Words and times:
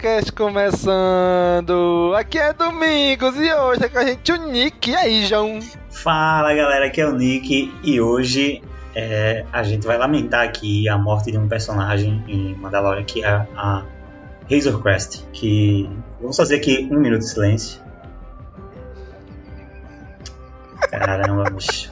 Caminocast 0.00 0.32
começando! 0.32 2.14
Aqui 2.16 2.38
é 2.38 2.54
Domingos 2.54 3.36
e 3.36 3.52
hoje 3.52 3.84
é 3.84 3.88
com 3.88 3.98
a 3.98 4.04
gente 4.04 4.32
o 4.32 4.46
Nick. 4.46 4.90
E 4.90 4.96
aí, 4.96 5.26
João? 5.26 5.60
Fala 5.90 6.54
galera, 6.54 6.86
aqui 6.86 7.02
é 7.02 7.06
o 7.06 7.14
Nick 7.14 7.72
e 7.82 8.00
hoje 8.00 8.62
é, 8.94 9.44
a 9.52 9.62
gente 9.62 9.86
vai 9.86 9.98
lamentar 9.98 10.44
aqui 10.44 10.88
a 10.88 10.96
morte 10.96 11.30
de 11.30 11.38
um 11.38 11.46
personagem 11.46 12.24
em 12.26 12.54
Mandalorian 12.54 13.04
que 13.04 13.22
é 13.22 13.28
a 13.28 13.84
Razor 14.50 14.82
Crest. 14.82 15.22
Que 15.32 15.88
vamos 16.18 16.36
fazer 16.36 16.56
aqui 16.56 16.88
um 16.90 16.98
minuto 16.98 17.20
de 17.20 17.28
silêncio. 17.28 17.80
Caramba, 20.90 21.44
bicho. 21.50 21.90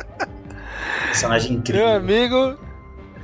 Personagem 1.06 1.56
incrível. 1.56 1.86
Meu 1.86 1.96
amigo, 1.96 2.58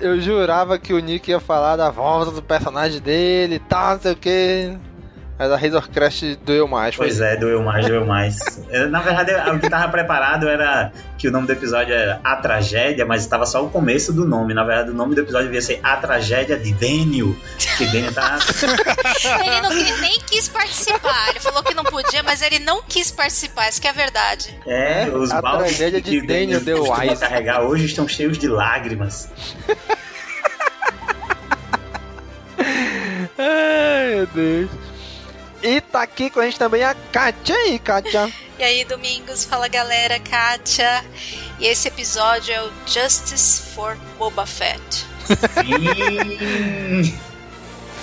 eu 0.01 0.21
jurava 0.21 0.79
que 0.79 0.93
o 0.93 0.99
Nick 0.99 1.31
ia 1.31 1.41
falar 1.41 1.77
da 1.77 1.91
volta 1.91 2.31
do 2.31 2.43
personagem 2.43 3.01
dele 3.01 3.57
e 3.57 3.59
tal, 3.59 3.95
não 3.95 4.01
sei 4.01 4.13
o 4.13 4.17
que. 4.17 4.77
Mas 5.37 5.51
a 5.51 5.57
Razor 5.57 5.89
Crest 5.89 6.37
doeu 6.45 6.69
mais. 6.69 6.95
Pois 6.95 7.21
é, 7.21 7.37
doeu 7.37 7.61
mais, 7.61 7.87
doeu 7.87 8.07
mais. 8.07 8.39
Na 8.91 9.01
verdade, 9.01 9.33
o 9.51 9.59
que 9.59 9.69
tava 9.69 9.91
preparado 9.91 10.49
era 10.49 10.93
que 11.19 11.27
o 11.27 11.33
nome 11.33 11.49
do 11.49 11.53
episódio 11.53 11.93
era 11.93 12.21
A 12.23 12.37
Tragédia, 12.37 13.05
mas 13.05 13.23
estava 13.23 13.45
só 13.45 13.65
o 13.65 13.69
começo 13.69 14.13
do 14.13 14.25
nome. 14.25 14.55
Na 14.55 14.63
verdade, 14.63 14.91
o 14.91 14.95
nome 14.95 15.17
do 15.17 15.23
episódio 15.23 15.47
devia 15.47 15.61
ser 15.61 15.81
A 15.83 15.97
Tragédia 15.97 16.57
de 16.57 16.73
Daniel. 16.73 17.35
Que 17.77 17.85
Daniel 17.87 18.15
tá. 18.15 18.39
Ele 19.45 19.61
não 19.61 20.01
nem 20.01 20.21
quis 20.21 20.49
participar. 20.49 21.31
Ele 21.31 21.41
falou 21.41 21.65
que 21.65 21.75
não 21.75 21.85
podia, 21.85 22.23
mas 22.23 22.41
ele 22.41 22.61
não 22.61 22.81
quis 22.83 23.11
participar. 23.11 23.69
Isso 23.69 23.81
que 23.81 23.89
é 23.89 23.91
a 23.91 23.95
verdade. 23.95 24.55
É, 24.67 25.09
os 25.09 25.33
a 25.33 25.43
baldes 25.43 25.77
tragédia 25.77 26.01
de 26.01 26.11
que 26.11 26.27
Daniel 26.27 26.61
costuma 26.61 26.99
DeWise. 26.99 27.21
carregar 27.21 27.63
hoje 27.63 27.87
estão 27.87 28.07
cheios 28.07 28.39
de 28.39 28.47
lágrimas. 28.47 29.29
Ai, 33.37 34.15
meu 34.15 34.27
Deus. 34.29 34.84
E 35.65 35.81
tá 35.81 36.03
aqui 36.03 36.29
com 36.29 36.41
a 36.41 36.45
gente 36.45 36.59
também 36.59 36.85
a 36.85 36.95
Kátia 37.11 37.57
aí, 37.57 37.79
Kátia. 37.79 38.31
E 38.57 38.63
aí, 38.63 38.85
Domingos, 38.85 39.45
fala 39.45 39.67
galera, 39.67 40.21
Kátia. 40.21 41.05
E 41.59 41.67
esse 41.67 41.89
episódio 41.89 42.55
é 42.55 42.63
o 42.63 42.71
Justice 42.87 43.63
for 43.75 43.97
Boba 44.17 44.47
Fett. 44.47 45.05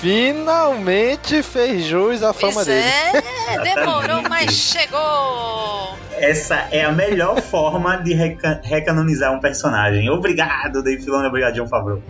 Finalmente 0.01 1.41
fez 1.41 1.85
jus 1.85 2.21
à 2.21 2.33
fama 2.33 2.53
Pois 2.55 2.65
dele. 2.67 2.85
é, 3.47 3.59
demorou, 3.75 4.23
mas 4.27 4.51
chegou. 4.51 5.95
Essa 6.17 6.67
é 6.71 6.83
a 6.83 6.91
melhor 6.91 7.39
forma 7.41 7.95
de 8.03 8.13
reca- 8.13 8.59
recanonizar 8.63 9.31
um 9.31 9.39
personagem. 9.39 10.09
Obrigado, 10.09 10.83
Dave 10.83 11.01
Filoni, 11.03 11.27
obrigado, 11.27 11.53
John 11.53 11.67
Favreau. 11.67 12.01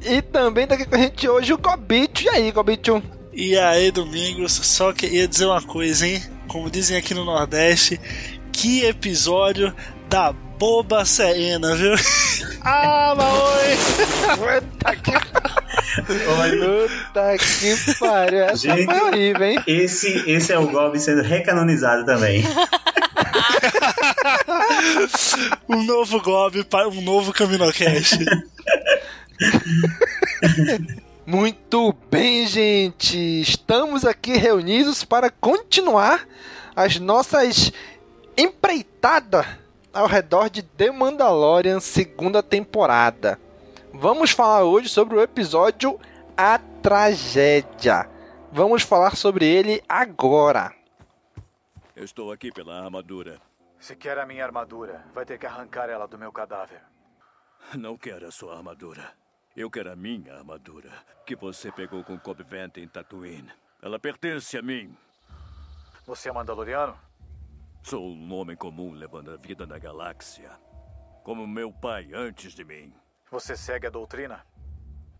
E 0.03 0.19
também 0.19 0.65
tá 0.65 0.73
aqui 0.73 0.85
com 0.85 0.95
a 0.95 0.97
gente 0.97 1.29
hoje 1.29 1.53
o 1.53 1.59
Gobito. 1.59 2.23
E 2.23 2.29
aí, 2.29 2.51
Gobito? 2.51 3.03
E 3.33 3.57
aí, 3.57 3.91
Domingos, 3.91 4.51
só 4.51 4.91
queria 4.91 5.25
dizer 5.25 5.45
uma 5.45 5.61
coisa, 5.61 6.05
hein? 6.05 6.21
Como 6.49 6.69
dizem 6.69 6.97
aqui 6.97 7.13
no 7.13 7.23
Nordeste, 7.23 7.97
que 8.51 8.83
episódio 8.83 9.73
da 10.09 10.33
boba 10.33 11.05
serena, 11.05 11.73
viu? 11.73 11.93
ah, 12.61 13.15
Maoi! 13.15 13.77
Puta 14.37 14.95
que, 14.97 15.11
puta 16.05 17.37
que 17.37 17.77
pariu. 17.99 18.43
Essa 18.43 18.57
Gente. 18.57 18.83
foi 18.85 18.99
horrível, 18.99 19.47
hein? 19.47 19.63
esse, 19.65 20.29
esse 20.29 20.51
é 20.51 20.59
o 20.59 20.67
Gob 20.67 20.99
sendo 20.99 21.21
recanonizado 21.21 22.05
também. 22.05 22.43
um 25.69 25.83
novo 25.83 26.19
Gob 26.21 26.65
para 26.65 26.89
um 26.89 26.99
novo 27.01 27.31
Caminocast. 27.31 28.19
Muito 31.25 31.93
bem, 32.09 32.47
gente. 32.47 33.41
Estamos 33.41 34.05
aqui 34.05 34.33
reunidos 34.33 35.03
para 35.03 35.29
continuar 35.29 36.27
as 36.75 36.97
nossas 36.99 37.71
empreitadas 38.35 39.45
ao 39.93 40.07
redor 40.07 40.49
de 40.49 40.63
The 40.63 40.91
Mandalorian 40.91 41.79
segunda 41.79 42.41
temporada. 42.41 43.39
Vamos 43.93 44.31
falar 44.31 44.63
hoje 44.63 44.89
sobre 44.89 45.15
o 45.15 45.21
episódio 45.21 45.99
A 46.35 46.57
Tragédia. 46.81 48.09
Vamos 48.51 48.81
falar 48.81 49.15
sobre 49.15 49.45
ele 49.45 49.83
agora. 49.87 50.73
Eu 51.95 52.03
estou 52.03 52.31
aqui 52.31 52.51
pela 52.51 52.83
armadura. 52.83 53.39
Se 53.79 53.95
quer 53.95 54.17
a 54.17 54.25
minha 54.25 54.43
armadura, 54.43 55.05
vai 55.13 55.23
ter 55.23 55.37
que 55.37 55.45
arrancar 55.45 55.87
ela 55.87 56.07
do 56.07 56.17
meu 56.17 56.31
cadáver. 56.31 56.81
Não 57.75 57.95
quero 57.95 58.27
a 58.27 58.31
sua 58.31 58.57
armadura. 58.57 59.20
Eu 59.55 59.69
quero 59.69 59.91
a 59.91 59.95
minha 59.97 60.33
armadura, 60.33 60.89
que 61.25 61.35
você 61.35 61.71
pegou 61.73 62.05
com 62.05 62.17
Cobb 62.17 62.41
Vent 62.43 62.77
em 62.77 62.87
Tatooine. 62.87 63.51
Ela 63.81 63.99
pertence 63.99 64.57
a 64.57 64.61
mim. 64.61 64.95
Você 66.05 66.29
é 66.29 66.31
mandaloriano? 66.31 66.97
Sou 67.83 68.01
um 68.13 68.33
homem 68.33 68.55
comum 68.55 68.93
levando 68.93 69.29
a 69.29 69.35
vida 69.35 69.65
na 69.65 69.77
galáxia. 69.77 70.51
Como 71.21 71.45
meu 71.45 71.71
pai 71.73 72.11
antes 72.13 72.53
de 72.53 72.63
mim. 72.63 72.93
Você 73.29 73.57
segue 73.57 73.87
a 73.87 73.89
doutrina? 73.89 74.45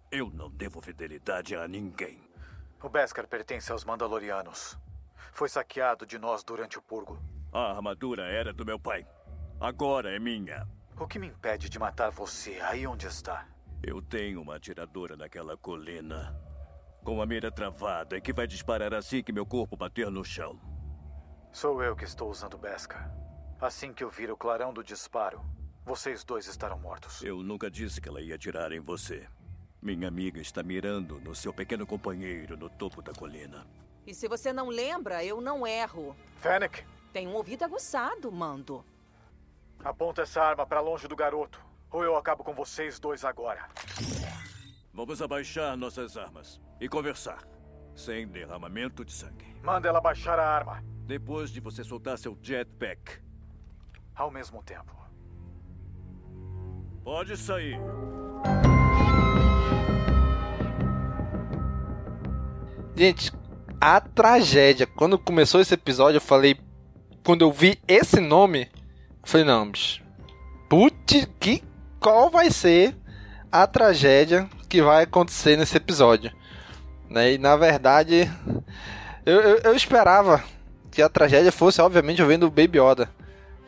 Eu 0.09 0.29
não 0.29 0.49
devo 0.49 0.81
fidelidade 0.81 1.53
a 1.53 1.67
ninguém. 1.67 2.21
O 2.81 2.87
Beskar 2.87 3.27
pertence 3.27 3.69
aos 3.69 3.83
Mandalorianos. 3.83 4.77
Foi 5.33 5.49
saqueado 5.49 6.05
de 6.05 6.17
nós 6.17 6.41
durante 6.41 6.79
o 6.79 6.81
purgo. 6.81 7.21
A 7.51 7.71
armadura 7.71 8.23
era 8.23 8.53
do 8.53 8.65
meu 8.65 8.79
pai. 8.79 9.05
Agora 9.59 10.15
é 10.15 10.19
minha. 10.19 10.65
O 10.97 11.05
que 11.05 11.19
me 11.19 11.27
impede 11.27 11.69
de 11.69 11.77
matar 11.77 12.11
você 12.11 12.61
aí 12.61 12.87
onde 12.87 13.07
está? 13.07 13.45
Eu 13.83 14.01
tenho 14.01 14.41
uma 14.41 14.55
atiradora 14.55 15.15
naquela 15.17 15.57
colina. 15.57 16.35
Com 17.03 17.21
a 17.21 17.25
mira 17.25 17.51
travada 17.51 18.15
e 18.17 18.21
que 18.21 18.31
vai 18.31 18.45
disparar 18.45 18.93
assim 18.93 19.23
que 19.23 19.31
meu 19.31 19.45
corpo 19.45 19.75
bater 19.75 20.09
no 20.11 20.23
chão. 20.23 20.59
Sou 21.51 21.81
eu 21.83 21.95
que 21.95 22.03
estou 22.03 22.29
usando 22.29 22.57
Beskar. 22.57 23.11
Assim 23.59 23.91
que 23.93 24.03
eu 24.03 24.09
vir 24.09 24.31
o 24.31 24.37
clarão 24.37 24.73
do 24.73 24.83
disparo, 24.83 25.41
vocês 25.83 26.23
dois 26.23 26.47
estarão 26.47 26.79
mortos. 26.79 27.23
Eu 27.23 27.41
nunca 27.43 27.69
disse 27.69 27.99
que 27.99 28.07
ela 28.07 28.21
ia 28.21 28.35
atirar 28.35 28.71
em 28.71 28.79
você. 28.79 29.27
Minha 29.81 30.07
amiga 30.07 30.39
está 30.39 30.61
mirando 30.61 31.19
no 31.19 31.33
seu 31.33 31.51
pequeno 31.51 31.87
companheiro 31.87 32.55
no 32.55 32.69
topo 32.69 33.01
da 33.01 33.13
colina. 33.13 33.65
E 34.05 34.13
se 34.13 34.27
você 34.27 34.53
não 34.53 34.69
lembra, 34.69 35.23
eu 35.23 35.41
não 35.41 35.65
erro. 35.65 36.15
Fennec, 36.37 36.83
Tem 37.11 37.27
um 37.27 37.33
ouvido 37.33 37.63
aguçado, 37.65 38.31
Mando. 38.31 38.85
aponta 39.83 40.21
essa 40.21 40.41
arma 40.41 40.65
pra 40.67 40.79
longe 40.79 41.07
do 41.07 41.15
garoto. 41.15 41.59
Ou 41.91 42.03
eu 42.03 42.15
acabo 42.15 42.43
com 42.43 42.53
vocês 42.53 42.99
dois 42.99 43.25
agora. 43.25 43.67
Vamos 44.93 45.21
abaixar 45.21 45.75
nossas 45.75 46.15
armas 46.15 46.61
e 46.79 46.87
conversar. 46.87 47.43
Sem 47.93 48.27
derramamento 48.27 49.03
de 49.03 49.11
sangue. 49.11 49.45
Manda 49.61 49.89
ela 49.89 49.99
baixar 49.99 50.39
a 50.39 50.47
arma. 50.47 50.81
Depois 51.05 51.51
de 51.51 51.59
você 51.59 51.83
soltar 51.83 52.17
seu 52.17 52.37
jetpack. 52.41 53.21
Ao 54.15 54.31
mesmo 54.31 54.63
tempo. 54.63 54.95
Pode 57.03 57.35
sair. 57.35 57.77
Gente, 62.95 63.33
a 63.81 63.99
tragédia. 63.99 64.87
Quando 64.87 65.19
começou 65.19 65.59
esse 65.59 65.73
episódio, 65.73 66.17
eu 66.17 66.21
falei. 66.21 66.57
Quando 67.23 67.41
eu 67.41 67.51
vi 67.51 67.81
esse 67.87 68.21
nome, 68.21 68.69
eu 68.73 69.27
falei, 69.27 69.45
não, 69.45 69.69
bicho. 69.69 70.01
Putz, 70.69 71.27
que. 71.39 71.70
Qual 72.01 72.31
vai 72.31 72.49
ser 72.49 72.95
a 73.51 73.67
tragédia 73.67 74.49
que 74.67 74.81
vai 74.81 75.03
acontecer 75.03 75.55
nesse 75.55 75.77
episódio? 75.77 76.31
Né? 77.07 77.33
E 77.33 77.37
na 77.37 77.55
verdade. 77.55 78.29
Eu, 79.23 79.39
eu, 79.39 79.57
eu 79.59 79.75
esperava 79.75 80.43
que 80.89 80.99
a 80.99 81.07
tragédia 81.07 81.51
fosse, 81.51 81.79
obviamente, 81.79 82.17
envolvendo 82.17 82.47
o 82.47 82.49
Baby 82.49 82.79
Yoda. 82.79 83.07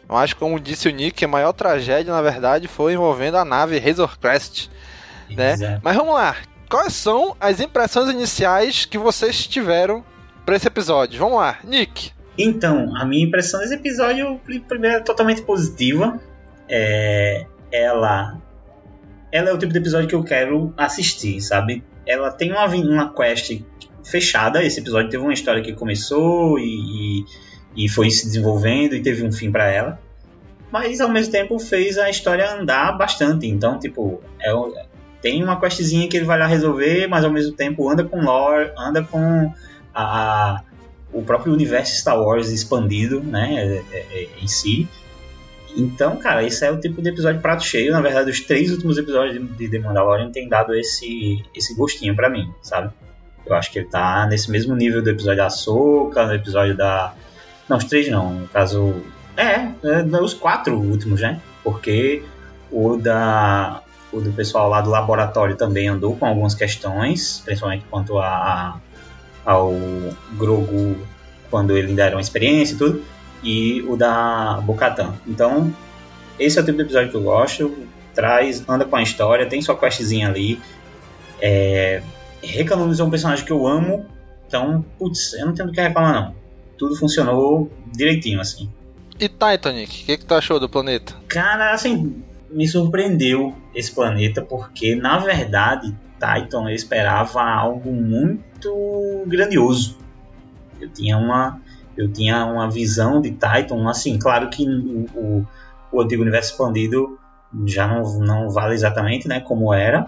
Eu 0.10 0.18
acho 0.18 0.34
que, 0.34 0.40
como 0.40 0.60
disse 0.60 0.90
o 0.90 0.92
Nick, 0.92 1.24
a 1.24 1.28
maior 1.28 1.54
tragédia, 1.54 2.12
na 2.12 2.24
verdade, 2.24 2.68
foi 2.68 2.94
envolvendo 2.94 3.38
a 3.38 3.46
nave 3.46 3.78
Razor 3.78 4.18
Crest. 4.18 4.68
Né? 5.30 5.80
Mas 5.84 5.96
vamos 5.96 6.16
lá. 6.16 6.36
Quais 6.68 6.94
são 6.94 7.38
as 7.40 7.60
impressões 7.60 8.10
iniciais 8.10 8.84
que 8.84 8.98
vocês 8.98 9.46
tiveram 9.46 10.04
para 10.44 10.56
esse 10.56 10.68
episódio? 10.68 11.20
Vamos 11.20 11.38
lá, 11.38 11.60
Nick. 11.64 12.12
Então, 12.36 12.92
a 12.98 13.06
minha 13.06 13.26
impressão 13.26 13.60
desse 13.60 13.76
episódio, 13.76 14.42
primeiro, 14.68 14.98
é 14.98 15.00
totalmente 15.02 15.44
positiva. 15.44 16.20
É, 16.68 17.46
ela, 17.74 18.40
ela 19.32 19.50
é 19.50 19.54
o 19.54 19.58
tipo 19.58 19.74
de 19.74 19.80
episódio 19.80 20.08
que 20.08 20.16
eu 20.16 20.24
quero 20.24 20.72
assistir, 20.78 21.42
sabe? 21.42 21.84
Ela 22.06 22.32
tem 22.32 22.52
uma, 22.52 22.66
uma 22.68 23.14
quest 23.14 23.60
fechada. 24.04 24.64
Esse 24.64 24.80
episódio 24.80 25.10
teve 25.10 25.24
uma 25.24 25.34
história 25.34 25.64
que 25.64 25.74
começou 25.74 26.60
e, 26.60 27.24
e, 27.76 27.86
e 27.86 27.90
foi 27.90 28.12
se 28.12 28.28
desenvolvendo 28.28 28.96
e 28.96 29.02
teve 29.02 29.26
um 29.26 29.32
fim 29.32 29.52
para 29.52 29.68
ela. 29.68 30.00
Mas 30.72 31.02
ao 31.02 31.10
mesmo 31.10 31.32
tempo 31.32 31.58
fez 31.58 31.98
a 31.98 32.10
história 32.10 32.54
andar 32.54 32.92
bastante. 32.98 33.48
Então, 33.48 33.80
tipo, 33.80 34.22
é, 34.40 34.52
tem 35.20 35.44
uma 35.44 35.60
questzinha 35.60 36.08
que 36.08 36.16
ele 36.16 36.26
vai 36.26 36.38
lá 36.38 36.46
resolver, 36.46 37.08
mas 37.08 37.26
ao 37.26 37.32
mesmo 37.32 37.54
tempo 37.54 37.90
anda 37.90 38.04
com 38.04 38.22
lore, 38.22 38.72
anda 38.78 39.04
com 39.04 39.52
a, 39.94 40.58
a 40.58 40.64
o 41.12 41.22
próprio 41.22 41.54
universo 41.54 41.96
Star 41.96 42.20
Wars 42.20 42.50
expandido, 42.50 43.22
né, 43.22 43.84
é, 43.92 43.98
é, 43.98 44.30
em 44.42 44.48
si. 44.48 44.88
Então, 45.76 46.18
cara, 46.18 46.44
esse 46.44 46.66
é 46.66 46.72
o 46.72 46.80
tipo 46.80 47.02
de 47.02 47.10
episódio 47.10 47.42
prato 47.42 47.64
cheio. 47.64 47.92
Na 47.92 48.02
verdade, 48.02 48.30
os 48.30 48.40
três 48.42 48.72
últimos 48.72 48.98
episódios 48.98 49.58
de 49.58 49.70
The 49.70 49.80
Mandalorian 49.80 50.32
têm 50.32 50.48
dado 50.48 50.76
esse, 50.76 51.44
esse 51.56 51.76
gostinho 51.76 52.16
para 52.16 52.30
mim, 52.30 52.52
sabe? 52.62 52.92
Eu 53.46 53.56
acho 53.56 53.72
que 53.72 53.80
ele 53.80 53.88
tá 53.88 54.26
nesse 54.28 54.50
mesmo 54.50 54.76
nível 54.76 55.02
do 55.02 55.10
episódio 55.10 55.38
da 55.38 55.48
Ahsoka, 55.48 56.26
no 56.26 56.34
episódio 56.34 56.76
da... 56.78 57.14
Não, 57.68 57.78
os 57.78 57.84
três 57.86 58.10
não, 58.10 58.34
no 58.34 58.48
caso... 58.48 59.02
É, 59.36 59.68
é 59.84 60.22
os 60.22 60.34
quatro 60.34 60.78
últimos, 60.78 61.22
né? 61.22 61.40
Porque 61.64 62.24
o 62.72 62.96
da... 62.98 63.82
O 64.12 64.22
do 64.22 64.32
pessoal 64.32 64.70
lá 64.70 64.80
do 64.80 64.92
laboratório 64.92 65.56
também 65.56 65.88
andou 65.88 66.16
com 66.16 66.28
algumas 66.28 66.54
questões, 66.54 67.42
principalmente 67.44 67.84
quanto 67.90 68.20
a, 68.20 68.28
a 68.28 68.78
ao 69.46 69.74
Grogu 70.38 70.96
quando 71.50 71.78
ele 71.78 71.90
ainda 71.90 72.06
era 72.06 72.16
uma 72.16 72.22
experiência 72.22 72.74
e 72.74 72.78
tudo, 72.78 73.04
e 73.44 73.82
o 73.84 73.96
da 73.96 74.62
Bocatan. 74.64 75.14
Então, 75.28 75.74
esse 76.40 76.58
é 76.58 76.62
o 76.62 76.66
tipo 76.66 76.78
de 76.78 76.84
episódio 76.84 77.12
que 77.12 77.18
eu 77.18 77.24
gosto, 77.24 77.76
traz, 78.14 78.64
anda 78.68 78.86
com 78.86 78.96
a 78.96 79.02
história, 79.02 79.48
tem 79.48 79.62
sua 79.62 79.78
questzinha 79.78 80.28
ali, 80.28 80.60
é, 81.42 82.02
recanonizou 82.42 83.08
um 83.08 83.10
personagem 83.10 83.46
que 83.46 83.52
eu 83.52 83.68
amo, 83.68 84.06
então, 84.48 84.86
putz, 84.98 85.34
eu 85.34 85.46
não 85.46 85.54
tenho 85.54 85.70
do 85.70 85.74
que 85.74 85.82
reclamar 85.82 86.14
não. 86.14 86.36
Tudo 86.78 86.96
funcionou 86.96 87.72
direitinho, 87.92 88.40
assim. 88.40 88.70
E 89.20 89.28
Titanic, 89.28 90.04
o 90.04 90.06
que, 90.06 90.18
que 90.18 90.26
tu 90.26 90.34
achou 90.34 90.60
do 90.60 90.70
planeta? 90.70 91.16
Cara, 91.28 91.72
assim, 91.72 92.24
me 92.52 92.68
surpreendeu 92.68 93.56
esse 93.74 93.92
planeta, 93.92 94.42
porque, 94.42 94.96
na 94.96 95.18
verdade, 95.18 95.96
Titan 96.14 96.70
eu 96.70 96.76
esperava 96.76 97.42
algo 97.42 97.92
muito 97.92 99.24
grandioso. 99.26 99.98
Eu 100.80 100.90
tinha 100.90 101.18
uma, 101.18 101.62
eu 101.98 102.12
tinha 102.12 102.46
uma 102.46 102.70
visão 102.70 103.22
de 103.22 103.32
Titan, 103.32 103.90
assim, 103.90 104.18
claro 104.18 104.50
que 104.50 104.66
o, 104.68 105.46
o, 105.92 106.02
antigo 106.02 106.22
universo 106.22 106.52
expandido 106.52 107.18
já 107.66 107.88
não, 107.88 108.20
não 108.20 108.50
vale 108.50 108.74
exatamente 108.74 109.28
né, 109.28 109.40
como 109.40 109.74
era. 109.74 110.08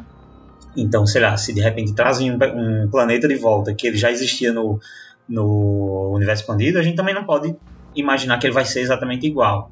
Então, 0.76 1.06
sei 1.06 1.22
lá, 1.22 1.38
se 1.38 1.54
de 1.54 1.62
repente 1.62 1.94
trazem 1.94 2.32
um, 2.32 2.36
um 2.36 2.90
planeta 2.90 3.28
de 3.28 3.36
volta 3.36 3.74
que 3.74 3.88
ele 3.88 3.98
já 3.98 4.12
existia 4.12 4.52
no, 4.52 4.80
no 5.28 6.12
universo 6.14 6.44
expandido, 6.44 6.80
a 6.80 6.82
gente 6.82 6.96
também 6.96 7.14
não 7.14 7.24
pode 7.24 7.56
imaginar 7.96 8.38
que 8.40 8.48
ele 8.48 8.54
vai 8.54 8.66
ser 8.66 8.82
exatamente 8.82 9.26
igual. 9.26 9.70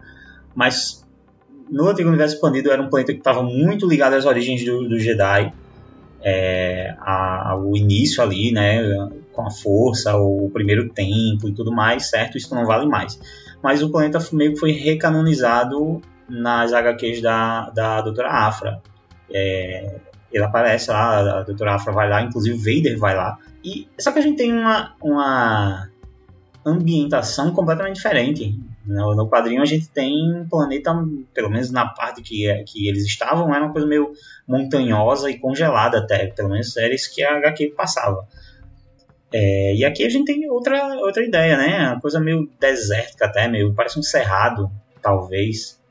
Mas 0.55 1.05
no 1.69 1.87
antigo 1.87 2.09
universo 2.09 2.35
expandido 2.35 2.71
era 2.71 2.81
um 2.81 2.89
planeta 2.89 3.11
que 3.11 3.19
estava 3.19 3.41
muito 3.41 3.87
ligado 3.87 4.13
às 4.13 4.25
origens 4.25 4.63
do, 4.63 4.87
do 4.87 4.99
Jedi 4.99 5.51
é, 6.21 6.95
a, 6.99 7.57
o 7.57 7.75
início 7.75 8.23
ali, 8.23 8.51
né, 8.51 8.81
com 9.33 9.45
a 9.45 9.51
força, 9.51 10.15
o 10.15 10.49
primeiro 10.51 10.89
tempo 10.89 11.49
e 11.49 11.53
tudo 11.53 11.71
mais, 11.71 12.09
certo? 12.09 12.37
Isso 12.37 12.53
não 12.53 12.65
vale 12.65 12.87
mais. 12.87 13.19
Mas 13.61 13.81
o 13.81 13.89
planeta 13.89 14.19
meio 14.31 14.53
que 14.53 14.59
foi 14.59 14.71
recanonizado 14.71 16.01
nas 16.29 16.73
HQs 16.73 17.21
da, 17.21 17.69
da 17.69 18.01
Doutora 18.01 18.29
Afra. 18.29 18.81
É, 19.31 19.99
ele 20.31 20.43
aparece 20.43 20.89
lá, 20.89 21.39
a 21.39 21.43
Doutora 21.43 21.75
Afra 21.75 21.93
vai 21.93 22.09
lá, 22.09 22.21
inclusive 22.21 22.57
Vader 22.57 22.97
vai 22.97 23.15
lá. 23.15 23.37
E 23.63 23.87
só 23.99 24.11
que 24.11 24.19
a 24.19 24.21
gente 24.21 24.37
tem 24.37 24.51
uma, 24.51 24.95
uma 25.01 25.89
ambientação 26.65 27.51
completamente 27.51 27.95
diferente. 27.95 28.59
No, 28.85 29.15
no, 29.15 29.29
quadrinho 29.29 29.61
a 29.61 29.65
gente 29.65 29.89
tem 29.89 30.11
um 30.33 30.47
planeta, 30.47 30.93
pelo 31.33 31.49
menos 31.49 31.71
na 31.71 31.87
parte 31.87 32.21
que, 32.21 32.49
é, 32.49 32.63
que 32.63 32.87
eles 32.89 33.05
estavam, 33.05 33.53
era 33.53 33.63
uma 33.63 33.71
coisa 33.71 33.87
meio 33.87 34.11
montanhosa 34.45 35.29
e 35.29 35.39
congelada 35.39 35.99
até, 35.99 36.27
pelo 36.27 36.49
menos 36.49 36.75
era 36.75 36.93
isso 36.93 37.13
que 37.13 37.23
a 37.23 37.37
HQ 37.37 37.73
passava. 37.77 38.27
É, 39.33 39.75
e 39.75 39.83
aqui 39.83 40.05
a 40.05 40.09
gente 40.09 40.25
tem 40.25 40.47
outra, 40.49 40.95
outra 40.97 41.23
ideia, 41.25 41.57
né? 41.57 41.89
Uma 41.89 41.99
coisa 41.99 42.19
meio 42.19 42.47
desértica 42.59 43.25
até, 43.25 43.47
meio, 43.47 43.73
parece 43.73 43.97
um 43.99 44.03
cerrado, 44.03 44.69
talvez. 45.01 45.81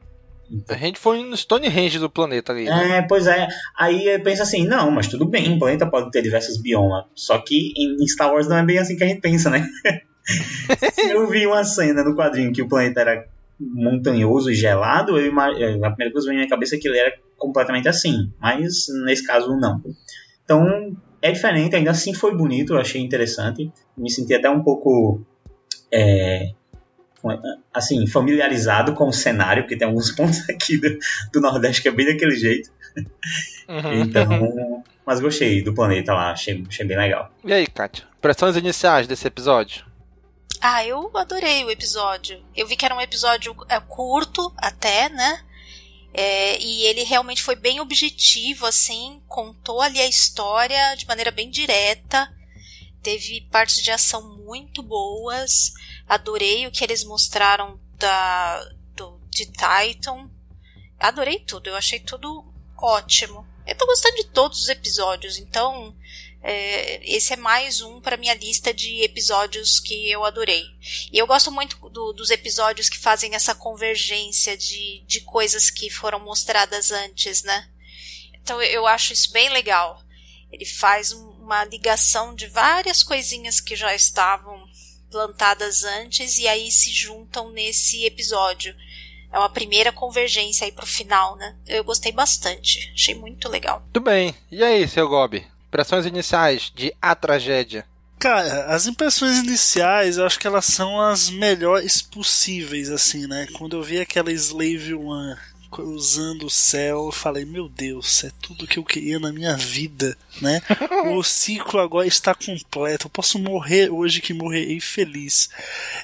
A 0.69 0.75
gente 0.75 0.99
foi 0.99 1.25
no 1.25 1.37
Stonehenge 1.37 1.99
do 1.99 2.11
planeta 2.11 2.53
ali. 2.53 2.67
Né? 2.67 2.99
É, 2.99 3.03
pois 3.03 3.27
é. 3.27 3.49
Aí 3.77 4.19
pensa 4.21 4.45
assim, 4.45 4.67
não, 4.67 4.91
mas 4.91 5.09
tudo 5.09 5.25
bem, 5.25 5.55
o 5.55 5.59
planeta 5.59 5.87
pode 5.87 6.11
ter 6.11 6.23
diversos 6.23 6.57
biomas. 6.57 7.07
Só 7.15 7.39
que 7.39 7.73
em 7.77 8.07
Star 8.07 8.33
Wars 8.33 8.49
não 8.49 8.59
é 8.59 8.65
bem 8.65 8.79
assim 8.79 8.97
que 8.97 9.03
a 9.03 9.09
gente 9.09 9.21
pensa, 9.21 9.51
né? 9.51 9.67
eu 11.11 11.29
vi 11.29 11.47
uma 11.47 11.65
cena 11.65 12.05
no 12.05 12.15
quadrinho 12.15 12.53
que 12.53 12.63
o 12.63 12.69
planeta 12.69 13.01
era 13.01 13.27
montanhoso 13.59 14.51
e 14.51 14.55
gelado, 14.55 15.19
eu, 15.19 15.33
a 15.39 15.91
primeira 15.91 16.13
coisa 16.13 16.27
que 16.27 16.31
veio 16.31 16.33
na 16.33 16.33
minha 16.33 16.49
cabeça 16.49 16.77
é 16.77 16.79
que 16.79 16.89
ele 16.89 16.99
era 16.99 17.13
completamente 17.37 17.89
assim, 17.89 18.33
mas 18.41 18.87
nesse 19.05 19.25
caso 19.25 19.57
não. 19.57 19.81
Então 20.45 20.97
é 21.23 21.31
diferente, 21.31 21.77
ainda 21.77 21.93
assim 21.93 22.13
foi 22.13 22.37
bonito, 22.37 22.75
eu 22.75 22.81
achei 22.81 23.01
interessante, 23.01 23.71
me 23.97 24.11
senti 24.11 24.35
até 24.35 24.51
um 24.51 24.63
pouco 24.63 25.25
é, 25.93 26.51
assim 27.73 28.07
familiarizado 28.07 28.93
com 28.95 29.09
o 29.09 29.13
cenário, 29.13 29.63
porque 29.63 29.77
tem 29.77 29.87
alguns 29.87 30.11
pontos 30.13 30.49
aqui 30.51 30.77
do, 30.77 30.99
do 31.33 31.41
Nordeste 31.41 31.81
que 31.81 31.89
é 31.89 31.93
bem 31.93 32.07
daquele 32.07 32.37
jeito. 32.37 32.71
Uhum. 33.69 34.03
Então, 34.03 34.85
mas 35.07 35.21
gostei 35.21 35.63
do 35.63 35.73
planeta 35.73 36.13
lá, 36.13 36.33
achei, 36.33 36.65
achei 36.69 36.85
bem 36.85 36.99
legal. 36.99 37.33
E 37.45 37.53
aí, 37.53 37.67
Kátia? 37.67 38.05
Impressões 38.19 38.57
iniciais 38.57 39.07
desse 39.07 39.27
episódio? 39.27 39.85
Ah, 40.61 40.85
eu 40.87 41.11
adorei 41.17 41.65
o 41.65 41.71
episódio. 41.71 42.41
Eu 42.55 42.67
vi 42.69 42.77
que 42.77 42.85
era 42.85 42.95
um 42.95 43.01
episódio 43.01 43.55
é, 43.69 43.81
curto 43.81 44.53
até, 44.57 45.09
né? 45.09 45.41
É, 46.15 46.59
e 46.61 46.83
ele 46.85 47.05
realmente 47.05 47.43
foi 47.43 47.57
bem 47.57 47.81
objetivo, 47.81 48.67
assim, 48.67 49.23
contou 49.27 49.81
ali 49.81 50.01
a 50.01 50.07
história 50.07 50.95
de 50.95 51.07
maneira 51.07 51.31
bem 51.31 51.51
direta. 51.51 52.31
Teve 53.03 53.41
partes 53.51 53.83
de 53.83 53.91
ação 53.91 54.37
muito 54.39 54.83
boas. 54.83 55.73
Adorei 56.07 56.67
o 56.67 56.71
que 56.71 56.85
eles 56.85 57.03
mostraram 57.05 57.81
da, 57.99 58.63
do, 58.95 59.19
de 59.31 59.47
Titan. 59.47 60.31
Adorei 61.01 61.41
tudo, 61.41 61.69
eu 61.69 61.77
achei 61.77 61.99
tudo 61.99 62.45
ótimo. 62.77 63.47
Eu 63.67 63.77
tô 63.77 63.87
gostando 63.87 64.17
de 64.17 64.27
todos 64.27 64.61
os 64.61 64.69
episódios, 64.69 65.39
então 65.39 65.97
é, 66.43 67.01
esse 67.05 67.33
é 67.33 67.37
mais 67.37 67.81
um 67.81 68.01
para 68.01 68.17
minha 68.17 68.35
lista 68.35 68.75
de 68.75 69.03
episódios 69.03 69.79
que 69.79 70.11
eu 70.11 70.25
adorei. 70.25 70.65
E 71.13 71.19
eu 71.19 71.27
gosto 71.27 71.53
muito 71.53 71.77
do, 71.89 72.13
dos 72.13 72.31
episódios 72.31 72.89
que 72.89 72.99
fazem 72.99 73.35
essa 73.35 73.55
convergência 73.55 74.57
de, 74.57 75.05
de 75.07 75.21
coisas 75.21 75.71
que 75.71 75.89
foram 75.89 76.19
mostradas 76.19 76.91
antes, 76.91 77.45
né? 77.45 77.69
Então 78.43 78.61
eu 78.61 78.87
acho 78.89 79.13
isso 79.13 79.33
bem 79.33 79.51
legal. 79.51 80.03
Ele 80.51 80.67
faz 80.67 81.13
uma 81.13 81.65
ligação 81.65 82.35
de 82.35 82.49
várias 82.49 83.03
coisinhas 83.03 83.61
que 83.61 83.77
já 83.77 83.95
estavam 83.95 84.67
plantadas 85.11 85.85
antes 85.85 86.39
e 86.39 86.49
aí 86.49 86.73
se 86.73 86.91
juntam 86.91 87.51
nesse 87.51 88.05
episódio. 88.05 88.75
É 89.33 89.39
uma 89.39 89.49
primeira 89.49 89.93
convergência 89.93 90.65
aí 90.67 90.73
pro 90.73 90.85
final, 90.85 91.37
né? 91.37 91.57
Eu 91.67 91.85
gostei 91.85 92.13
bastante, 92.13 92.91
achei 92.93 93.15
muito 93.15 93.49
legal. 93.49 93.81
Muito 93.81 94.01
bem. 94.01 94.35
E 94.51 94.63
aí, 94.63 94.87
seu 94.89 95.09
Gobi? 95.09 95.52
Impressões 95.73 96.05
iniciais 96.05 96.71
de 96.75 96.93
A 97.01 97.15
Tragédia. 97.15 97.87
Cara, 98.19 98.67
as 98.67 98.87
impressões 98.87 99.39
iniciais, 99.39 100.19
eu 100.19 100.27
acho 100.27 100.39
que 100.39 100.47
elas 100.47 100.67
são 100.67 101.01
as 101.01 101.31
melhores 101.31 102.03
possíveis, 102.03 102.91
assim, 102.91 103.27
né? 103.27 103.47
Quando 103.55 103.75
eu 103.75 103.83
vi 103.83 103.99
aquela 103.99 104.31
Slave 104.31 104.93
One 104.93 105.35
cruzando 105.71 106.45
o 106.45 106.51
céu, 106.51 107.07
eu 107.07 107.11
falei, 107.13 107.47
meu 107.47 107.71
Deus, 107.71 108.23
é 108.23 108.31
tudo 108.43 108.67
que 108.67 108.79
eu 108.79 108.85
queria 108.85 109.19
na 109.19 109.33
minha 109.33 109.57
vida, 109.57 110.15
né? 110.43 110.61
o 111.17 111.23
ciclo 111.23 111.81
agora 111.81 112.07
está 112.07 112.35
completo, 112.35 113.07
eu 113.07 113.11
posso 113.11 113.39
morrer 113.39 113.91
hoje 113.91 114.21
que 114.21 114.35
morrerei 114.35 114.79
feliz. 114.79 115.49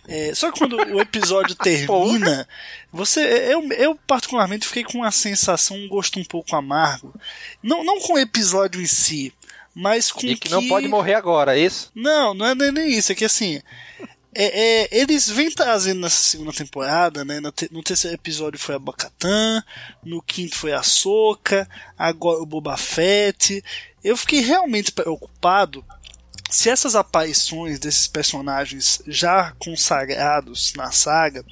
É, 0.09 0.35
só 0.35 0.51
que 0.51 0.59
quando 0.59 0.77
o 0.77 0.99
episódio 0.99 1.55
termina, 1.61 2.49
você, 2.91 3.21
eu, 3.53 3.63
eu 3.75 3.95
particularmente 4.07 4.67
fiquei 4.67 4.85
com 4.85 4.99
uma 4.99 5.11
sensação, 5.11 5.77
um 5.77 5.89
gosto 5.89 6.19
um 6.19 6.25
pouco 6.25 6.57
amargo. 6.57 7.15
Não, 7.63 7.85
não 7.85 8.01
com 8.01 8.15
o 8.15 8.19
episódio 8.19 8.81
em 8.81 8.87
si, 8.87 9.35
mas 9.81 10.11
com 10.11 10.27
e 10.27 10.35
que, 10.35 10.49
que, 10.49 10.51
não 10.51 10.67
pode 10.67 10.89
morrer 10.89 11.15
agora, 11.15 11.57
é 11.57 11.61
isso? 11.61 11.89
Não, 11.95 12.35
não 12.35 12.47
é 12.47 12.55
nem 12.73 12.91
isso, 12.91 13.13
é 13.13 13.15
que 13.15 13.25
assim, 13.25 13.63
é, 14.35 14.83
é, 14.83 14.89
eles 14.91 15.29
vêm 15.29 15.53
trazendo 15.53 16.01
nessa 16.01 16.17
segunda 16.17 16.53
temporada, 16.53 17.25
né? 17.25 17.39
No, 17.39 17.53
te, 17.53 17.73
no 17.73 17.81
terceiro 17.81 18.17
episódio 18.17 18.59
foi 18.59 18.75
a 18.75 18.79
Bacatan, 18.81 19.63
no 20.05 20.21
quinto 20.21 20.57
foi 20.57 20.73
a 20.73 20.83
Soca, 20.83 21.69
agora 21.97 22.43
o 22.43 22.47
Boba 22.47 22.77
Fett. 22.77 23.63
Eu 24.03 24.17
fiquei 24.17 24.41
realmente 24.41 24.91
preocupado 24.91 25.85
se 26.51 26.69
essas 26.69 26.97
aparições 26.97 27.79
desses 27.79 28.09
personagens 28.09 29.01
já 29.07 29.53
consagrados 29.61 30.73
na 30.75 30.91
saga, 30.91 31.45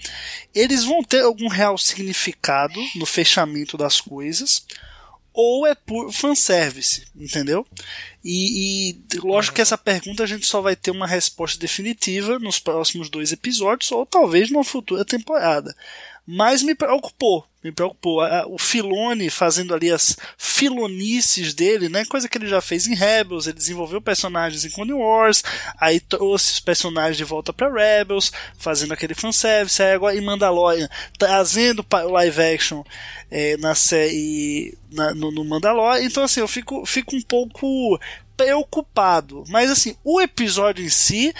eles 0.52 0.82
vão 0.82 1.04
ter 1.04 1.22
algum 1.22 1.46
real 1.46 1.78
significado 1.78 2.80
no 2.96 3.06
fechamento 3.06 3.76
das 3.76 4.00
coisas, 4.00 4.64
ou 5.36 5.66
é 5.66 5.74
por 5.74 6.10
fanservice, 6.10 7.04
entendeu? 7.14 7.66
E, 8.28 8.90
e 8.90 9.18
lógico 9.18 9.54
que 9.54 9.60
essa 9.60 9.78
pergunta 9.78 10.24
a 10.24 10.26
gente 10.26 10.46
só 10.46 10.60
vai 10.60 10.74
ter 10.74 10.90
uma 10.90 11.06
resposta 11.06 11.60
definitiva 11.60 12.40
nos 12.40 12.58
próximos 12.58 13.08
dois 13.08 13.30
episódios, 13.30 13.92
ou 13.92 14.04
talvez 14.04 14.50
numa 14.50 14.64
futura 14.64 15.04
temporada. 15.04 15.72
Mas 16.26 16.60
me 16.60 16.74
preocupou, 16.74 17.46
me 17.62 17.70
preocupou. 17.70 18.20
O 18.48 18.58
Filone 18.58 19.30
fazendo 19.30 19.72
ali 19.72 19.92
as 19.92 20.16
filonices 20.36 21.54
dele, 21.54 21.88
né? 21.88 22.04
Coisa 22.04 22.28
que 22.28 22.36
ele 22.36 22.48
já 22.48 22.60
fez 22.60 22.88
em 22.88 22.94
Rebels, 22.96 23.46
ele 23.46 23.56
desenvolveu 23.56 24.00
personagens 24.00 24.64
em 24.64 24.70
Clone 24.70 24.92
Wars, 24.92 25.44
aí 25.78 26.00
trouxe 26.00 26.54
os 26.54 26.60
personagens 26.60 27.16
de 27.16 27.22
volta 27.22 27.52
para 27.52 27.72
Rebels, 27.72 28.32
fazendo 28.58 28.92
aquele 28.92 29.14
fanservice, 29.14 29.80
aí 29.80 29.92
agora 29.92 30.16
em 30.16 30.20
Mandalorian, 30.20 30.88
trazendo 31.16 31.84
para 31.84 32.08
o 32.08 32.12
live 32.12 32.42
action 32.42 32.82
é, 33.30 33.56
na 33.58 33.76
série 33.76 34.76
na, 34.90 35.14
no, 35.14 35.30
no 35.30 35.44
Mandalorian. 35.44 36.02
Então 36.04 36.24
assim, 36.24 36.40
eu 36.40 36.48
fico, 36.48 36.84
fico 36.84 37.14
um 37.14 37.22
pouco 37.22 38.00
preocupado. 38.36 39.44
Mas 39.48 39.70
assim, 39.70 39.96
o 40.02 40.20
episódio 40.20 40.84
em 40.84 40.90
si 40.90 41.32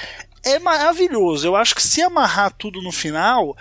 é 0.45 0.61
maravilhoso. 0.61 1.47
Eu 1.47 1.57
acho 1.57 1.75
que 1.75 1.83
se 1.83 2.01
amarrar 2.01 2.53
tudo 2.53 2.81
no 2.81 2.93
final, 2.93 3.57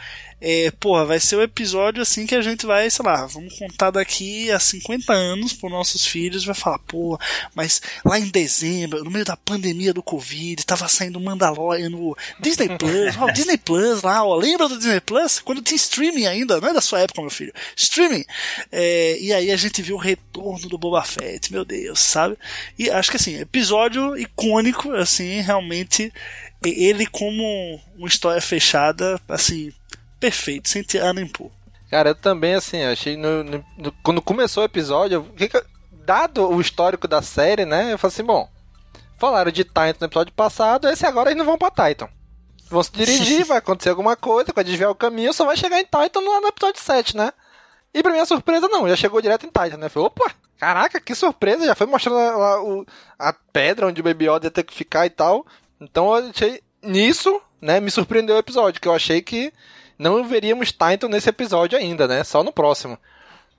é, 0.48 0.70
porra, 0.70 1.06
vai 1.06 1.20
ser 1.20 1.38
o 1.38 1.42
episódio 1.42 2.04
assim 2.04 2.28
que 2.28 2.36
a 2.36 2.42
gente 2.42 2.68
vai, 2.68 2.88
sei 2.88 3.04
lá, 3.04 3.26
vamos 3.26 3.58
contar 3.58 3.90
daqui 3.90 4.52
a 4.52 4.60
50 4.60 5.12
anos 5.12 5.54
para 5.54 5.72
nossos 5.72 6.06
filhos, 6.06 6.46
vai 6.46 6.54
falar, 6.54 6.78
pô, 6.78 7.20
mas 7.56 7.82
lá 8.06 8.20
em 8.20 8.28
dezembro, 8.28 9.04
no 9.04 9.10
meio 9.10 9.26
da 9.26 9.36
pandemia 9.36 9.92
do 9.92 10.04
Covid, 10.04 10.64
tava 10.64 10.88
saindo 10.88 11.20
Mandalorian 11.20 11.90
no 11.90 12.16
Disney 12.40 12.78
Plus, 12.78 13.18
ó, 13.18 13.26
Disney 13.34 13.58
Plus 13.58 14.04
lá, 14.04 14.24
ó, 14.24 14.36
lembra 14.36 14.70
do 14.70 14.78
Disney 14.78 15.02
Plus? 15.02 15.40
Quando 15.40 15.64
tinha 15.64 15.78
streaming 15.78 16.28
ainda, 16.28 16.62
não 16.62 16.70
é 16.70 16.74
da 16.74 16.82
sua 16.82 17.00
época, 17.00 17.22
meu 17.22 17.32
filho, 17.32 17.54
streaming. 17.76 18.24
É, 18.72 19.18
e 19.20 19.34
aí 19.34 19.50
a 19.50 19.58
gente 19.58 19.82
viu 19.82 19.96
o 19.96 20.00
retorno 20.00 20.70
do 20.70 20.78
Boba 20.78 21.02
Fett, 21.02 21.52
meu 21.52 21.66
Deus, 21.66 22.00
sabe? 22.00 22.38
E 22.78 22.88
acho 22.88 23.10
que 23.10 23.18
assim, 23.18 23.40
episódio 23.40 24.16
icônico, 24.16 24.92
assim, 24.92 25.42
realmente, 25.42 26.14
ele 26.64 27.08
como 27.08 27.82
uma 27.98 28.08
história 28.08 28.42
fechada, 28.42 29.20
assim, 29.28 29.74
perfeito, 30.20 30.70
sem 30.70 30.82
tirar 30.82 31.14
nem 31.14 31.28
pôr. 31.28 31.52
Cara, 31.90 32.10
eu 32.10 32.16
também, 32.16 32.56
assim, 32.56 32.84
achei 32.84 33.16
no, 33.16 33.44
no, 33.44 33.66
no, 33.78 33.92
quando 34.04 34.22
começou 34.22 34.64
o 34.64 34.66
episódio, 34.66 35.32
dado 35.92 36.48
o 36.48 36.60
histórico 36.60 37.08
da 37.08 37.22
série, 37.22 37.66
né, 37.66 37.94
eu 37.94 37.98
falei 37.98 38.14
assim, 38.14 38.24
bom, 38.24 38.50
falaram 39.18 39.52
de 39.52 39.64
Titan 39.64 39.96
no 40.00 40.08
episódio 40.08 40.34
passado, 40.34 40.88
esse 40.88 41.06
agora 41.06 41.30
eles 41.30 41.38
não 41.38 41.46
vão 41.46 41.58
pra 41.58 41.70
Titan. 41.72 42.10
Vão 42.70 42.82
se 42.82 42.92
dirigir, 42.92 43.46
vai 43.46 43.58
acontecer 43.58 43.90
alguma 43.90 44.16
coisa, 44.16 44.52
vai 44.54 44.64
desviar 44.64 44.90
o 44.90 44.96
caminho, 44.96 45.34
só 45.34 45.46
vai 45.46 45.56
chegar 45.56 45.80
em 45.80 45.86
Titan 45.86 46.22
no, 46.22 46.42
no 46.42 46.48
episódio 46.48 46.82
7, 46.82 47.16
né? 47.16 47.32
E 47.94 48.04
pra 48.04 48.12
minha 48.12 48.26
surpresa, 48.26 48.68
não, 48.68 48.90
já 48.90 48.96
chegou 48.96 49.22
direto 49.22 49.46
em 49.46 49.50
Titan, 49.50 49.78
né? 49.78 49.88
Falei, 49.88 50.08
opa, 50.08 50.32
caraca, 50.58 51.00
que 51.00 51.16
surpresa, 51.16 51.66
já 51.66 51.76
foi 51.76 51.88
mostrando 51.88 52.18
a, 52.18 52.56
a, 53.20 53.30
a 53.30 53.34
pedra 53.54 53.88
onde 53.88 54.02
o 54.02 54.04
Baby 54.04 54.26
Yoda 54.30 54.48
ia 54.48 54.52
ter 54.52 54.64
que 54.64 54.74
ficar 54.74 55.06
e 55.06 55.10
tal. 55.10 55.46
Então 55.80 56.14
eu 56.14 56.30
achei, 56.30 56.62
nisso, 56.82 57.42
né, 57.62 57.80
me 57.80 57.90
surpreendeu 57.90 58.36
o 58.36 58.40
episódio, 58.40 58.82
que 58.82 58.88
eu 58.88 58.94
achei 58.94 59.22
que 59.22 59.54
não 59.98 60.28
veríamos 60.28 60.72
Titan 60.72 61.08
nesse 61.10 61.30
episódio 61.30 61.78
ainda, 61.78 62.08
né? 62.08 62.24
Só 62.24 62.44
no 62.44 62.52
próximo. 62.52 62.98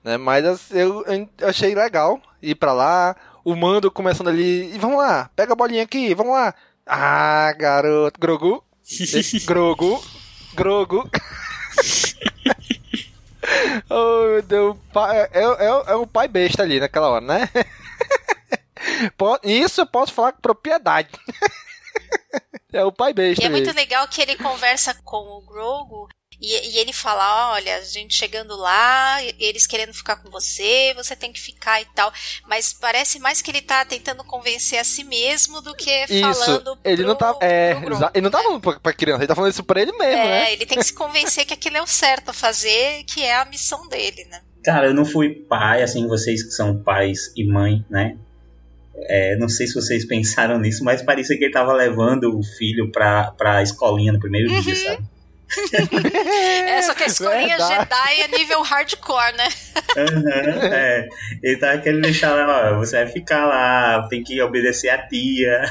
Né? 0.03 0.17
Mas 0.17 0.71
eu, 0.71 1.05
eu 1.05 1.29
achei 1.47 1.75
legal 1.75 2.21
ir 2.41 2.55
para 2.55 2.73
lá, 2.73 3.15
o 3.43 3.55
Mando 3.55 3.91
começando 3.91 4.29
ali, 4.29 4.73
e 4.73 4.77
vamos 4.77 4.97
lá, 4.97 5.29
pega 5.35 5.53
a 5.53 5.55
bolinha 5.55 5.83
aqui, 5.83 6.13
vamos 6.13 6.33
lá. 6.33 6.53
Ah, 6.85 7.53
garoto, 7.57 8.19
Grogu, 8.19 8.63
Grogu, 9.45 10.03
Grogu. 10.53 11.09
oh, 13.89 14.27
meu 14.27 14.41
Deus, 14.41 14.77
é, 15.09 15.41
é, 15.41 15.91
é 15.91 15.95
o 15.95 16.07
pai 16.07 16.27
besta 16.27 16.63
ali 16.63 16.79
naquela 16.79 17.09
hora, 17.09 17.25
né? 17.25 17.49
Isso 19.43 19.81
eu 19.81 19.85
posso 19.85 20.13
falar 20.13 20.31
com 20.31 20.41
propriedade. 20.41 21.09
é 22.71 22.83
o 22.83 22.91
pai 22.91 23.13
besta. 23.13 23.43
E 23.43 23.47
é 23.47 23.49
muito 23.49 23.71
legal 23.73 24.07
que 24.07 24.21
ele 24.21 24.35
conversa 24.37 24.93
com 25.03 25.17
o 25.17 25.41
Grogu 25.41 26.07
e, 26.39 26.75
e, 26.75 26.77
ele 26.77 26.93
fala: 26.93 27.53
olha, 27.53 27.77
a 27.77 27.81
gente 27.81 28.13
chegando 28.13 28.55
lá, 28.55 29.17
eles 29.39 29.65
querendo 29.65 29.93
ficar 29.93 30.17
com 30.17 30.29
você, 30.29 30.93
você 30.95 31.15
tem 31.15 31.33
que 31.33 31.41
ficar 31.41 31.81
e 31.81 31.85
tal. 31.95 32.13
Mas 32.47 32.71
parece 32.73 33.19
mais 33.19 33.41
que 33.41 33.49
ele 33.49 33.61
tá 33.61 33.83
tentando 33.83 34.23
convencer 34.23 34.79
a 34.79 34.83
si 34.83 35.03
mesmo 35.03 35.61
do 35.61 35.75
que 35.75 35.89
isso, 36.05 36.21
falando 36.21 36.77
ele 36.83 36.97
pro, 36.97 37.07
não 37.07 37.15
tá, 37.15 37.35
é, 37.41 37.71
Ele 38.13 38.21
não 38.21 38.29
tá 38.29 38.43
falando 38.43 38.61
pra, 38.61 38.79
pra 38.79 38.93
criança, 38.93 39.21
ele 39.21 39.27
tá 39.27 39.35
falando 39.35 39.51
isso 39.51 39.63
pra 39.63 39.81
ele 39.81 39.91
mesmo, 39.93 40.21
é, 40.21 40.27
né? 40.27 40.53
ele 40.53 40.65
tem 40.65 40.77
que 40.77 40.83
se 40.83 40.93
convencer 40.93 41.45
que 41.45 41.53
aquilo 41.53 41.77
é 41.77 41.81
o 41.81 41.87
certo 41.87 42.29
a 42.29 42.33
fazer, 42.33 43.03
que 43.05 43.23
é 43.23 43.35
a 43.35 43.45
missão 43.45 43.87
dele, 43.87 44.25
né? 44.25 44.41
Cara, 44.63 44.87
eu 44.87 44.93
não 44.93 45.05
fui 45.05 45.29
pai, 45.29 45.81
assim, 45.81 46.07
vocês 46.07 46.43
que 46.43 46.51
são 46.51 46.77
pais 46.77 47.31
e 47.35 47.45
mãe, 47.45 47.83
né? 47.89 48.15
É, 49.09 49.35
não 49.37 49.49
sei 49.49 49.65
se 49.65 49.73
vocês 49.73 50.05
pensaram 50.07 50.59
nisso, 50.59 50.83
mas 50.83 51.01
parecia 51.01 51.37
que 51.37 51.45
ele 51.45 51.53
tava 51.53 51.73
levando 51.73 52.37
o 52.37 52.43
filho 52.43 52.91
pra, 52.91 53.31
pra 53.31 53.63
escolinha 53.63 54.13
no 54.13 54.19
primeiro 54.19 54.51
uhum. 54.51 54.61
dia, 54.61 54.75
sabe? 54.75 55.16
é, 56.67 56.81
só 56.81 56.93
que 56.93 57.03
a 57.03 57.07
escolinha 57.07 57.57
Verdade. 57.57 57.89
Jedi 57.89 58.21
é 58.21 58.27
nível 58.37 58.61
hardcore, 58.61 59.35
né? 59.35 59.47
Uhum, 59.95 60.61
é. 60.63 61.07
Ele 61.41 61.57
tá 61.57 61.77
querendo 61.77 62.01
deixar 62.01 62.33
lá, 62.33 62.71
ó, 62.71 62.77
você 62.77 62.97
vai 63.03 63.07
ficar 63.07 63.45
lá, 63.45 64.07
tem 64.09 64.23
que 64.23 64.41
obedecer 64.41 64.89
a 64.89 65.07
tia. 65.07 65.63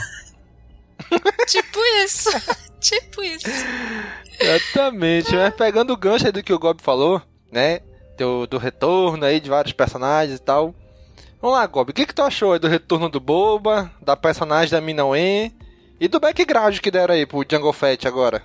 tipo 1.46 1.78
isso. 2.04 2.30
tipo 2.80 3.22
isso. 3.22 3.46
Exatamente. 4.38 5.34
Mas 5.34 5.54
pegando 5.54 5.92
o 5.92 5.96
gancho 5.96 6.26
aí 6.26 6.32
do 6.32 6.42
que 6.42 6.52
o 6.52 6.58
Gob 6.58 6.80
falou, 6.82 7.20
né? 7.52 7.80
Do, 8.16 8.46
do 8.46 8.58
retorno 8.58 9.24
aí 9.24 9.40
de 9.40 9.50
vários 9.50 9.72
personagens 9.72 10.38
e 10.38 10.42
tal. 10.42 10.74
Vamos 11.40 11.58
lá, 11.58 11.66
Gob. 11.66 11.90
O 11.90 11.94
que, 11.94 12.06
que 12.06 12.14
tu 12.14 12.22
achou 12.22 12.54
aí 12.54 12.58
do 12.58 12.68
retorno 12.68 13.08
do 13.08 13.20
Boba, 13.20 13.90
da 14.00 14.16
personagem 14.16 14.70
da 14.70 14.80
Minauê 14.80 15.52
e 16.00 16.08
do 16.08 16.18
background 16.18 16.78
que 16.78 16.90
deram 16.90 17.14
aí 17.14 17.26
pro 17.26 17.44
Jungle 17.48 17.72
Fett 17.74 18.08
agora? 18.08 18.42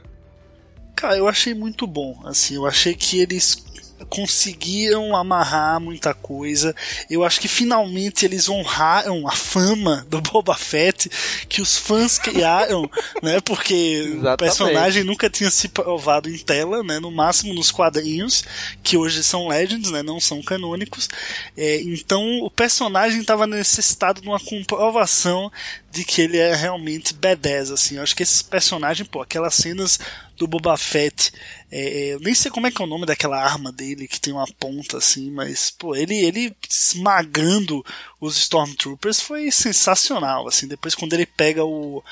Cara, 0.95 1.17
eu 1.17 1.27
achei 1.27 1.53
muito 1.53 1.88
bom. 1.88 2.21
Assim, 2.25 2.55
eu 2.55 2.65
achei 2.65 2.93
que 2.93 3.19
eles 3.19 3.63
conseguiram 4.05 5.15
amarrar 5.15 5.79
muita 5.79 6.13
coisa. 6.13 6.75
Eu 7.10 7.24
acho 7.24 7.39
que 7.39 7.48
finalmente 7.48 8.25
eles 8.25 8.50
honraram 8.50 9.27
a 9.27 9.31
fama 9.31 10.05
do 10.10 10.21
Boba 10.21 10.55
Fett 10.55 11.10
que 11.48 11.62
os 11.62 11.77
fãs 11.77 12.17
criaram, 12.17 12.89
né? 13.21 13.39
Porque 13.41 13.74
Exatamente. 13.74 14.33
o 14.33 14.38
personagem 14.38 15.03
nunca 15.03 15.29
tinha 15.29 15.50
se 15.50 15.69
provado 15.69 16.29
em 16.29 16.38
tela, 16.38 16.83
né? 16.83 17.00
No 17.00 17.12
máximo 17.12 17.53
nos 17.53 17.71
quadrinhos, 17.71 18.43
que 18.83 18.98
hoje 18.98 19.24
são 19.24 19.48
legends, 19.48 19.91
né? 19.91 20.03
Não 20.03 20.19
são 20.19 20.41
canônicos. 20.41 21.10
É, 21.55 21.81
então 21.81 22.39
o 22.41 22.50
personagem 22.50 23.21
estava 23.21 23.48
necessitado 23.48 24.21
de 24.21 24.27
uma 24.27 24.39
comprovação 24.39 25.51
de 25.91 26.05
que 26.05 26.21
ele 26.21 26.38
é 26.38 26.55
realmente 26.55 27.13
B10, 27.13 27.74
assim. 27.74 27.98
Eu 27.98 28.03
acho 28.03 28.15
que 28.15 28.24
esse 28.24 28.43
personagem, 28.43 29.05
pô, 29.05 29.21
aquelas 29.21 29.53
cenas 29.55 30.00
do 30.38 30.48
Boba 30.48 30.77
Fett. 30.77 31.31
É, 31.69 32.12
é, 32.12 32.17
nem 32.19 32.33
sei 32.33 32.50
como 32.50 32.67
é 32.67 32.71
que 32.71 32.81
é 32.81 32.86
o 32.86 32.88
nome 32.88 33.05
daquela 33.05 33.41
arma 33.41 33.71
dele 33.71 34.07
que 34.07 34.19
tem 34.19 34.33
uma 34.33 34.48
ponta 34.60 34.98
assim, 34.98 35.31
mas 35.31 35.69
pô, 35.69 35.95
ele 35.95 36.15
ele 36.15 36.55
esmagando 36.69 37.86
os 38.19 38.36
Stormtroopers 38.38 39.21
foi 39.21 39.51
sensacional, 39.51 40.48
assim. 40.48 40.67
Depois 40.67 40.95
quando 40.95 41.13
ele 41.13 41.25
pega 41.25 41.63
o, 41.63 42.03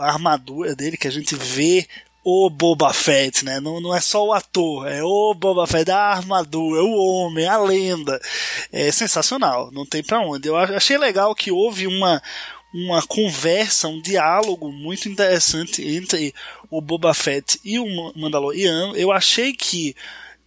a 0.00 0.06
armadura 0.06 0.74
dele 0.76 0.96
que 0.96 1.08
a 1.08 1.12
gente 1.12 1.34
vê 1.34 1.86
o 2.24 2.50
Boba 2.50 2.92
Fett, 2.92 3.44
né? 3.44 3.58
Não, 3.58 3.80
não 3.80 3.94
é 3.94 4.00
só 4.00 4.24
o 4.24 4.32
ator, 4.32 4.86
é 4.86 5.02
o 5.02 5.34
Boba 5.34 5.66
Fett, 5.66 5.90
a 5.90 5.98
armadura, 5.98 6.82
o 6.82 6.92
homem, 6.92 7.46
a 7.46 7.56
lenda. 7.58 8.20
É 8.70 8.92
sensacional, 8.92 9.70
não 9.72 9.86
tem 9.86 10.02
para 10.02 10.20
onde. 10.20 10.48
Eu 10.48 10.56
achei 10.56 10.98
legal 10.98 11.34
que 11.34 11.50
houve 11.50 11.86
uma 11.86 12.22
uma 12.72 13.02
conversa, 13.02 13.88
um 13.88 14.00
diálogo 14.00 14.70
muito 14.70 15.08
interessante 15.08 15.82
entre 15.82 16.34
o 16.70 16.80
Boba 16.80 17.14
Fett 17.14 17.58
e 17.64 17.78
o 17.78 17.86
Mandaloriano. 18.14 18.96
Eu 18.96 19.10
achei 19.10 19.52
que 19.52 19.96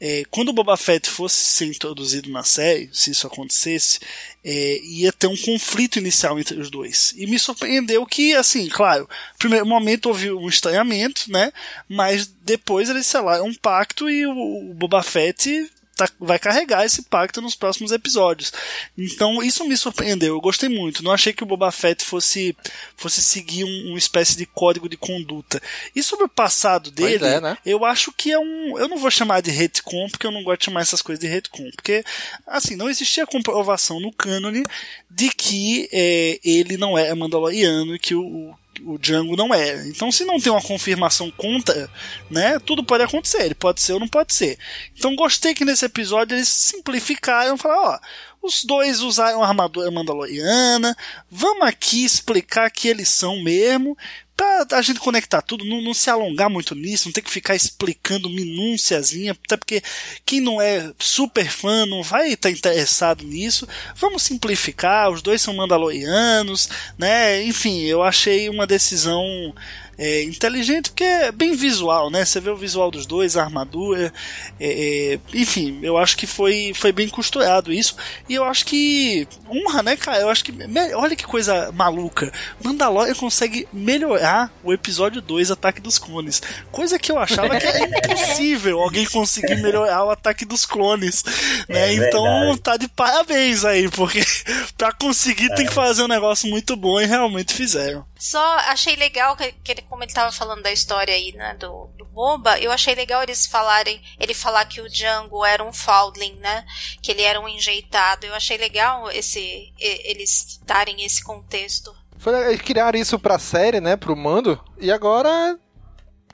é, 0.03 0.23
quando 0.31 0.49
o 0.49 0.53
Boba 0.53 0.75
Fett 0.75 1.07
fosse 1.07 1.37
ser 1.37 1.65
introduzido 1.67 2.27
na 2.31 2.43
série, 2.43 2.89
se 2.91 3.11
isso 3.11 3.27
acontecesse, 3.27 3.99
é, 4.43 4.79
ia 4.83 5.13
ter 5.13 5.27
um 5.27 5.37
conflito 5.37 5.99
inicial 5.99 6.39
entre 6.39 6.59
os 6.59 6.71
dois. 6.71 7.13
E 7.15 7.27
me 7.27 7.37
surpreendeu 7.37 8.03
que, 8.07 8.33
assim, 8.33 8.67
claro, 8.67 9.07
primeiro 9.37 9.65
momento 9.65 10.07
houve 10.07 10.31
um 10.31 10.49
estranhamento, 10.49 11.31
né? 11.31 11.53
Mas 11.87 12.25
depois 12.25 12.89
eles, 12.89 13.05
sei 13.05 13.21
lá, 13.21 13.43
um 13.43 13.53
pacto 13.53 14.09
e 14.09 14.25
o, 14.25 14.71
o 14.71 14.73
Boba 14.73 15.03
Fett 15.03 15.69
tá, 15.95 16.09
vai 16.19 16.39
carregar 16.39 16.85
esse 16.85 17.03
pacto 17.03 17.41
nos 17.41 17.55
próximos 17.55 17.91
episódios. 17.91 18.51
Então 18.97 19.41
isso 19.43 19.67
me 19.67 19.77
surpreendeu, 19.77 20.35
eu 20.35 20.41
gostei 20.41 20.69
muito. 20.69 21.03
Não 21.03 21.11
achei 21.11 21.33
que 21.33 21.43
o 21.43 21.45
Boba 21.45 21.71
Fett 21.71 22.03
fosse, 22.03 22.55
fosse 22.95 23.21
seguir 23.21 23.63
um, 23.63 23.89
uma 23.89 23.97
espécie 23.97 24.37
de 24.37 24.45
código 24.45 24.89
de 24.89 24.97
conduta. 24.97 25.61
E 25.95 26.01
sobre 26.01 26.25
o 26.25 26.29
passado 26.29 26.91
dele, 26.91 27.25
é, 27.25 27.41
né? 27.41 27.57
eu 27.65 27.85
acho 27.85 28.11
que 28.11 28.31
é 28.31 28.39
um. 28.39 28.77
Eu 28.77 28.87
não 28.87 28.97
vou 28.97 29.11
chamar 29.11 29.41
de 29.41 29.51
retcon, 29.51 30.07
porque 30.09 30.25
eu 30.25 30.31
não 30.31 30.43
gosto 30.43 30.59
de 30.59 30.65
chamar 30.65 30.81
essas 30.81 31.01
coisas 31.01 31.19
de 31.19 31.27
retcon. 31.27 31.69
Porque, 31.75 32.03
assim, 32.47 32.75
não 32.75 32.89
existia 32.89 33.27
comprovação 33.27 33.99
no 33.99 34.11
cânone 34.11 34.63
de 35.09 35.29
que 35.29 35.89
é, 35.91 36.39
ele 36.43 36.77
não 36.77 36.97
é 36.97 37.13
mandaloriano 37.13 37.95
e 37.95 37.99
que 37.99 38.15
o, 38.15 38.53
o 38.83 38.97
Django 38.97 39.35
não 39.35 39.53
é. 39.53 39.87
Então, 39.87 40.11
se 40.11 40.23
não 40.23 40.39
tem 40.39 40.51
uma 40.51 40.61
confirmação 40.61 41.29
contra, 41.31 41.89
né, 42.29 42.57
tudo 42.59 42.83
pode 42.83 43.03
acontecer. 43.03 43.43
Ele 43.43 43.55
pode 43.55 43.81
ser 43.81 43.93
ou 43.93 43.99
não 43.99 44.07
pode 44.07 44.33
ser. 44.33 44.57
Então, 44.97 45.15
gostei 45.15 45.53
que 45.53 45.65
nesse 45.65 45.85
episódio 45.85 46.35
eles 46.35 46.47
simplificaram, 46.47 47.57
falaram, 47.57 47.83
ó, 47.83 47.99
os 48.41 48.63
dois 48.63 49.01
usaram 49.01 49.43
a 49.43 49.47
armadura 49.47 49.91
mandaloriana, 49.91 50.95
vamos 51.29 51.67
aqui 51.67 52.03
explicar 52.03 52.69
que 52.71 52.87
eles 52.87 53.09
são 53.09 53.41
mesmo, 53.41 53.97
pra 54.35 54.65
a 54.77 54.81
gente 54.81 54.99
conectar 54.99 55.41
tudo, 55.41 55.63
não, 55.63 55.81
não, 55.81 55.93
se 55.93 56.09
alongar 56.09 56.49
muito 56.49 56.73
nisso, 56.73 57.07
não 57.07 57.13
ter 57.13 57.21
que 57.21 57.29
ficar 57.29 57.55
explicando 57.55 58.29
minúciazinha, 58.29 59.33
até 59.33 59.55
porque 59.55 59.83
quem 60.25 60.41
não 60.41 60.61
é 60.61 60.91
super 60.97 61.49
fã 61.49 61.85
não 61.85 62.01
vai 62.01 62.29
estar 62.33 62.49
tá 62.49 62.51
interessado 62.51 63.23
nisso. 63.23 63.67
Vamos 63.95 64.23
simplificar, 64.23 65.11
os 65.11 65.21
dois 65.21 65.41
são 65.41 65.53
mandalorianos, 65.53 66.69
né? 66.97 67.43
Enfim, 67.43 67.81
eu 67.81 68.01
achei 68.01 68.49
uma 68.49 68.65
decisão 68.65 69.53
é, 70.01 70.23
inteligente 70.23 70.89
porque 70.89 71.03
é 71.03 71.31
bem 71.31 71.53
visual, 71.53 72.09
né? 72.09 72.25
Você 72.25 72.39
vê 72.39 72.49
o 72.49 72.55
visual 72.55 72.89
dos 72.89 73.05
dois, 73.05 73.37
a 73.37 73.43
armadura, 73.43 74.11
é, 74.59 75.13
é, 75.13 75.19
enfim, 75.31 75.79
eu 75.83 75.95
acho 75.95 76.17
que 76.17 76.25
foi, 76.25 76.73
foi 76.73 76.91
bem 76.91 77.07
costurado 77.07 77.71
isso 77.71 77.95
e 78.27 78.33
eu 78.33 78.43
acho 78.43 78.65
que 78.65 79.27
honra, 79.47 79.83
né, 79.83 79.95
cara? 79.95 80.21
Eu 80.21 80.29
acho 80.29 80.43
que 80.43 80.51
olha 80.95 81.15
que 81.15 81.23
coisa 81.23 81.71
maluca. 81.71 82.33
Mandalorian 82.63 83.13
consegue 83.13 83.67
melhorar 83.71 84.51
o 84.63 84.73
episódio 84.73 85.21
2, 85.21 85.51
Ataque 85.51 85.79
dos 85.79 85.99
Clones, 85.99 86.41
coisa 86.71 86.97
que 86.97 87.11
eu 87.11 87.19
achava 87.19 87.59
que 87.59 87.67
era 87.67 87.85
impossível 87.85 88.79
alguém 88.79 89.05
conseguir 89.05 89.57
melhorar 89.57 90.03
o 90.03 90.09
Ataque 90.09 90.45
dos 90.45 90.65
Clones, 90.65 91.23
né? 91.69 91.91
É 91.91 91.93
então 91.93 92.57
tá 92.57 92.75
de 92.75 92.87
parabéns 92.87 93.63
aí, 93.63 93.87
porque 93.87 94.23
para 94.75 94.91
conseguir 94.93 95.53
tem 95.53 95.67
que 95.67 95.73
fazer 95.73 96.01
um 96.01 96.07
negócio 96.07 96.49
muito 96.49 96.75
bom 96.75 96.99
e 96.99 97.05
realmente 97.05 97.53
fizeram. 97.53 98.03
Só 98.21 98.57
achei 98.67 98.95
legal 98.95 99.35
que, 99.35 99.51
que 99.63 99.71
ele, 99.71 99.81
como 99.81 100.03
ele 100.03 100.13
tava 100.13 100.31
falando 100.31 100.61
da 100.61 100.71
história 100.71 101.11
aí, 101.11 101.33
né, 101.33 101.55
do, 101.59 101.89
do 101.97 102.05
Boba, 102.05 102.59
eu 102.59 102.71
achei 102.71 102.93
legal 102.93 103.23
eles 103.23 103.47
falarem, 103.47 103.99
ele 104.19 104.35
falar 104.35 104.63
que 104.65 104.79
o 104.79 104.87
Django 104.87 105.43
era 105.43 105.63
um 105.63 105.73
Foundling, 105.73 106.35
né, 106.35 106.63
que 107.01 107.11
ele 107.11 107.23
era 107.23 107.41
um 107.41 107.47
enjeitado. 107.47 108.27
Eu 108.27 108.35
achei 108.35 108.57
legal 108.57 109.09
esse, 109.09 109.73
eles 109.79 110.61
darem 110.67 111.03
esse 111.03 111.23
contexto. 111.23 111.91
Foi, 112.19 112.49
eles 112.49 112.61
criaram 112.61 112.99
isso 112.99 113.17
pra 113.17 113.39
série, 113.39 113.81
né, 113.81 113.95
pro 113.95 114.15
Mando, 114.15 114.63
e 114.79 114.91
agora 114.91 115.57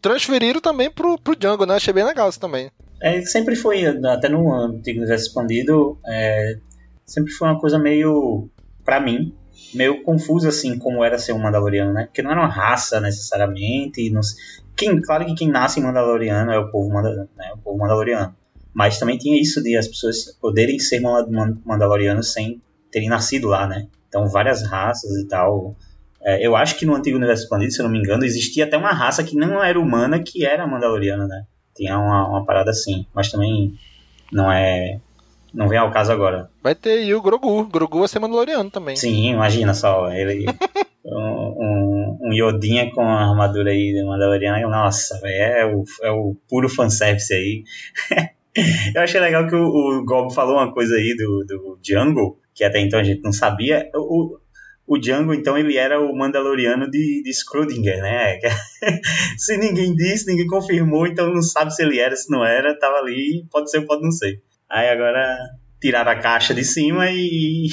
transferiram 0.01 0.59
também 0.59 0.91
pro, 0.91 1.17
pro 1.17 1.37
Django, 1.37 1.65
né, 1.65 1.75
achei 1.75 1.93
bem 1.93 2.03
legal 2.03 2.27
isso 2.27 2.37
também. 2.37 2.69
É, 3.01 3.21
sempre 3.21 3.55
foi, 3.55 3.85
até 3.85 4.27
no 4.27 4.53
Antigo 4.53 4.99
Universo 4.99 5.27
Expandido, 5.27 5.97
é, 6.05 6.57
sempre 7.05 7.31
foi 7.31 7.47
uma 7.47 7.61
coisa 7.61 7.79
meio, 7.79 8.49
pra 8.83 8.99
mim, 8.99 9.33
meio 9.73 10.03
confuso 10.03 10.47
assim 10.47 10.77
como 10.77 11.03
era 11.03 11.17
ser 11.17 11.33
um 11.33 11.39
Mandaloriano, 11.39 11.93
né? 11.93 12.05
Porque 12.05 12.21
não 12.21 12.31
era 12.31 12.39
uma 12.39 12.49
raça 12.49 12.99
necessariamente. 12.99 14.09
Não... 14.09 14.21
Quem, 14.75 15.01
claro 15.01 15.25
que 15.25 15.35
quem 15.35 15.49
nasce 15.49 15.79
em 15.79 15.83
Mandaloriano 15.83 16.51
é 16.51 16.59
o 16.59 16.69
povo, 16.69 16.89
né, 17.01 17.53
o 17.53 17.57
povo 17.57 17.77
Mandaloriano. 17.77 18.35
Mas 18.73 18.99
também 18.99 19.17
tinha 19.17 19.39
isso 19.41 19.61
de 19.61 19.75
as 19.75 19.87
pessoas 19.87 20.37
poderem 20.39 20.79
ser 20.79 21.01
Mandalorianos 21.01 22.31
sem 22.31 22.61
terem 22.91 23.09
nascido 23.09 23.47
lá, 23.47 23.67
né? 23.67 23.87
Então 24.07 24.27
várias 24.29 24.63
raças 24.63 25.11
e 25.17 25.27
tal. 25.27 25.75
É, 26.21 26.45
eu 26.45 26.55
acho 26.55 26.77
que 26.77 26.85
no 26.85 26.95
antigo 26.95 27.17
universo 27.17 27.43
expandido, 27.43 27.71
se 27.71 27.79
eu 27.79 27.85
não 27.85 27.91
me 27.91 27.99
engano, 27.99 28.23
existia 28.23 28.65
até 28.65 28.77
uma 28.77 28.91
raça 28.91 29.23
que 29.23 29.35
não 29.35 29.63
era 29.63 29.79
humana 29.79 30.19
que 30.19 30.45
era 30.45 30.67
Mandaloriana, 30.67 31.27
né? 31.27 31.45
Tinha 31.75 31.97
uma, 31.97 32.27
uma 32.27 32.45
parada 32.45 32.71
assim. 32.71 33.05
Mas 33.13 33.31
também 33.31 33.73
não 34.31 34.51
é 34.51 34.99
não 35.53 35.67
vem 35.67 35.77
ao 35.77 35.91
caso 35.91 36.11
agora. 36.11 36.49
Vai 36.61 36.75
ter 36.75 36.91
aí 36.91 37.13
o 37.13 37.21
Grogu. 37.21 37.65
Grogu 37.65 37.99
vai 37.99 38.07
ser 38.07 38.19
Mandaloriano 38.19 38.69
também. 38.69 38.95
Sim, 38.95 39.31
imagina 39.31 39.73
só. 39.73 40.11
Ele. 40.11 40.45
um, 41.05 41.19
um, 41.19 42.17
um 42.21 42.33
Yodinha 42.33 42.91
com 42.91 43.01
a 43.01 43.29
armadura 43.29 43.71
aí 43.71 43.93
de 43.93 44.03
Mandaloriano. 44.03 44.69
Nossa, 44.69 45.19
é 45.25 45.65
o, 45.65 45.83
é 46.03 46.11
o 46.11 46.35
puro 46.49 46.69
fanservice 46.69 47.33
aí. 47.33 47.63
Eu 48.95 49.01
achei 49.01 49.19
legal 49.19 49.47
que 49.47 49.55
o, 49.55 49.67
o 49.67 50.03
Gob 50.03 50.33
falou 50.33 50.55
uma 50.55 50.73
coisa 50.73 50.95
aí 50.95 51.15
do, 51.15 51.45
do 51.45 51.79
Django, 51.81 52.39
que 52.55 52.63
até 52.63 52.79
então 52.79 52.99
a 52.99 53.03
gente 53.03 53.21
não 53.21 53.31
sabia. 53.31 53.87
O, 53.93 54.39
o 54.87 54.97
Django, 54.97 55.33
então, 55.33 55.57
ele 55.57 55.77
era 55.77 55.99
o 55.99 56.15
Mandaloriano 56.15 56.89
de, 56.89 57.21
de 57.21 57.31
Schrödinger, 57.33 58.01
né? 58.01 58.39
se 59.37 59.57
ninguém 59.57 59.93
disse, 59.93 60.25
ninguém 60.25 60.47
confirmou, 60.47 61.05
então 61.05 61.31
não 61.31 61.41
sabe 61.41 61.75
se 61.75 61.83
ele 61.83 61.99
era, 61.99 62.15
se 62.15 62.31
não 62.31 62.43
era, 62.43 62.77
tava 62.79 62.97
ali, 62.97 63.45
pode 63.51 63.69
ser, 63.69 63.81
pode 63.81 64.01
não 64.01 64.11
ser. 64.11 64.41
Aí 64.69 64.89
agora 64.89 65.37
tiraram 65.79 66.11
a 66.11 66.19
caixa 66.19 66.53
de 66.53 66.63
cima 66.63 67.09
e. 67.09 67.69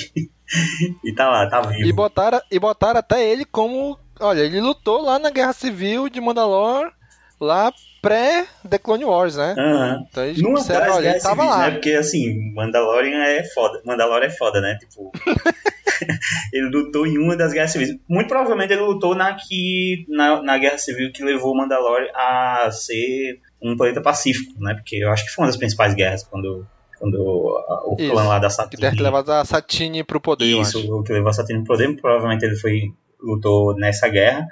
e 1.05 1.15
tá 1.15 1.29
lá, 1.29 1.49
tá 1.49 1.61
vivo. 1.63 1.89
E 1.89 1.93
botaram, 1.93 2.41
e 2.51 2.59
botaram 2.59 3.01
até 3.01 3.25
ele 3.27 3.45
como. 3.45 3.99
Olha, 4.21 4.41
ele 4.41 4.61
lutou 4.61 5.03
lá 5.03 5.19
na 5.19 5.31
Guerra 5.31 5.53
Civil 5.53 6.09
de 6.09 6.21
Mandalore, 6.21 6.93
lá 7.41 7.73
pré-The 8.01 8.79
Clone 8.79 9.05
Wars, 9.05 9.37
né? 9.37 9.55
Uhum. 9.57 10.07
Então 10.09 10.25
eles 10.25 10.43
Numa 10.43 10.59
disseram, 10.59 10.95
olha, 10.95 11.11
ele 11.11 11.21
tava 11.21 11.45
lá. 11.45 11.59
Né? 11.67 11.71
Porque 11.73 11.93
assim, 11.93 12.53
Mandalorian 12.55 13.25
é 13.25 13.43
foda. 13.45 13.81
Mandalorian 13.85 14.27
é 14.27 14.31
foda, 14.31 14.61
né? 14.61 14.77
Tipo. 14.79 15.11
ele 16.53 16.69
lutou 16.69 17.07
em 17.07 17.17
uma 17.17 17.35
das 17.35 17.53
guerras 17.53 17.71
civis. 17.71 17.97
Muito 18.07 18.29
provavelmente 18.29 18.73
ele 18.73 18.83
lutou 18.83 19.15
na, 19.15 19.35
que, 19.35 20.05
na, 20.09 20.43
na 20.43 20.59
guerra 20.59 20.77
civil 20.77 21.13
que 21.13 21.25
levou 21.25 21.53
o 21.53 21.57
Mandalorian 21.57 22.11
a 22.15 22.71
ser 22.71 23.41
um 23.63 23.75
planeta 23.75 24.03
pacífico, 24.03 24.53
né? 24.63 24.75
Porque 24.75 24.97
eu 24.97 25.11
acho 25.11 25.25
que 25.25 25.31
foi 25.31 25.45
uma 25.45 25.49
das 25.49 25.57
principais 25.57 25.95
guerras 25.95 26.23
quando 26.25 26.67
quando 27.05 27.19
o 27.21 27.97
Isso, 27.99 28.11
clã 28.11 28.25
lá 28.25 28.39
da 28.39 28.49
Satine. 28.49 28.71
Que 28.71 28.81
deve 28.81 29.03
levado 29.03 29.31
a 29.31 29.45
Satine 29.45 30.03
pro 30.03 30.21
poder. 30.21 30.47
Isso, 30.47 30.79
o 30.93 31.03
que 31.03 31.13
levou 31.13 31.29
a 31.29 31.33
Satine 31.33 31.59
pro 31.63 31.77
poder, 31.77 32.01
provavelmente 32.01 32.45
ele 32.45 32.57
foi 32.57 32.93
lutou 33.21 33.75
nessa 33.77 34.09
guerra. 34.09 34.47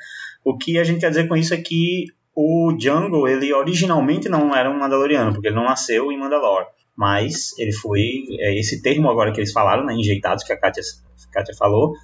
O 0.44 0.56
que 0.58 0.78
a 0.78 0.84
gente 0.84 1.00
quer 1.00 1.08
dizer 1.08 1.28
com 1.28 1.36
isso 1.36 1.54
é 1.54 1.56
que 1.56 2.06
o 2.34 2.72
Django, 2.76 3.26
ele 3.26 3.52
originalmente 3.52 4.28
não 4.28 4.54
era 4.54 4.70
um 4.70 4.78
Mandaloriano, 4.78 5.32
porque 5.32 5.48
ele 5.48 5.56
não 5.56 5.64
nasceu 5.64 6.12
em 6.12 6.18
Mandalore. 6.18 6.66
Mas 6.94 7.58
ele 7.58 7.72
foi. 7.72 8.24
É 8.38 8.58
esse 8.58 8.82
termo 8.82 9.10
agora 9.10 9.32
que 9.32 9.40
eles 9.40 9.52
falaram, 9.52 9.84
né, 9.86 9.94
enjeitados, 9.94 10.44
que 10.44 10.52
a 10.52 10.58
Katia, 10.58 10.82
a 10.82 11.32
Katia 11.32 11.54
falou, 11.54 11.94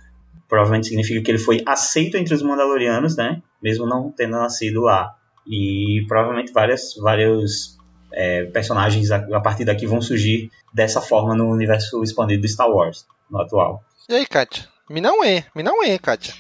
provavelmente 0.49 0.89
significa 0.89 1.23
que 1.23 1.31
ele 1.31 1.39
foi 1.39 1.63
aceito 1.67 2.17
entre 2.17 2.35
os 2.35 2.43
Mandalorianos, 2.43 3.17
né? 3.17 3.43
Mesmo 3.63 3.87
não 3.87 4.11
tendo 4.11 4.33
nascido 4.33 4.81
lá. 4.81 5.15
E 5.47 6.05
provavelmente 6.09 6.53
várias, 6.53 6.95
vários 6.97 7.78
é, 8.13 8.45
personagens 8.45 9.11
a, 9.11 9.17
a, 9.17 9.41
partir 9.41 9.65
daqui 9.65 9.87
vão 9.87 10.01
surgir 10.01 10.51
dessa 10.73 11.01
forma 11.01 11.35
no 11.35 11.51
universo 11.51 12.03
expandido 12.03 12.43
do 12.43 12.49
Star 12.49 12.69
Wars, 12.69 13.07
no 13.31 13.41
atual. 13.41 13.83
E 14.09 14.15
aí, 14.15 14.27
Kátia? 14.27 14.67
Me 14.89 15.01
não 15.01 15.23
é, 15.23 15.45
me 15.55 15.63
não 15.63 15.85
é, 15.85 15.99
Kátia. 15.99 16.35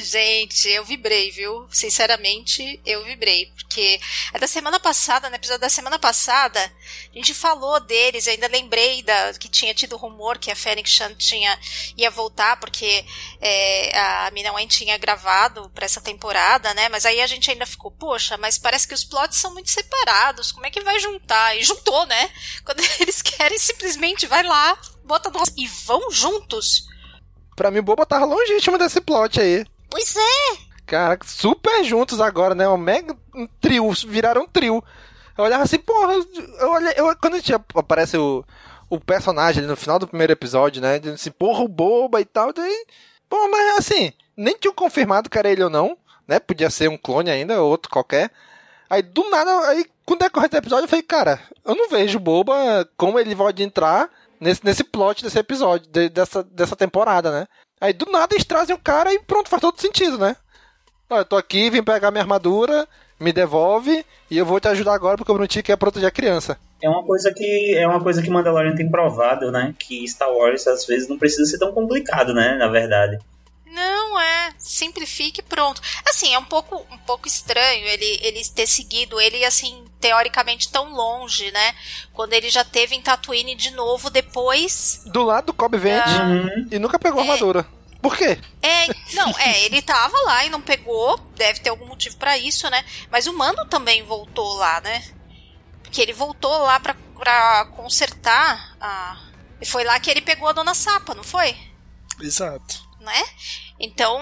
Gente, 0.00 0.68
eu 0.68 0.84
vibrei, 0.84 1.30
viu? 1.30 1.66
Sinceramente, 1.70 2.80
eu 2.84 3.04
vibrei. 3.04 3.46
Porque 3.56 4.00
é 4.32 4.38
da 4.38 4.46
semana 4.46 4.78
passada, 4.78 5.28
no 5.28 5.36
episódio 5.36 5.60
da 5.60 5.68
semana 5.68 5.98
passada, 5.98 6.60
a 6.60 7.16
gente 7.16 7.34
falou 7.34 7.80
deles, 7.80 8.26
eu 8.26 8.32
ainda 8.32 8.46
lembrei 8.48 9.02
da, 9.02 9.32
que 9.34 9.48
tinha 9.48 9.74
tido 9.74 9.96
rumor 9.96 10.38
que 10.38 10.50
a 10.50 10.56
Fênix 10.56 10.90
Chan 10.90 11.14
tinha, 11.14 11.58
ia 11.96 12.10
voltar, 12.10 12.58
porque 12.58 13.04
é, 13.40 13.98
a 13.98 14.30
Mina 14.32 14.52
Wen 14.52 14.66
tinha 14.66 14.96
gravado 14.98 15.70
pra 15.74 15.84
essa 15.84 16.00
temporada, 16.00 16.72
né? 16.74 16.88
Mas 16.88 17.06
aí 17.06 17.20
a 17.20 17.26
gente 17.26 17.50
ainda 17.50 17.66
ficou, 17.66 17.90
poxa, 17.90 18.36
mas 18.36 18.58
parece 18.58 18.86
que 18.86 18.94
os 18.94 19.04
plots 19.04 19.38
são 19.38 19.52
muito 19.52 19.70
separados, 19.70 20.52
como 20.52 20.66
é 20.66 20.70
que 20.70 20.80
vai 20.80 20.98
juntar? 21.00 21.56
E 21.56 21.62
juntou, 21.62 22.06
né? 22.06 22.30
Quando 22.64 22.80
eles 23.00 23.22
querem, 23.22 23.58
simplesmente 23.58 24.26
vai 24.26 24.42
lá, 24.42 24.78
bota 25.04 25.30
no... 25.30 25.42
e 25.56 25.66
vão 25.66 26.10
juntos. 26.10 26.86
Pra 27.54 27.70
mim, 27.70 27.78
o 27.78 27.82
Boba 27.82 28.04
tava 28.04 28.26
longíssimo 28.26 28.76
desse 28.76 29.00
plot 29.00 29.40
aí. 29.40 29.64
Pois 29.96 30.14
é! 30.14 30.58
Cara, 30.84 31.18
super 31.24 31.82
juntos 31.82 32.20
agora, 32.20 32.54
né? 32.54 32.68
Um 32.68 32.76
mega 32.76 33.16
trio, 33.58 33.90
viraram 34.06 34.42
um 34.42 34.46
trio. 34.46 34.84
Eu 35.38 35.44
olhava 35.44 35.62
assim, 35.62 35.78
porra, 35.78 36.12
eu 36.60 36.70
olhei, 36.70 36.92
eu, 36.98 37.16
quando 37.16 37.40
tinha, 37.40 37.58
aparece 37.74 38.18
o, 38.18 38.44
o 38.90 39.00
personagem 39.00 39.60
ali 39.60 39.70
no 39.70 39.74
final 39.74 39.98
do 39.98 40.06
primeiro 40.06 40.34
episódio, 40.34 40.82
né? 40.82 40.98
Dizendo 40.98 41.14
assim, 41.14 41.30
porra, 41.30 41.64
o 41.64 41.68
Boba 41.68 42.20
e 42.20 42.26
tal, 42.26 42.52
daí. 42.52 42.86
Pô, 43.26 43.48
mas 43.48 43.78
assim, 43.78 44.12
nem 44.36 44.54
tinham 44.58 44.74
confirmado 44.74 45.30
que 45.30 45.38
era 45.38 45.48
ele 45.48 45.64
ou 45.64 45.70
não, 45.70 45.96
né? 46.28 46.38
Podia 46.38 46.68
ser 46.68 46.90
um 46.90 46.98
clone 46.98 47.30
ainda, 47.30 47.62
outro 47.62 47.90
qualquer. 47.90 48.30
Aí 48.90 49.00
do 49.00 49.30
nada, 49.30 49.68
aí 49.70 49.86
com 50.04 50.12
o 50.12 50.18
decorrer 50.18 50.50
do 50.50 50.58
episódio, 50.58 50.84
eu 50.84 50.88
falei, 50.90 51.04
cara, 51.04 51.40
eu 51.64 51.74
não 51.74 51.88
vejo 51.88 52.18
Boba 52.18 52.86
como 52.98 53.18
ele 53.18 53.34
pode 53.34 53.62
entrar 53.62 54.10
nesse, 54.38 54.62
nesse 54.62 54.84
plot 54.84 55.24
desse 55.24 55.38
episódio, 55.38 55.88
de, 55.90 56.10
dessa, 56.10 56.42
dessa 56.42 56.76
temporada, 56.76 57.30
né? 57.30 57.46
Aí 57.80 57.92
do 57.92 58.10
nada 58.10 58.34
eles 58.34 58.44
trazem 58.44 58.74
o 58.74 58.78
cara 58.78 59.12
e 59.12 59.18
pronto, 59.18 59.48
faz 59.48 59.60
todo 59.60 59.80
sentido, 59.80 60.18
né? 60.18 60.36
Ó, 61.10 61.18
eu 61.18 61.24
tô 61.24 61.36
aqui, 61.36 61.70
vim 61.70 61.82
pegar 61.82 62.10
minha 62.10 62.22
armadura, 62.22 62.88
me 63.20 63.32
devolve 63.32 64.04
e 64.30 64.38
eu 64.38 64.46
vou 64.46 64.58
te 64.58 64.68
ajudar 64.68 64.94
agora 64.94 65.16
porque 65.16 65.30
o 65.30 65.34
Bruno 65.34 65.48
quer 65.48 65.76
proteger 65.76 66.08
a 66.08 66.12
criança. 66.12 66.58
É 66.82 66.88
uma 66.88 67.04
coisa 67.04 67.32
que 67.32 67.74
é 67.74 67.86
uma 67.86 68.02
coisa 68.02 68.22
que 68.22 68.30
Mandalorian 68.30 68.74
tem 68.74 68.90
provado, 68.90 69.50
né? 69.50 69.74
Que 69.78 70.06
Star 70.06 70.30
Wars 70.30 70.66
às 70.66 70.84
vezes 70.86 71.08
não 71.08 71.18
precisa 71.18 71.44
ser 71.44 71.58
tão 71.58 71.72
complicado, 71.72 72.34
né? 72.34 72.56
Na 72.58 72.68
verdade. 72.68 73.18
Não 73.66 74.18
é, 74.18 74.54
simplifique 74.58 75.40
e 75.40 75.42
pronto. 75.42 75.82
Assim, 76.08 76.32
é 76.32 76.38
um 76.38 76.44
pouco 76.44 76.86
um 76.90 76.98
pouco 76.98 77.26
estranho 77.26 77.84
ele 77.86 78.18
ele 78.22 78.44
ter 78.44 78.66
seguido 78.66 79.20
ele 79.20 79.44
assim 79.44 79.84
teoricamente 80.00 80.70
tão 80.70 80.92
longe, 80.94 81.50
né? 81.50 81.74
Quando 82.12 82.32
ele 82.32 82.48
já 82.48 82.64
teve 82.64 82.94
em 82.94 83.02
Tatooine 83.02 83.54
de 83.54 83.70
novo 83.72 84.08
depois 84.08 85.02
do 85.06 85.22
lado 85.24 85.46
do 85.46 85.54
Cobb 85.54 85.76
Vent 85.76 86.06
uhum. 86.06 86.68
e 86.70 86.78
nunca 86.78 86.98
pegou 86.98 87.20
É. 87.20 87.22
armadura. 87.22 87.66
Por 88.00 88.16
quê? 88.16 88.38
É, 88.62 88.86
não, 89.14 89.36
é, 89.38 89.64
ele 89.64 89.82
tava 89.82 90.16
lá 90.22 90.44
e 90.44 90.50
não 90.50 90.60
pegou, 90.60 91.18
deve 91.34 91.60
ter 91.60 91.70
algum 91.70 91.86
motivo 91.86 92.16
pra 92.16 92.38
isso, 92.38 92.70
né? 92.70 92.84
Mas 93.10 93.26
o 93.26 93.32
Mando 93.32 93.64
também 93.66 94.02
voltou 94.04 94.54
lá, 94.54 94.80
né? 94.80 95.02
Porque 95.82 96.00
ele 96.00 96.12
voltou 96.12 96.56
lá 96.58 96.78
pra, 96.78 96.94
pra 97.18 97.64
consertar 97.74 98.76
a. 98.80 99.18
E 99.60 99.66
foi 99.66 99.82
lá 99.82 99.98
que 99.98 100.10
ele 100.10 100.20
pegou 100.20 100.48
a 100.48 100.52
Dona 100.52 100.74
Sapa, 100.74 101.14
não 101.14 101.24
foi? 101.24 101.56
Exato. 102.20 102.85
Né? 103.06 103.24
Então, 103.78 104.20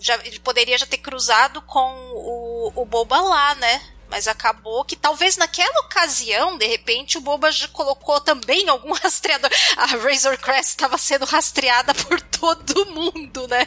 já, 0.00 0.14
ele 0.24 0.38
poderia 0.38 0.78
já 0.78 0.86
ter 0.86 0.98
cruzado 0.98 1.60
com 1.62 1.92
o, 2.14 2.72
o 2.76 2.84
Boba 2.86 3.20
lá, 3.20 3.56
né? 3.56 3.82
Mas 4.08 4.28
acabou 4.28 4.84
que 4.84 4.94
talvez 4.94 5.36
naquela 5.36 5.80
ocasião, 5.80 6.56
de 6.56 6.64
repente, 6.66 7.18
o 7.18 7.20
Boba 7.20 7.50
já 7.50 7.66
colocou 7.66 8.20
também 8.20 8.68
algum 8.68 8.92
rastreador. 8.94 9.50
A 9.76 9.86
Razor 9.86 10.38
Crest 10.38 10.70
estava 10.70 10.96
sendo 10.96 11.24
rastreada 11.24 11.92
por 11.92 12.20
todo 12.20 12.86
mundo, 12.86 13.48
né? 13.48 13.66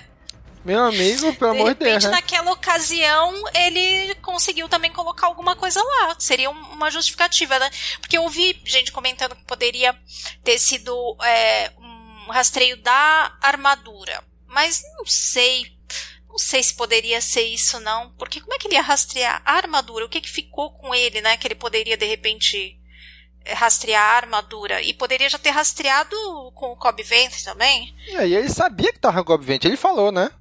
Meu 0.63 0.83
amigo, 0.83 1.33
pelo 1.35 1.53
de 1.53 1.59
amor 1.59 1.73
de 1.73 1.79
Deus, 1.85 2.03
né? 2.05 2.11
naquela 2.11 2.51
ocasião, 2.51 3.33
ele 3.53 4.15
conseguiu 4.15 4.69
também 4.69 4.91
colocar 4.91 5.27
alguma 5.27 5.55
coisa 5.55 5.81
lá. 5.83 6.15
Seria 6.19 6.49
um- 6.49 6.73
uma 6.73 6.89
justificativa, 6.89 7.59
né? 7.59 7.69
Porque 7.99 8.17
eu 8.17 8.23
ouvi 8.23 8.61
gente 8.65 8.91
comentando 8.93 9.35
que 9.35 9.43
poderia 9.43 9.97
ter 10.43 10.57
sido 10.57 11.17
é, 11.23 11.71
um 11.77 12.31
rastreio 12.31 12.77
da 12.81 13.37
armadura. 13.41 14.23
Mas 14.57 14.81
não 14.97 15.05
sei. 15.05 15.67
Não 16.27 16.39
sei 16.39 16.63
se 16.63 16.73
poderia 16.73 17.21
ser 17.21 17.43
isso, 17.43 17.79
não. 17.79 18.09
Porque 18.17 18.41
como 18.41 18.55
é 18.55 18.57
que 18.57 18.67
ele 18.67 18.73
ia 18.73 18.81
rastrear 18.81 19.39
a 19.45 19.53
armadura? 19.53 20.03
O 20.03 20.09
que, 20.09 20.19
que 20.19 20.27
ficou 20.27 20.71
com 20.71 20.95
ele, 20.95 21.21
né? 21.21 21.37
Que 21.37 21.47
ele 21.47 21.53
poderia, 21.53 21.95
de 21.95 22.07
repente, 22.07 22.75
é, 23.45 23.53
rastrear 23.53 24.01
a 24.01 24.17
armadura. 24.17 24.81
E 24.81 24.95
poderia 24.95 25.29
já 25.29 25.37
ter 25.37 25.51
rastreado 25.51 26.15
com 26.55 26.71
o 26.71 26.75
Cobb 26.75 27.03
Vent 27.03 27.43
também. 27.43 27.93
E 28.07 28.17
aí 28.17 28.33
ele 28.33 28.49
sabia 28.49 28.91
que 28.91 28.97
tava 28.97 29.17
com 29.17 29.21
o 29.21 29.25
Cobb 29.25 29.45
Vent, 29.45 29.63
ele 29.65 29.77
falou, 29.77 30.11
né? 30.11 30.31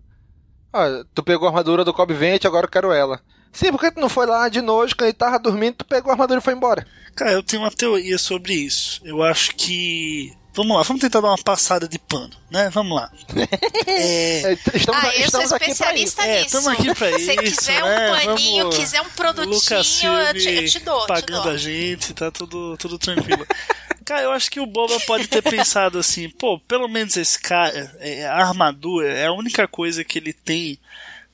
Ó, 0.72 1.05
tu 1.14 1.22
pegou 1.22 1.46
a 1.46 1.50
armadura 1.50 1.85
do 1.85 1.92
Cobb 1.92 2.14
Vent, 2.14 2.46
agora 2.46 2.64
eu 2.64 2.70
quero 2.70 2.92
ela. 2.92 3.20
Sim, 3.52 3.70
por 3.70 3.81
que 3.81 3.90
tu 3.90 4.00
não 4.00 4.09
foi 4.09 4.24
lá 4.24 4.48
de 4.48 4.62
noite, 4.62 4.96
quando 4.96 5.09
ele 5.09 5.18
tava 5.18 5.38
dormindo, 5.38 5.76
tu 5.76 5.85
pegou 5.85 6.11
a 6.11 6.14
armadura 6.14 6.40
e 6.40 6.42
foi 6.42 6.55
embora? 6.55 6.87
Cara, 7.14 7.33
eu 7.33 7.42
tenho 7.42 7.62
uma 7.62 7.70
teoria 7.70 8.16
sobre 8.16 8.55
isso. 8.55 8.98
Eu 9.05 9.22
acho 9.22 9.55
que. 9.55 10.33
Vamos 10.57 10.77
lá, 10.77 10.83
vamos 10.83 11.01
tentar 11.03 11.21
dar 11.21 11.29
uma 11.29 11.37
passada 11.42 11.87
de 11.87 11.99
pano, 11.99 12.31
né? 12.51 12.71
Vamos 12.71 12.97
lá. 12.97 13.11
É, 13.88 14.53
Estamos, 14.75 15.05
ah, 15.05 15.07
eu 15.09 15.31
sou 15.31 15.40
estamos 15.42 15.53
aqui 15.53 15.64
pra 15.64 15.73
especialista. 15.95 16.23
É, 16.25 16.35
nisso. 16.42 16.47
estamos 16.47 16.66
aqui 16.69 16.95
pra 16.95 17.07
Se 17.19 17.25
você 17.27 17.33
isso, 17.45 17.57
quiser 17.59 17.85
um 17.85 17.87
né? 17.87 18.11
paninho, 18.11 18.62
Vamos- 18.64 18.77
quiser 18.77 19.01
um 19.03 19.11
produtinho, 19.11 19.55
Lucas 19.55 20.03
eu 20.03 20.35
te, 20.35 20.49
eu 20.49 20.66
te 20.69 20.79
dou. 20.81 21.01
te 21.03 21.07
pagando 21.07 21.42
dou. 21.45 21.53
a 21.53 21.57
gente, 21.57 22.14
tá 22.14 22.31
tudo, 22.31 22.77
tudo 22.79 22.99
tranquilo. 22.99 23.47
Cara, 24.05 24.23
eu 24.23 24.31
acho 24.33 24.51
que 24.51 24.61
o 24.61 24.66
Boba 24.66 24.99
pode 25.01 25.27
ter 25.27 25.42
pensado 25.42 25.99
assim, 25.99 26.29
pô, 26.31 26.61
pelo 26.61 26.87
menos 26.88 27.16
esse 27.16 27.40
cara, 27.40 27.92
é, 27.99 28.25
a 28.25 28.37
armadura 28.37 29.12
é 29.12 29.27
a 29.27 29.33
única 29.33 29.66
coisa 29.66 30.05
que 30.05 30.16
ele 30.19 30.33
tem 30.33 30.79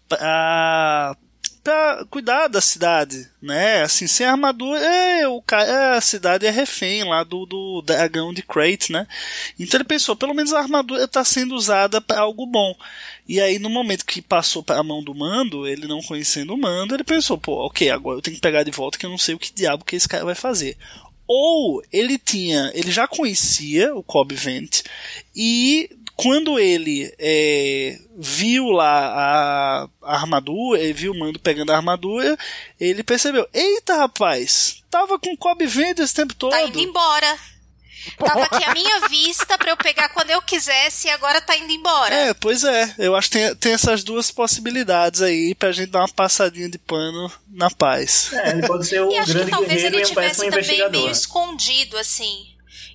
pra, 0.08 1.14
pra 1.62 2.04
cuidar 2.10 2.48
da 2.48 2.60
cidade, 2.60 3.28
né? 3.40 3.82
Assim, 3.82 4.06
sem 4.06 4.26
armadura, 4.26 4.80
é, 4.80 5.28
o 5.28 5.40
cara, 5.40 5.96
a 5.96 6.00
cidade 6.00 6.44
é 6.44 6.50
refém 6.50 7.04
lá 7.04 7.22
do, 7.22 7.46
do 7.46 7.82
dragão 7.82 8.34
de 8.34 8.42
Crate, 8.42 8.90
né? 8.90 9.06
Então 9.58 9.78
ele 9.78 9.84
pensou, 9.84 10.16
pelo 10.16 10.34
menos 10.34 10.52
a 10.52 10.58
armadura 10.58 11.06
tá 11.06 11.24
sendo 11.24 11.54
usada 11.54 12.00
para 12.00 12.20
algo 12.20 12.46
bom. 12.46 12.74
E 13.28 13.40
aí, 13.40 13.58
no 13.58 13.70
momento 13.70 14.04
que 14.04 14.20
passou 14.20 14.62
para 14.62 14.80
a 14.80 14.82
mão 14.82 15.02
do 15.02 15.14
mando, 15.14 15.66
ele 15.66 15.86
não 15.86 16.02
conhecendo 16.02 16.52
o 16.54 16.58
mando, 16.58 16.94
ele 16.94 17.04
pensou, 17.04 17.38
pô, 17.38 17.66
ok, 17.66 17.88
agora 17.90 18.18
eu 18.18 18.22
tenho 18.22 18.34
que 18.34 18.42
pegar 18.42 18.64
de 18.64 18.72
volta 18.72 18.98
que 18.98 19.06
eu 19.06 19.10
não 19.10 19.18
sei 19.18 19.34
o 19.34 19.38
que 19.38 19.52
diabo 19.54 19.84
que 19.84 19.94
esse 19.94 20.08
cara 20.08 20.24
vai 20.24 20.34
fazer. 20.34 20.76
Ou 21.26 21.82
ele 21.92 22.18
tinha, 22.18 22.72
ele 22.74 22.90
já 22.90 23.06
conhecia 23.06 23.94
o 23.94 24.02
Cobb 24.02 24.34
Vent 24.34 24.82
e 25.34 25.88
quando 26.16 26.58
ele 26.58 27.12
é, 27.18 27.98
viu 28.16 28.70
lá 28.70 29.06
a, 29.06 29.88
a 30.02 30.14
armadura, 30.14 30.80
ele 30.80 30.92
viu 30.92 31.12
o 31.12 31.18
mando 31.18 31.38
pegando 31.38 31.72
a 31.72 31.76
armadura, 31.76 32.36
ele 32.78 33.02
percebeu: 33.02 33.48
Eita 33.52 33.96
rapaz, 33.96 34.82
tava 34.90 35.18
com 35.18 35.32
o 35.32 35.36
Cobb 35.36 35.66
Vent 35.66 35.98
esse 35.98 36.14
tempo 36.14 36.34
todo. 36.34 36.52
Tá 36.52 36.62
indo 36.62 36.78
embora. 36.78 37.38
Tava 38.18 38.44
aqui 38.44 38.64
à 38.64 38.72
minha 38.74 39.08
vista 39.08 39.56
pra 39.56 39.70
eu 39.70 39.76
pegar 39.76 40.08
quando 40.08 40.30
eu 40.30 40.42
quisesse 40.42 41.06
e 41.06 41.10
agora 41.10 41.40
tá 41.40 41.56
indo 41.56 41.72
embora. 41.72 42.12
É, 42.12 42.34
pois 42.34 42.64
é. 42.64 42.94
Eu 42.98 43.14
acho 43.14 43.30
que 43.30 43.38
tem, 43.38 43.54
tem 43.54 43.72
essas 43.72 44.02
duas 44.02 44.30
possibilidades 44.30 45.22
aí 45.22 45.54
pra 45.54 45.70
gente 45.70 45.90
dar 45.90 46.00
uma 46.00 46.08
passadinha 46.08 46.68
de 46.68 46.78
pano 46.78 47.30
na 47.48 47.70
paz. 47.70 48.32
É, 48.32 48.50
ele 48.50 48.66
pode 48.66 48.86
ser 48.86 49.02
o 49.02 49.10
E 49.10 49.18
acho 49.18 49.26
que 49.28 49.34
grande 49.34 49.50
talvez 49.50 49.72
guerreiro 49.72 49.96
ele 49.96 50.04
um 50.04 50.08
tivesse 50.08 50.40
péssimo 50.40 50.50
também 50.50 50.90
meio 50.90 51.10
escondido, 51.10 51.96
assim. 51.96 52.48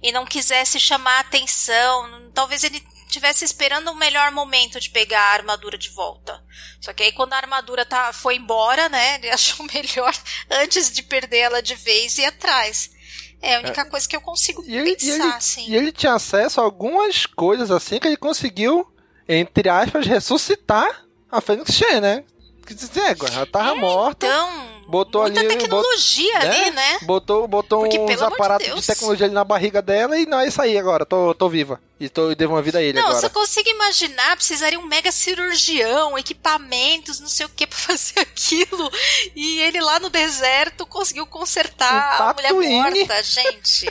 E 0.04 0.12
não 0.12 0.26
quisesse 0.26 0.80
chamar 0.80 1.18
a 1.18 1.22
atenção. 1.22 2.30
Talvez 2.34 2.64
ele 2.64 2.84
tivesse 3.08 3.46
esperando 3.46 3.90
o 3.92 3.96
melhor 3.96 4.32
momento 4.32 4.80
de 4.80 4.90
pegar 4.90 5.22
a 5.22 5.34
armadura 5.34 5.78
de 5.78 5.90
volta. 5.90 6.44
Só 6.82 6.94
que 6.94 7.04
aí 7.04 7.12
quando 7.12 7.34
a 7.34 7.38
armadura 7.38 7.86
tá, 7.86 8.12
foi 8.14 8.36
embora, 8.36 8.90
né? 8.90 9.16
Ele 9.24 9.30
achou 9.30 9.66
melhor, 9.66 10.14
antes 10.50 10.92
de 10.92 11.04
perder 11.04 11.38
ela 11.40 11.62
de 11.62 11.76
vez, 11.76 12.18
ir 12.18 12.26
atrás. 12.26 12.92
É 13.42 13.56
a 13.56 13.60
única 13.60 13.86
coisa 13.86 14.08
que 14.08 14.16
eu 14.16 14.22
consigo 14.22 14.64
E 14.66 14.76
ele, 14.76 14.92
e, 14.92 14.96
pensar, 14.96 15.14
ele, 15.14 15.34
assim. 15.34 15.66
e 15.70 15.76
ele 15.76 15.92
tinha 15.92 16.14
acesso 16.14 16.60
a 16.60 16.64
algumas 16.64 17.28
coisas 17.28 17.70
assim 17.70 18.00
que 18.00 18.08
ele 18.08 18.18
conseguiu, 18.18 18.92
entre 19.30 19.70
aspas, 19.70 20.08
ressuscitar 20.08 21.06
a 21.32 21.40
Fênix 21.40 21.72
Shen, 21.72 22.02
né? 22.02 22.24
Que 22.66 22.74
dizer, 22.74 23.16
ela 23.32 23.46
tava 23.46 23.76
morta. 23.76 24.26
Então, 24.26 24.77
botou 24.88 25.22
muita 25.24 25.40
ali, 25.40 25.50
tecnologia 25.50 26.34
bot- 26.40 26.46
ali, 26.48 26.72
né? 26.72 26.98
Botou, 27.04 27.48
botou 27.48 27.80
Porque, 27.82 28.00
uns 28.00 28.18
de 28.18 28.24
aparatos 28.24 28.66
de, 28.68 28.74
Deus. 28.74 28.86
tecnologia 28.86 29.26
ali 29.26 29.34
na 29.34 29.44
barriga 29.44 29.82
dela 29.82 30.18
e 30.18 30.26
não 30.26 30.40
é 30.40 30.48
isso 30.48 30.62
aí 30.62 30.78
agora, 30.78 31.06
tô, 31.06 31.34
tô 31.36 31.50
viva. 31.50 31.80
E 32.00 32.08
tô, 32.10 32.34
devo 32.36 32.54
uma 32.54 32.62
vida 32.62 32.78
a 32.78 32.82
ele 32.82 32.94
Não, 33.00 33.08
agora. 33.08 33.20
você 33.22 33.30
consegue 33.30 33.72
imaginar, 33.72 34.36
precisaria 34.36 34.80
um 34.80 34.86
mega 34.86 35.12
cirurgião, 35.12 36.16
equipamentos, 36.18 37.20
não 37.20 37.28
sei 37.28 37.46
o 37.46 37.50
que 37.50 37.66
pra 37.68 37.78
fazer 37.78 38.20
aquilo. 38.20 38.90
E 39.36 39.60
ele 39.62 39.82
lá 39.82 40.00
no 40.00 40.10
deserto 40.10 40.86
conseguiu 40.86 41.26
consertar 41.26 42.20
Em 42.20 42.46
a 42.50 42.54
mulher 42.54 42.54
morta, 42.54 43.24
gente. 43.24 43.88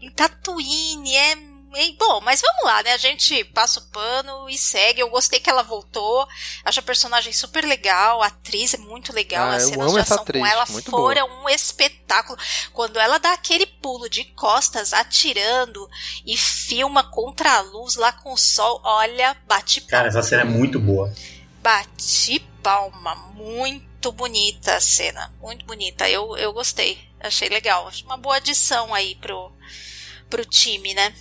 Em 0.00 0.10
Tatooine, 0.10 1.14
é 1.14 1.36
meio... 1.70 1.94
Bom, 1.96 2.20
mas 2.20 2.40
vamos 2.40 2.64
lá, 2.64 2.82
né? 2.82 2.92
A 2.92 2.96
gente 2.98 3.44
passa 3.44 3.80
o 3.80 3.86
pano 3.90 4.48
e 4.48 4.58
segue. 4.58 5.00
Eu 5.00 5.08
gostei 5.10 5.40
que 5.40 5.48
ela 5.48 5.62
voltou. 5.62 6.26
Acho 6.64 6.80
a 6.80 6.82
personagem 6.82 7.32
super 7.32 7.64
legal, 7.64 8.22
a 8.22 8.26
atriz 8.26 8.74
é 8.74 8.78
muito 8.78 9.12
legal. 9.12 9.48
Ah, 9.48 9.54
As 9.56 9.64
cenas 9.64 9.92
de 9.92 9.98
essa 9.98 10.14
ação 10.14 10.22
atriz, 10.24 10.42
com 10.42 10.46
ela 10.46 10.66
foram 10.66 11.42
um 11.42 11.48
espetáculo. 11.48 12.38
Quando 12.72 12.98
ela 12.98 13.18
dá 13.18 13.32
aquele 13.32 13.66
pulo 13.66 14.08
de 14.08 14.24
costas, 14.24 14.92
atirando 14.92 15.88
e 16.26 16.36
filma 16.36 17.02
contra 17.04 17.52
a 17.58 17.60
luz 17.60 17.96
lá 17.96 18.12
com 18.12 18.32
o 18.32 18.38
sol, 18.38 18.80
olha, 18.84 19.36
bate 19.46 19.80
Cara, 19.82 20.08
essa 20.08 20.22
cena 20.22 20.42
é 20.42 20.44
muito 20.44 20.78
boa. 20.78 21.12
bati 21.62 22.40
palma. 22.62 23.14
Muito 23.34 24.12
bonita 24.12 24.74
a 24.76 24.80
cena. 24.80 25.32
Muito 25.40 25.64
bonita. 25.64 26.08
Eu, 26.08 26.36
eu 26.36 26.52
gostei. 26.52 26.98
Achei 27.20 27.48
legal. 27.48 27.86
Acho 27.88 28.04
uma 28.04 28.16
boa 28.16 28.36
adição 28.36 28.94
aí 28.94 29.14
pro, 29.14 29.52
pro 30.28 30.44
time, 30.44 30.94
né? 30.94 31.14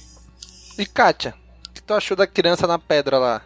E 0.80 0.86
Kátia, 0.86 1.36
o 1.68 1.74
que 1.74 1.84
tu 1.84 1.94
achou 1.94 2.16
da 2.16 2.26
criança 2.26 2.66
na 2.66 2.80
pedra 2.80 3.18
lá? 3.18 3.42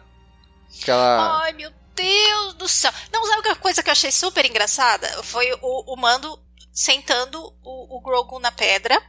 Aquela... 0.80 1.40
Ai, 1.42 1.52
meu 1.52 1.72
Deus 1.92 2.54
do 2.54 2.68
céu. 2.68 2.92
Não, 3.12 3.26
sabe 3.26 3.48
uma 3.48 3.56
coisa 3.56 3.82
que 3.82 3.88
eu 3.88 3.92
achei 3.92 4.12
super 4.12 4.46
engraçada? 4.46 5.08
Foi 5.24 5.52
o, 5.60 5.92
o 5.92 5.96
Mando 5.96 6.38
sentando 6.74 7.40
o, 7.62 7.96
o 7.96 8.00
Grogu 8.00 8.40
na 8.40 8.50
pedra 8.50 9.00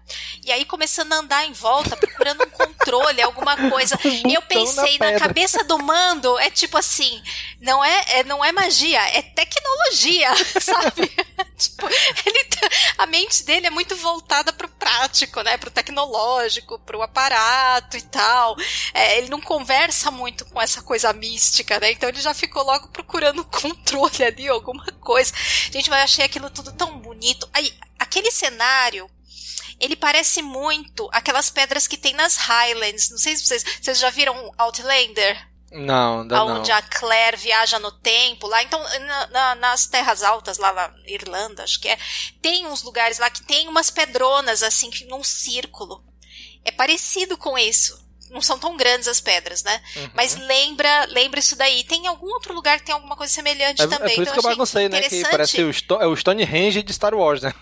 e 0.43 0.51
aí 0.51 0.63
começando 0.65 1.11
a 1.13 1.17
andar 1.17 1.45
em 1.47 1.51
volta 1.51 1.97
procurando 1.97 2.43
um 2.43 2.49
controle, 2.51 3.21
alguma 3.23 3.57
coisa. 3.71 3.97
E 4.03 4.31
eu 4.35 4.41
pensei 4.43 4.99
na, 4.99 5.11
na, 5.11 5.19
cabeça 5.19 5.63
do 5.63 5.79
Mando 5.79 6.37
é 6.37 6.51
tipo 6.51 6.77
assim, 6.77 7.23
não 7.59 7.83
é, 7.83 8.19
é 8.19 8.23
não 8.23 8.45
é 8.45 8.51
magia, 8.51 9.01
é 9.17 9.23
tecnologia, 9.23 10.29
sabe? 10.61 11.11
tipo, 11.57 11.87
ele, 12.25 12.43
tá, 12.45 12.69
a 12.99 13.05
mente 13.07 13.43
dele 13.43 13.65
é 13.65 13.71
muito 13.71 13.95
voltada 13.95 14.53
pro 14.53 14.69
prático, 14.69 15.41
né, 15.41 15.57
pro 15.57 15.71
tecnológico, 15.71 16.77
pro 16.79 17.01
aparato 17.01 17.97
e 17.97 18.01
tal. 18.03 18.55
É, 18.93 19.17
ele 19.17 19.29
não 19.29 19.41
conversa 19.41 20.11
muito 20.11 20.45
com 20.45 20.61
essa 20.61 20.83
coisa 20.83 21.11
mística, 21.13 21.79
né? 21.79 21.91
Então 21.91 22.07
ele 22.07 22.21
já 22.21 22.33
ficou 22.35 22.63
logo 22.63 22.89
procurando 22.89 23.43
controle 23.45 24.23
ali, 24.23 24.47
alguma 24.47 24.85
coisa. 25.01 25.33
Gente, 25.71 25.89
mas 25.89 25.99
eu 25.99 26.03
achei 26.03 26.25
aquilo 26.25 26.49
tudo 26.51 26.71
tão 26.71 26.99
bonito. 27.15 27.49
Aí, 27.53 27.73
aquele 27.97 28.31
cenário 28.31 29.09
ele 29.79 29.95
parece 29.95 30.41
muito 30.41 31.09
aquelas 31.11 31.49
pedras 31.49 31.87
que 31.87 31.97
tem 31.97 32.13
nas 32.13 32.37
Highlands. 32.37 33.09
Não 33.09 33.17
sei 33.17 33.35
se 33.35 33.45
vocês, 33.45 33.65
vocês 33.81 33.99
já 33.99 34.09
viram 34.09 34.51
Outlander. 34.57 35.49
Não, 35.71 36.21
ainda 36.21 36.43
onde 36.45 36.71
a 36.71 36.81
Claire 36.81 37.35
viaja 37.35 37.77
no 37.79 37.91
tempo, 37.91 38.47
lá. 38.47 38.63
Então, 38.63 38.81
na, 38.81 39.27
na, 39.27 39.55
nas 39.55 39.85
terras 39.87 40.23
altas, 40.23 40.57
lá 40.57 40.71
na 40.71 40.93
Irlanda, 41.05 41.63
acho 41.63 41.81
que 41.81 41.89
é, 41.89 41.97
tem 42.41 42.65
uns 42.65 42.81
lugares 42.81 43.19
lá 43.19 43.29
que 43.29 43.43
tem 43.43 43.67
umas 43.67 43.89
pedronas, 43.89 44.63
assim, 44.63 44.89
num 45.09 45.23
círculo. 45.23 46.01
É 46.63 46.71
parecido 46.71 47.37
com 47.37 47.57
isso. 47.57 48.04
Não 48.35 48.41
são 48.41 48.59
tão 48.59 48.75
grandes 48.75 49.07
as 49.07 49.21
pedras, 49.21 49.63
né? 49.63 49.81
Uhum. 49.95 50.09
Mas 50.13 50.35
lembra, 50.35 51.05
lembra 51.05 51.39
isso 51.39 51.55
daí. 51.55 51.85
Tem 51.85 52.05
algum 52.05 52.27
outro 52.27 52.53
lugar 52.53 52.79
que 52.79 52.85
tem 52.85 52.93
alguma 52.93 53.15
coisa 53.15 53.31
semelhante 53.31 53.81
é, 53.81 53.87
também. 53.87 54.11
É 54.11 54.15
por 54.15 54.21
isso 54.23 54.31
então, 54.31 54.33
que 54.33 54.39
eu 54.39 54.51
baguncei, 54.51 54.89
né? 54.89 55.01
Que 55.01 55.21
parece 55.21 55.63
o, 55.63 55.73
Sto 55.73 56.01
é 56.01 56.05
o 56.05 56.13
Stonehenge 56.15 56.83
de 56.83 56.93
Star 56.93 57.15
Wars, 57.15 57.41
né? 57.41 57.53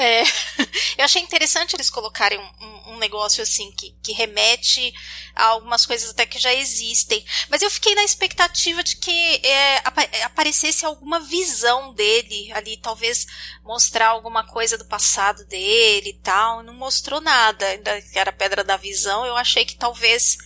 É, 0.00 0.22
eu 0.96 1.04
achei 1.04 1.20
interessante 1.20 1.74
eles 1.74 1.90
colocarem 1.90 2.38
um, 2.38 2.92
um, 2.92 2.98
negócio 2.98 3.42
assim 3.42 3.72
que, 3.72 3.90
que 4.00 4.12
remete 4.12 4.94
a 5.34 5.46
algumas 5.46 5.84
coisas 5.84 6.10
até 6.10 6.24
que 6.24 6.38
já 6.38 6.54
existem. 6.54 7.24
Mas 7.48 7.62
eu 7.62 7.70
fiquei 7.70 7.96
na 7.96 8.04
expectativa 8.04 8.84
de 8.84 8.96
que 8.96 9.40
é, 9.44 9.82
aparecesse 10.24 10.86
alguma 10.86 11.18
visão 11.18 11.92
dele 11.94 12.52
ali, 12.52 12.76
talvez 12.76 13.26
mostrar 13.64 14.10
alguma 14.10 14.44
coisa 14.44 14.78
do 14.78 14.84
passado 14.84 15.44
dele 15.46 16.10
e 16.10 16.20
tal. 16.22 16.62
Não 16.62 16.74
mostrou 16.74 17.20
nada, 17.20 17.66
ainda 17.66 18.00
que 18.00 18.16
era 18.16 18.30
a 18.30 18.32
pedra 18.32 18.62
da 18.62 18.76
visão. 18.76 19.26
Eu 19.26 19.36
achei 19.36 19.64
que 19.64 19.74
talvez 19.74 20.38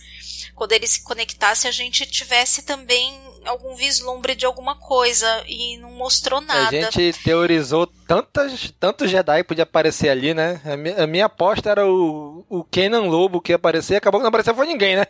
quando 0.55 0.71
ele 0.73 0.87
se 0.87 1.03
conectasse 1.03 1.67
a 1.67 1.71
gente 1.71 2.05
tivesse 2.05 2.63
também 2.63 3.19
algum 3.45 3.75
vislumbre 3.75 4.35
de 4.35 4.45
alguma 4.45 4.75
coisa 4.75 5.43
e 5.47 5.77
não 5.77 5.91
mostrou 5.91 6.39
nada. 6.41 6.87
A 6.87 6.91
gente 6.91 7.13
teorizou 7.23 7.87
tantas, 8.07 8.73
tantos 8.79 9.09
Jedi 9.09 9.43
podia 9.43 9.63
aparecer 9.63 10.09
ali, 10.09 10.33
né? 10.33 10.61
A 10.65 10.77
minha, 10.77 11.03
a 11.03 11.07
minha 11.07 11.25
aposta 11.25 11.69
era 11.69 11.85
o, 11.85 12.45
o 12.49 12.63
Kenan 12.63 13.01
Lobo 13.01 13.41
que 13.41 13.51
ia 13.51 13.57
aparecer, 13.57 13.95
acabou 13.95 14.19
que 14.19 14.23
não 14.23 14.29
apareceu 14.29 14.55
foi 14.55 14.67
ninguém, 14.67 14.95
né? 14.95 15.05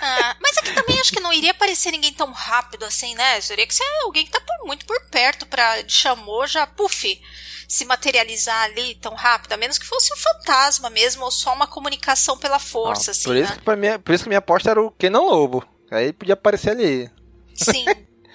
Ah, 0.00 0.36
mas 0.40 0.57
aqui 0.68 0.74
também 0.74 1.00
acho 1.00 1.12
que 1.12 1.20
não 1.20 1.32
iria 1.32 1.50
aparecer 1.50 1.90
ninguém 1.90 2.12
tão 2.12 2.30
rápido 2.32 2.84
assim, 2.84 3.14
né? 3.14 3.40
Seria 3.40 3.66
que 3.66 3.74
ser 3.74 3.84
alguém 4.02 4.24
que 4.24 4.30
tá 4.30 4.40
por, 4.40 4.66
muito 4.66 4.84
por 4.86 5.00
perto 5.06 5.46
pra 5.46 5.82
chamou 5.88 6.46
já, 6.46 6.66
puf, 6.66 7.20
se 7.66 7.84
materializar 7.84 8.64
ali 8.64 8.94
tão 8.96 9.14
rápido, 9.14 9.52
a 9.52 9.56
menos 9.56 9.78
que 9.78 9.86
fosse 9.86 10.12
um 10.12 10.16
fantasma 10.16 10.90
mesmo, 10.90 11.24
ou 11.24 11.30
só 11.30 11.54
uma 11.54 11.66
comunicação 11.66 12.38
pela 12.38 12.58
força, 12.58 13.10
ah, 13.10 13.12
assim, 13.12 13.24
por 13.24 13.36
isso 13.36 13.52
né? 13.54 13.60
Que 13.64 13.76
minha, 13.76 13.98
por 13.98 14.14
isso 14.14 14.24
que 14.24 14.30
minha 14.30 14.38
aposta 14.38 14.70
era 14.70 14.82
o 14.82 14.90
Kenan 14.90 15.20
Lobo. 15.20 15.64
Aí 15.90 16.12
podia 16.12 16.34
aparecer 16.34 16.70
ali. 16.70 17.10
Sim. 17.54 17.84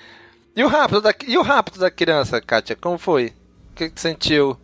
e, 0.56 0.64
o 0.64 0.68
rápido 0.68 1.02
da, 1.02 1.14
e 1.28 1.38
o 1.38 1.42
rápido 1.42 1.80
da 1.80 1.92
criança, 1.92 2.42
Kátia? 2.42 2.76
Como 2.76 2.98
foi? 2.98 3.34
O 3.72 3.76
que, 3.76 3.90
que 3.90 4.02
sentiu? 4.02 4.60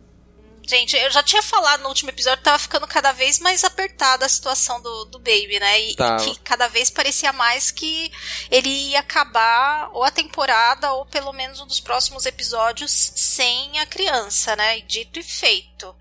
Gente, 0.70 0.96
eu 0.96 1.10
já 1.10 1.20
tinha 1.20 1.42
falado 1.42 1.82
no 1.82 1.88
último 1.88 2.10
episódio 2.10 2.38
que 2.38 2.44
tava 2.44 2.56
ficando 2.56 2.86
cada 2.86 3.10
vez 3.10 3.40
mais 3.40 3.64
apertada 3.64 4.24
a 4.24 4.28
situação 4.28 4.80
do, 4.80 5.04
do 5.06 5.18
Baby, 5.18 5.58
né? 5.58 5.80
E, 5.80 5.96
tá. 5.96 6.16
e, 6.20 6.24
que 6.32 6.40
cada 6.42 6.68
vez 6.68 6.88
parecia 6.88 7.32
mais 7.32 7.72
que 7.72 8.12
ele 8.48 8.68
ia 8.68 9.00
acabar 9.00 9.90
ou 9.92 10.04
a 10.04 10.12
temporada 10.12 10.92
ou 10.92 11.04
pelo 11.06 11.32
menos 11.32 11.58
um 11.58 11.66
dos 11.66 11.80
próximos 11.80 12.24
episódios 12.24 12.92
sem 13.16 13.80
a 13.80 13.86
criança, 13.86 14.54
né? 14.54 14.78
E 14.78 14.82
dito 14.82 15.18
e 15.18 15.24
feito. 15.24 15.92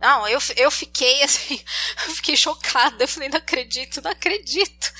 Não, 0.00 0.26
eu, 0.26 0.38
eu 0.56 0.70
fiquei 0.70 1.20
assim, 1.22 1.62
eu 2.06 2.14
fiquei 2.14 2.38
chocada. 2.38 3.04
Eu 3.04 3.08
falei, 3.08 3.28
não 3.28 3.36
acredito, 3.36 4.00
não 4.00 4.12
acredito. 4.12 4.94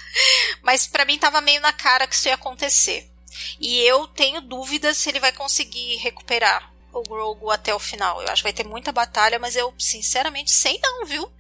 Mas 0.61 0.87
para 0.87 1.07
mim 1.07 1.19
tava 1.19 1.41
meio 1.41 1.63
na 1.63 1.73
cara 1.73 2.07
que 2.07 2.15
isso 2.15 2.29
ia 2.29 2.35
acontecer. 2.35 3.11
E 3.59 3.81
eu 3.81 4.07
tenho 4.09 4.43
dúvidas 4.43 4.99
se 4.99 5.09
ele 5.09 5.21
vai 5.21 5.33
conseguir 5.33 5.97
recuperar 5.97 6.76
o 6.99 7.03
Grogu 7.03 7.51
até 7.51 7.75
o 7.75 7.79
final. 7.79 8.21
Eu 8.23 8.29
acho 8.29 8.43
que 8.43 8.49
vai 8.49 8.53
ter 8.53 8.65
muita 8.65 8.93
batalha, 8.93 9.39
mas 9.39 9.57
eu 9.57 9.73
sinceramente 9.79 10.51
sei 10.51 10.79
não, 10.83 11.07
viu? 11.07 11.31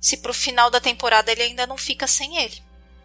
Se 0.00 0.16
pro 0.18 0.32
final 0.32 0.70
da 0.70 0.80
temporada 0.80 1.30
ele 1.32 1.42
ainda 1.42 1.66
não 1.66 1.76
fica 1.76 2.06
sem 2.06 2.36
ele. 2.38 2.62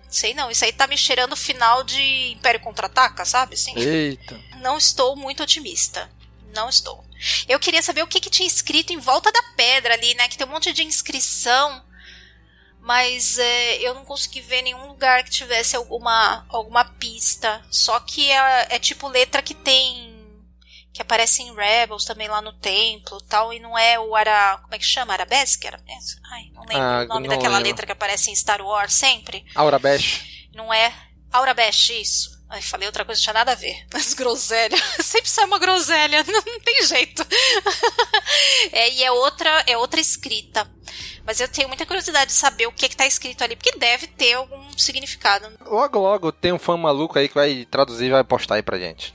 Sei 0.10 0.34
não, 0.34 0.52
isso 0.52 0.63
aí 0.63 0.72
tá 0.72 0.86
me 0.86 0.98
cheirando 0.98 1.34
o 1.34 1.38
final 1.38 1.84
de 1.84 2.32
Império 2.32 2.60
Contra-Ataca, 2.60 3.26
sabe? 3.26 3.56
Assim, 3.56 3.74
Eita. 3.76 4.39
Não 4.60 4.78
estou 4.78 5.16
muito 5.16 5.42
otimista. 5.42 6.10
Não 6.54 6.70
estou. 6.70 7.04
Eu 7.48 7.60
queria 7.60 7.82
saber 7.82 8.04
o 8.04 8.08
que, 8.08 8.20
que 8.20 8.30
tinha 8.30 8.48
escrito 8.48 8.94
em 8.94 9.00
volta 9.00 9.32
da 9.32 9.42
pedra 9.56 9.96
ali, 9.96 10.13
né? 10.13 10.28
Que 10.28 10.38
tem 10.38 10.46
um 10.46 10.52
monte 10.52 10.72
de 10.72 10.84
inscrição 10.84 11.84
mas 12.84 13.39
é, 13.39 13.78
eu 13.78 13.94
não 13.94 14.04
consegui 14.04 14.42
ver 14.42 14.62
nenhum 14.62 14.88
lugar 14.88 15.24
que 15.24 15.32
tivesse 15.32 15.74
alguma, 15.74 16.46
alguma 16.50 16.84
pista. 16.84 17.66
Só 17.72 17.98
que 18.02 18.30
é, 18.30 18.68
é, 18.72 18.80
tipo 18.80 19.08
letra 19.08 19.42
que 19.42 19.54
tem. 19.54 20.12
Que 20.93 21.01
aparece 21.01 21.41
em 21.41 21.53
Rebels 21.53 22.06
também 22.06 22.27
lá 22.27 22.39
no 22.39 22.53
templo 22.53 23.19
tal, 23.21 23.51
e 23.51 23.60
não 23.60 23.75
é 23.75 23.99
o 23.99 24.15
Ara. 24.15 24.60
como 24.62 24.75
é 24.75 24.77
que 24.77 24.86
chama? 24.86 25.13
Arabesque? 25.13 25.67
Arabesque? 25.67 26.21
Ai, 26.32 26.51
não 26.53 26.62
lembro 26.62 26.84
ah, 26.84 27.06
o 27.06 27.13
nome 27.15 27.27
daquela 27.27 27.58
lembro. 27.58 27.69
letra 27.69 27.86
que 27.88 27.91
aparece 27.91 28.29
em 28.29 28.36
Star 28.36 28.62
Wars 28.62 28.93
sempre. 28.93 29.43
Aurabesh. 29.56 30.47
Não 30.53 30.71
é? 30.71 30.93
Aurabesh, 31.32 31.89
isso. 31.89 32.43
Ai, 32.47 32.62
falei 32.62 32.86
outra 32.88 33.03
coisa, 33.03 33.19
não 33.19 33.23
tinha 33.23 33.34
nada 33.34 33.53
a 33.53 33.56
ver. 33.56 33.84
As 33.91 34.13
groselhas. 34.13 34.79
Sempre 35.01 35.27
sai 35.27 35.45
uma 35.45 35.58
groselha, 35.58 36.23
não, 36.23 36.43
não 36.45 36.60
tem 36.60 36.86
jeito. 36.86 37.25
é, 38.71 38.91
e 38.91 39.03
é 39.03 39.12
outra, 39.12 39.63
é 39.65 39.75
outra 39.75 39.99
escrita. 39.99 40.69
Mas 41.25 41.39
eu 41.39 41.47
tenho 41.47 41.67
muita 41.67 41.88
curiosidade 41.88 42.27
de 42.27 42.34
saber 42.38 42.67
o 42.67 42.71
que, 42.71 42.88
que 42.88 42.95
tá 42.95 43.08
escrito 43.08 43.43
ali, 43.43 43.56
porque 43.56 43.75
deve 43.79 44.06
ter 44.06 44.34
algum 44.34 44.77
significado. 44.77 45.51
Logo, 45.65 45.97
logo 45.97 46.32
tem 46.32 46.53
um 46.53 46.60
fã 46.60 46.77
maluco 46.77 47.17
aí 47.17 47.27
que 47.27 47.34
vai 47.34 47.65
traduzir 47.65 48.06
e 48.06 48.12
vai 48.12 48.23
postar 48.23 48.56
aí 48.56 48.62
pra 48.62 48.77
gente. 48.77 49.12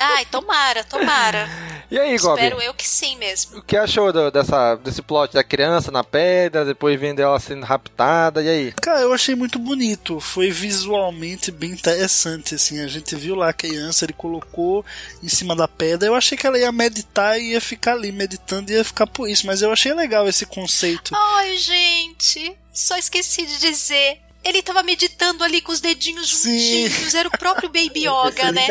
Ai, 0.00 0.24
tomara, 0.24 0.82
tomara. 0.82 1.46
E 1.90 1.98
aí, 1.98 2.16
Gobi? 2.16 2.40
Espero 2.40 2.62
eu 2.62 2.72
que 2.72 2.88
sim 2.88 3.16
mesmo. 3.16 3.58
O 3.58 3.62
que 3.62 3.76
achou 3.76 4.12
do, 4.12 4.30
dessa, 4.30 4.76
desse 4.76 5.02
plot 5.02 5.34
da 5.34 5.44
criança 5.44 5.90
na 5.90 6.04
pedra, 6.04 6.64
depois 6.64 6.98
vendo 6.98 7.20
ela 7.20 7.38
sendo 7.40 7.66
raptada, 7.66 8.42
e 8.42 8.48
aí? 8.48 8.72
Cara, 8.80 9.00
eu 9.00 9.12
achei 9.12 9.34
muito 9.34 9.58
bonito. 9.58 10.20
Foi 10.20 10.50
visualmente 10.50 11.50
bem 11.50 11.72
interessante, 11.72 12.54
assim. 12.54 12.80
A 12.80 12.86
gente 12.86 13.14
viu 13.16 13.34
lá 13.34 13.50
a 13.50 13.52
criança, 13.52 14.04
ele 14.04 14.12
colocou 14.12 14.84
em 15.22 15.28
cima 15.28 15.54
da 15.54 15.66
pedra. 15.66 16.08
Eu 16.08 16.14
achei 16.14 16.38
que 16.38 16.46
ela 16.46 16.58
ia 16.58 16.70
meditar 16.72 17.38
e 17.38 17.52
ia 17.52 17.60
ficar 17.60 17.92
ali 17.92 18.12
meditando 18.12 18.70
e 18.70 18.76
ia 18.76 18.84
ficar 18.84 19.06
por 19.06 19.28
isso. 19.28 19.46
Mas 19.46 19.60
eu 19.60 19.72
achei 19.72 19.92
legal 19.92 20.28
esse 20.28 20.46
conceito. 20.46 21.12
Ai, 21.14 21.56
gente, 21.56 22.56
só 22.72 22.96
esqueci 22.96 23.44
de 23.44 23.58
dizer 23.58 24.20
ele 24.42 24.62
tava 24.62 24.82
meditando 24.82 25.44
ali 25.44 25.60
com 25.60 25.70
os 25.70 25.80
dedinhos 25.80 26.28
juntinhos, 26.28 27.14
era 27.14 27.28
o 27.28 27.38
próprio 27.38 27.68
Baby 27.68 28.06
Yoga, 28.08 28.50
né? 28.50 28.68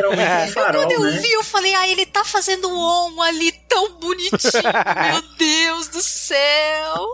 Farol, 0.52 0.82
Quando 0.82 0.92
eu 0.92 1.02
né? 1.02 1.20
vi, 1.20 1.32
eu 1.32 1.44
falei, 1.44 1.74
ah, 1.76 1.88
ele 1.88 2.06
tá 2.08 2.26
fazendo 2.26 2.68
o 2.68 2.78
on 2.78 3.22
ali 3.22 3.52
tão 3.68 4.00
bonitinho, 4.00 4.40
meu 5.12 5.22
Deus 5.38 5.88
do 5.90 6.02
céu. 6.02 7.14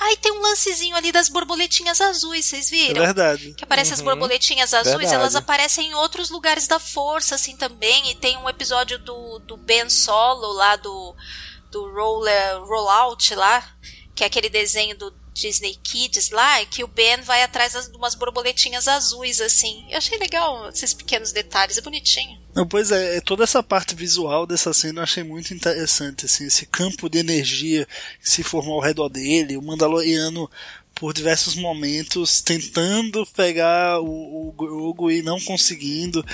Ai, 0.00 0.16
tem 0.16 0.32
um 0.32 0.42
lancezinho 0.42 0.94
ali 0.94 1.10
das 1.10 1.30
borboletinhas 1.30 2.00
azuis, 2.00 2.44
vocês 2.44 2.68
viram? 2.68 3.02
É 3.02 3.06
verdade. 3.06 3.54
Que 3.54 3.64
aparecem 3.64 3.94
uhum. 3.94 3.98
as 3.98 4.04
borboletinhas 4.04 4.74
azuis, 4.74 4.96
verdade. 4.96 5.14
elas 5.14 5.36
aparecem 5.36 5.88
em 5.88 5.94
outros 5.94 6.28
lugares 6.28 6.66
da 6.66 6.78
força, 6.78 7.36
assim, 7.36 7.56
também, 7.56 8.10
e 8.10 8.14
tem 8.16 8.36
um 8.36 8.48
episódio 8.48 8.98
do, 8.98 9.38
do 9.38 9.56
Ben 9.56 9.88
Solo 9.88 10.52
lá, 10.52 10.76
do, 10.76 11.16
do 11.70 11.90
Roller, 11.90 12.62
Rollout 12.64 13.34
lá, 13.34 13.66
que 14.14 14.22
é 14.22 14.26
aquele 14.26 14.50
desenho 14.50 14.96
do 14.96 15.23
Disney 15.34 15.76
Kids 15.82 16.30
lá, 16.30 16.60
é 16.60 16.64
que 16.64 16.84
o 16.84 16.86
Ben 16.86 17.20
vai 17.22 17.42
atrás 17.42 17.72
de 17.72 17.96
umas 17.96 18.14
borboletinhas 18.14 18.86
azuis, 18.86 19.40
assim. 19.40 19.84
Eu 19.90 19.98
achei 19.98 20.16
legal 20.16 20.68
esses 20.68 20.94
pequenos 20.94 21.32
detalhes, 21.32 21.76
é 21.76 21.82
bonitinho. 21.82 22.38
Pois 22.70 22.92
é, 22.92 23.20
toda 23.20 23.42
essa 23.42 23.62
parte 23.62 23.96
visual 23.96 24.46
dessa 24.46 24.72
cena 24.72 25.00
eu 25.00 25.02
achei 25.02 25.24
muito 25.24 25.52
interessante, 25.52 26.26
assim, 26.26 26.46
esse 26.46 26.66
campo 26.66 27.08
de 27.10 27.18
energia 27.18 27.86
que 28.22 28.30
se 28.30 28.44
formou 28.44 28.76
ao 28.76 28.80
redor 28.80 29.08
dele, 29.08 29.56
o 29.56 29.62
Mandaloriano 29.62 30.48
por 31.04 31.12
diversos 31.12 31.54
momentos 31.54 32.40
tentando 32.40 33.26
pegar 33.26 34.00
o, 34.00 34.48
o 34.48 34.52
Grogu 34.52 35.10
e 35.10 35.20
não 35.20 35.38
conseguindo. 35.38 36.24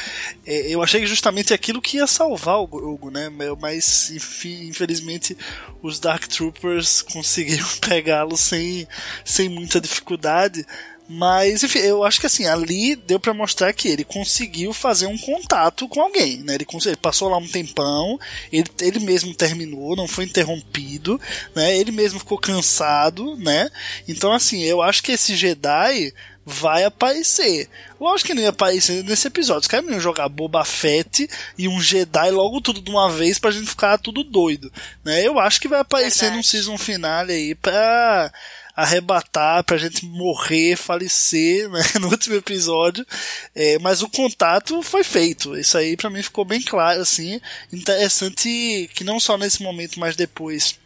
É, 0.46 0.72
eu 0.72 0.80
achei 0.80 1.04
justamente 1.06 1.52
aquilo 1.52 1.82
que 1.82 1.96
ia 1.96 2.06
salvar 2.06 2.60
o 2.60 2.68
Grogu, 2.68 3.10
né? 3.10 3.28
Mas 3.60 4.12
infelizmente 4.12 5.36
os 5.82 5.98
Dark 5.98 6.24
Troopers 6.28 7.02
conseguiram 7.12 7.66
pegá-lo 7.80 8.36
sem, 8.36 8.86
sem 9.24 9.48
muita 9.48 9.80
dificuldade. 9.80 10.64
Mas, 11.12 11.64
enfim, 11.64 11.80
eu 11.80 12.04
acho 12.04 12.20
que 12.20 12.26
assim, 12.26 12.46
ali 12.46 12.94
deu 12.94 13.18
para 13.18 13.34
mostrar 13.34 13.72
que 13.72 13.88
ele 13.88 14.04
conseguiu 14.04 14.72
fazer 14.72 15.06
um 15.06 15.18
contato 15.18 15.88
com 15.88 16.00
alguém, 16.00 16.36
né? 16.38 16.54
Ele, 16.54 16.64
ele, 16.86 16.96
passou 16.96 17.28
lá 17.28 17.36
um 17.36 17.48
tempão, 17.48 18.16
ele, 18.52 18.70
ele 18.80 19.00
mesmo 19.00 19.34
terminou, 19.34 19.96
não 19.96 20.06
foi 20.06 20.22
interrompido, 20.22 21.20
né? 21.52 21.76
Ele 21.76 21.90
mesmo 21.90 22.20
ficou 22.20 22.38
cansado, 22.38 23.34
né? 23.38 23.68
Então, 24.06 24.32
assim, 24.32 24.62
eu 24.62 24.80
acho 24.80 25.02
que 25.02 25.10
esse 25.10 25.34
Jedi 25.34 26.14
vai 26.46 26.84
aparecer. 26.84 27.68
Lógico 28.00 28.28
que 28.28 28.34
não 28.34 28.42
ia 28.42 28.50
aparecer 28.50 29.02
nesse 29.02 29.26
episódio. 29.26 29.62
Os 29.62 29.66
caras 29.66 29.86
não 29.86 29.94
iam 29.94 30.00
jogar 30.00 30.28
Boba 30.28 30.64
Fett 30.64 31.28
e 31.58 31.66
um 31.66 31.80
Jedi 31.80 32.30
logo 32.30 32.60
tudo 32.60 32.80
de 32.80 32.88
uma 32.88 33.10
vez 33.10 33.36
pra 33.36 33.50
gente 33.50 33.68
ficar 33.68 33.98
tudo 33.98 34.22
doido. 34.22 34.72
Né? 35.04 35.26
Eu 35.26 35.40
acho 35.40 35.60
que 35.60 35.66
vai 35.66 35.80
aparecer 35.80 36.26
Verdade. 36.26 36.36
num 36.36 36.42
season 36.44 36.78
finale 36.78 37.32
aí 37.32 37.54
pra 37.56 38.32
arrebatar, 38.74 39.64
pra 39.64 39.76
gente 39.76 40.04
morrer, 40.04 40.76
falecer 40.76 41.68
né, 41.70 41.82
no 42.00 42.08
último 42.08 42.36
episódio. 42.36 43.06
É, 43.54 43.78
mas 43.78 44.02
o 44.02 44.08
contato 44.08 44.82
foi 44.82 45.04
feito. 45.04 45.56
Isso 45.56 45.76
aí 45.76 45.96
para 45.96 46.10
mim 46.10 46.22
ficou 46.22 46.44
bem 46.44 46.62
claro, 46.62 47.00
assim. 47.00 47.40
Interessante 47.72 48.90
que 48.94 49.04
não 49.04 49.20
só 49.20 49.36
nesse 49.36 49.62
momento, 49.62 49.98
mas 49.98 50.16
depois 50.16 50.78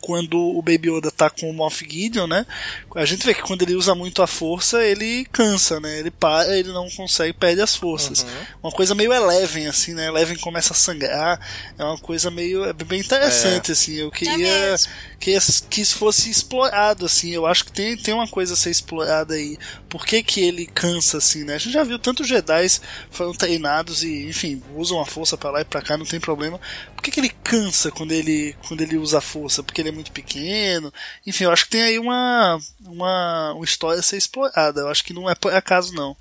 quando 0.00 0.38
o 0.38 0.62
Baby 0.62 0.90
Yoda 0.90 1.10
tá 1.10 1.28
com 1.28 1.50
o 1.50 1.52
Moff 1.52 1.84
Gideon, 1.88 2.26
né? 2.26 2.46
A 2.94 3.04
gente 3.04 3.24
vê 3.24 3.34
que 3.34 3.42
quando 3.42 3.62
ele 3.62 3.74
usa 3.74 3.94
muito 3.94 4.22
a 4.22 4.26
força, 4.26 4.82
ele 4.84 5.26
cansa, 5.32 5.80
né? 5.80 5.98
Ele 5.98 6.10
para, 6.10 6.56
ele 6.56 6.72
não 6.72 6.88
consegue, 6.90 7.32
perde 7.32 7.60
as 7.60 7.74
forças. 7.74 8.22
Uhum. 8.22 8.28
Uma 8.64 8.72
coisa 8.72 8.94
meio 8.94 9.12
Eleven, 9.12 9.66
assim, 9.66 9.94
né? 9.94 10.06
Eleven 10.06 10.38
começa 10.38 10.72
a 10.72 10.76
sangrar. 10.76 11.40
É 11.78 11.84
uma 11.84 11.98
coisa 11.98 12.30
meio. 12.30 12.64
É 12.64 12.72
bem 12.72 13.00
interessante, 13.00 13.70
é. 13.70 13.72
assim. 13.72 13.94
Eu 13.94 14.10
queria 14.10 14.48
é 14.48 14.76
que, 15.18 15.36
que 15.68 15.80
isso 15.80 15.96
fosse 15.96 16.30
explorado, 16.30 17.04
assim. 17.04 17.30
Eu 17.30 17.46
acho 17.46 17.64
que 17.64 17.72
tem, 17.72 17.96
tem 17.96 18.14
uma 18.14 18.28
coisa 18.28 18.54
a 18.54 18.56
ser 18.56 18.70
explorada 18.70 19.34
aí. 19.34 19.58
Por 19.88 20.06
que, 20.06 20.22
que 20.22 20.40
ele 20.40 20.66
cansa, 20.66 21.18
assim, 21.18 21.44
né? 21.44 21.56
A 21.56 21.58
gente 21.58 21.72
já 21.72 21.82
viu 21.82 21.98
tantos 21.98 22.28
Jedi 22.28 22.66
foram 23.10 23.32
treinados 23.32 24.02
e, 24.04 24.28
enfim, 24.28 24.62
usam 24.74 25.00
a 25.00 25.06
força 25.06 25.36
para 25.36 25.50
lá 25.50 25.60
e 25.60 25.64
pra 25.64 25.82
cá, 25.82 25.96
não 25.96 26.06
tem 26.06 26.20
problema. 26.20 26.60
Por 26.94 27.02
que, 27.02 27.10
que 27.10 27.20
ele 27.20 27.30
cansa 27.30 27.90
quando 27.90 28.12
ele, 28.12 28.56
quando 28.66 28.80
ele 28.80 28.96
usa 28.96 29.18
a 29.18 29.22
força? 29.22 29.62
Porque 29.62 29.80
ele 29.80 29.88
é 29.88 29.92
muito 29.92 30.12
pequeno? 30.12 30.92
Enfim, 31.26 31.44
eu 31.44 31.52
acho 31.52 31.64
que 31.64 31.70
tem 31.70 31.82
aí 31.82 31.98
uma, 31.98 32.58
uma, 32.80 33.52
uma 33.54 33.64
história 33.64 34.00
a 34.00 34.02
ser 34.02 34.16
explorada. 34.16 34.80
Eu 34.80 34.88
acho 34.88 35.04
que 35.04 35.12
não 35.12 35.28
é 35.28 35.34
por 35.34 35.52
acaso, 35.52 35.92
não. 35.92 36.16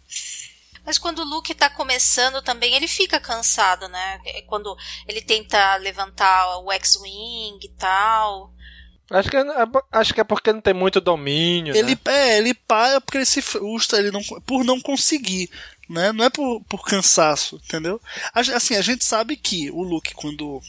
Mas 0.84 0.98
quando 0.98 1.20
o 1.20 1.26
Luke 1.26 1.54
tá 1.54 1.70
começando 1.70 2.42
também, 2.42 2.74
ele 2.74 2.88
fica 2.88 3.20
cansado, 3.20 3.90
né? 3.90 4.22
É 4.26 4.42
quando 4.44 4.76
ele 5.06 5.22
tenta 5.22 5.76
levantar 5.76 6.60
o 6.60 6.72
X-Wing 6.72 7.60
e 7.62 7.70
tal. 7.78 8.54
Acho 9.10 9.30
que, 9.30 9.38
é, 9.38 9.43
acho 9.91 10.13
que 10.13 10.22
é 10.22 10.24
porque 10.24 10.52
não 10.52 10.60
tem 10.60 10.74
muito 10.74 11.00
domínio. 11.00 11.76
Ele, 11.76 11.96
né? 11.96 12.00
é, 12.06 12.38
ele 12.38 12.54
para 12.54 13.00
porque 13.00 13.17
ele 13.17 13.26
se 13.26 13.41
frustra 13.41 14.00
ele 14.00 14.12
não, 14.12 14.22
por 14.46 14.63
não 14.63 14.80
conseguir. 14.82 15.50
Né? 15.89 16.12
Não 16.12 16.26
é 16.26 16.30
por, 16.30 16.62
por 16.67 16.84
cansaço, 16.84 17.62
entendeu? 17.65 18.02
Assim, 18.34 18.76
a 18.76 18.82
gente 18.82 19.06
sabe 19.06 19.38
que 19.38 19.72
o 19.72 19.82
Luke, 19.82 20.13
quando 20.13 20.62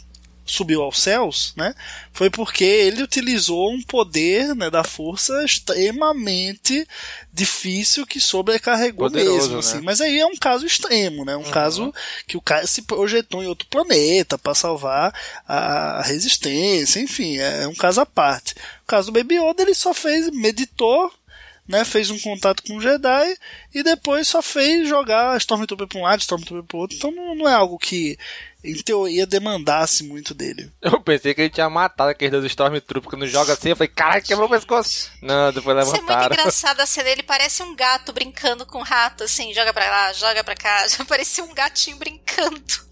subiu 0.53 0.83
aos 0.83 1.01
céus, 1.01 1.53
né? 1.57 1.75
Foi 2.13 2.31
porque 2.31 2.65
ele 2.65 3.03
utilizou 3.03 3.71
um 3.71 3.83
poder 3.83 4.55
né, 4.55 4.71
da 4.71 4.83
força 4.83 5.45
extremamente 5.45 6.87
difícil 7.33 8.07
que 8.07 8.21
sobrecarregou 8.21 9.09
Poderoso, 9.09 9.37
mesmo, 9.37 9.53
né? 9.53 9.59
assim. 9.59 9.81
Mas 9.81 10.01
aí 10.01 10.19
é 10.19 10.27
um 10.27 10.37
caso 10.37 10.67
extremo, 10.67 11.25
né? 11.25 11.37
Um 11.37 11.45
uhum. 11.45 11.51
caso 11.51 11.95
que 12.27 12.37
o 12.37 12.41
cara 12.41 12.67
se 12.67 12.83
projetou 12.83 13.43
em 13.43 13.47
outro 13.47 13.69
planeta 13.69 14.37
para 14.37 14.55
salvar 14.55 15.15
a 15.47 16.03
resistência, 16.03 17.01
enfim, 17.01 17.39
é 17.39 17.67
um 17.67 17.75
caso 17.75 18.01
à 18.01 18.07
parte. 18.07 18.55
O 18.83 18.87
caso 18.87 19.11
do 19.11 19.19
Baby 19.19 19.37
Yoda, 19.37 19.63
ele 19.63 19.75
só 19.75 19.95
fez, 19.95 20.31
meditou, 20.31 21.13
né, 21.68 21.85
fez 21.85 22.11
um 22.11 22.18
contato 22.18 22.62
com 22.62 22.76
o 22.76 22.81
Jedi 22.81 23.37
e 23.74 23.83
depois 23.83 24.26
só 24.26 24.40
fez 24.40 24.88
jogar 24.88 25.37
Stormtrooper 25.37 25.87
para 25.87 25.98
um 25.98 26.02
lado, 26.02 26.20
Stormtrooper 26.20 26.64
para 26.66 26.76
o 26.76 26.81
outro. 26.81 26.96
Então 26.96 27.12
não, 27.12 27.35
não, 27.35 27.46
é 27.48 27.52
algo 27.52 27.78
que 27.78 28.18
em 28.64 28.74
teoria, 28.83 29.26
demandasse 29.26 30.02
muito 30.02 30.35
dele. 30.35 30.72
Eu 30.83 31.00
pensei 31.00 31.35
que 31.35 31.42
ele 31.42 31.50
tinha 31.50 31.68
matado 31.68 32.11
aquele 32.11 32.40
dos 32.40 32.46
Stormtrooper 32.46 33.11
quando 33.11 33.26
joga 33.26 33.52
assim. 33.52 33.68
Eu 33.68 33.76
falei, 33.76 33.88
caraca, 33.88 34.26
quebrou 34.26 34.46
o 34.46 34.50
pescoço. 34.50 35.11
Não, 35.22 35.52
depois 35.52 35.76
levantaram. 35.76 36.02
Isso 36.02 36.12
é 36.12 36.16
muito 36.16 36.33
engraçado 36.33 36.81
a 36.81 36.87
cena 36.87 37.04
dele. 37.04 37.22
Parece 37.22 37.62
um 37.62 37.76
gato 37.76 38.12
brincando 38.12 38.64
com 38.64 38.78
um 38.78 38.83
rato, 38.83 39.24
assim. 39.24 39.52
Joga 39.52 39.72
pra 39.72 39.90
lá, 39.90 40.12
joga 40.14 40.42
pra 40.42 40.57
cá. 40.57 40.88
Já 40.88 41.04
parecia 41.04 41.44
um 41.44 41.54
gatinho 41.54 41.98
brincando. 41.98 42.88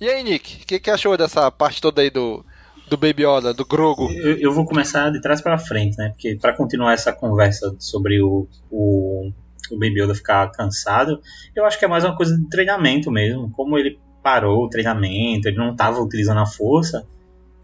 E 0.00 0.10
aí, 0.10 0.22
Nick? 0.22 0.62
O 0.62 0.66
que, 0.66 0.80
que 0.80 0.90
achou 0.90 1.16
dessa 1.16 1.50
parte 1.50 1.80
toda 1.80 2.02
aí 2.02 2.10
do, 2.10 2.44
do 2.88 2.96
Baby 2.96 3.24
Yoda, 3.24 3.54
do 3.54 3.64
Grogo? 3.64 4.10
Eu, 4.10 4.36
eu, 4.38 4.52
vou 4.52 4.64
começar 4.64 5.10
de 5.10 5.20
trás 5.20 5.40
para 5.40 5.58
frente, 5.58 5.96
né? 5.96 6.10
Porque 6.10 6.36
para 6.36 6.54
continuar 6.54 6.92
essa 6.92 7.12
conversa 7.12 7.74
sobre 7.78 8.20
o, 8.22 8.46
o, 8.70 9.30
o 9.70 9.78
Baby 9.78 10.02
Yoda 10.02 10.14
ficar 10.14 10.50
cansado, 10.50 11.20
eu 11.54 11.64
acho 11.64 11.78
que 11.78 11.84
é 11.84 11.88
mais 11.88 12.04
uma 12.04 12.16
coisa 12.16 12.36
de 12.36 12.48
treinamento 12.48 13.10
mesmo. 13.10 13.50
Como 13.50 13.78
ele 13.78 13.98
parou 14.22 14.64
o 14.64 14.68
treinamento, 14.68 15.48
ele 15.48 15.56
não 15.56 15.72
estava 15.72 16.00
utilizando 16.00 16.40
a 16.40 16.46
força, 16.46 17.06